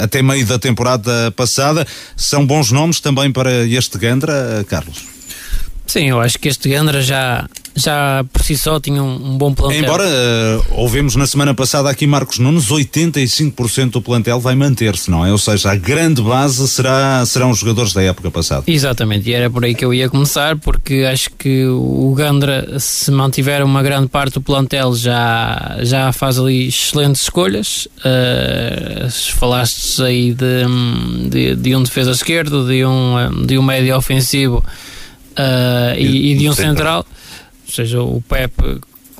[0.00, 1.86] até meio da temporada passada.
[2.16, 5.21] São bons nomes também para este Gandra, Carlos?
[5.86, 9.52] Sim, eu acho que este Gandra já, já por si só tinha um, um bom
[9.52, 9.80] plantel.
[9.80, 15.24] Embora uh, ouvimos na semana passada aqui Marcos Nunes, 85% do plantel vai manter-se, não
[15.26, 15.32] é?
[15.32, 18.64] Ou seja, a grande base será, serão os jogadores da época passada.
[18.66, 23.10] Exatamente, e era por aí que eu ia começar, porque acho que o Gandra, se
[23.10, 27.88] mantiver uma grande parte do plantel, já, já faz ali excelentes escolhas.
[27.98, 34.64] Uh, falaste aí de, de, de, um defesa esquerdo, de um, de um médio ofensivo
[35.38, 37.06] uh, e, e, de um central,
[37.66, 38.52] ou seja, o Pep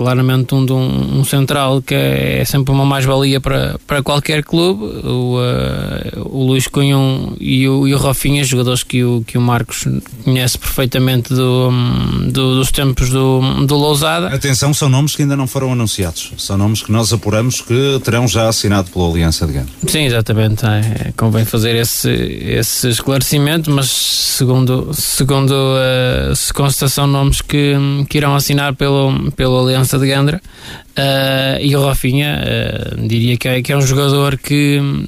[0.03, 4.85] claramente um, um, um central que é sempre uma mais-valia para, para qualquer clube.
[5.07, 9.41] O, uh, o Luís Cunhão e o, e o Rafinha, jogadores que o, que o
[9.41, 9.87] Marcos
[10.24, 11.70] conhece perfeitamente do,
[12.31, 14.29] do, dos tempos do, do Lousada.
[14.29, 16.33] Atenção, são nomes que ainda não foram anunciados.
[16.37, 19.69] São nomes que nós apuramos que terão já assinado pela Aliança de Gana.
[19.87, 20.65] Sim, exatamente.
[20.66, 27.74] É, convém fazer esse, esse esclarecimento, mas segundo, segundo uh, se constatação nomes que,
[28.09, 30.40] que irão assinar pelo, pela Aliança de Gandra.
[30.93, 35.06] Uh, e o Rafinha, uh, diria que é, que é, um jogador que hum,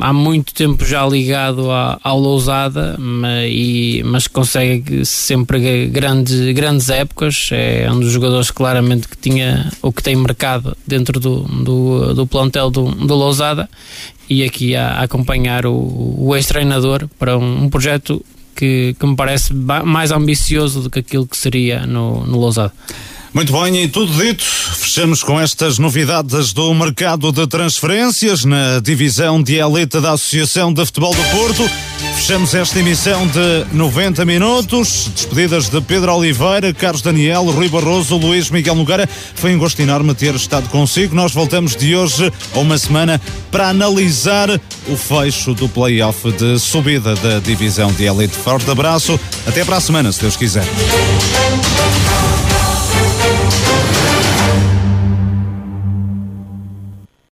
[0.00, 6.88] há muito tempo já ligado à, ao Lousada, mas, e, mas consegue sempre grandes, grandes
[6.88, 7.48] épocas.
[7.50, 12.26] É um dos jogadores claramente que tinha ou que tem mercado dentro do, do, do
[12.26, 13.68] plantel do, do Lousada
[14.28, 18.24] e aqui a, a acompanhar o, o ex-treinador para um, um projeto
[18.54, 22.72] que, que, me parece mais ambicioso do que aquilo que seria no, no Lousada.
[23.34, 29.42] Muito bem, e tudo dito, fechamos com estas novidades do mercado de transferências na divisão
[29.42, 31.68] de elite da Associação de Futebol do Porto.
[32.14, 35.10] Fechamos esta emissão de 90 minutos.
[35.12, 39.08] Despedidas de Pedro Oliveira, Carlos Daniel, Rui Barroso, Luís Miguel Nogueira.
[39.34, 41.12] Foi um gosto enorme ter estado consigo.
[41.12, 43.20] Nós voltamos de hoje a uma semana
[43.50, 44.48] para analisar
[44.86, 48.36] o fecho do play-off de subida da divisão de elite.
[48.36, 49.18] Forte abraço.
[49.44, 50.64] Até para a semana, se Deus quiser.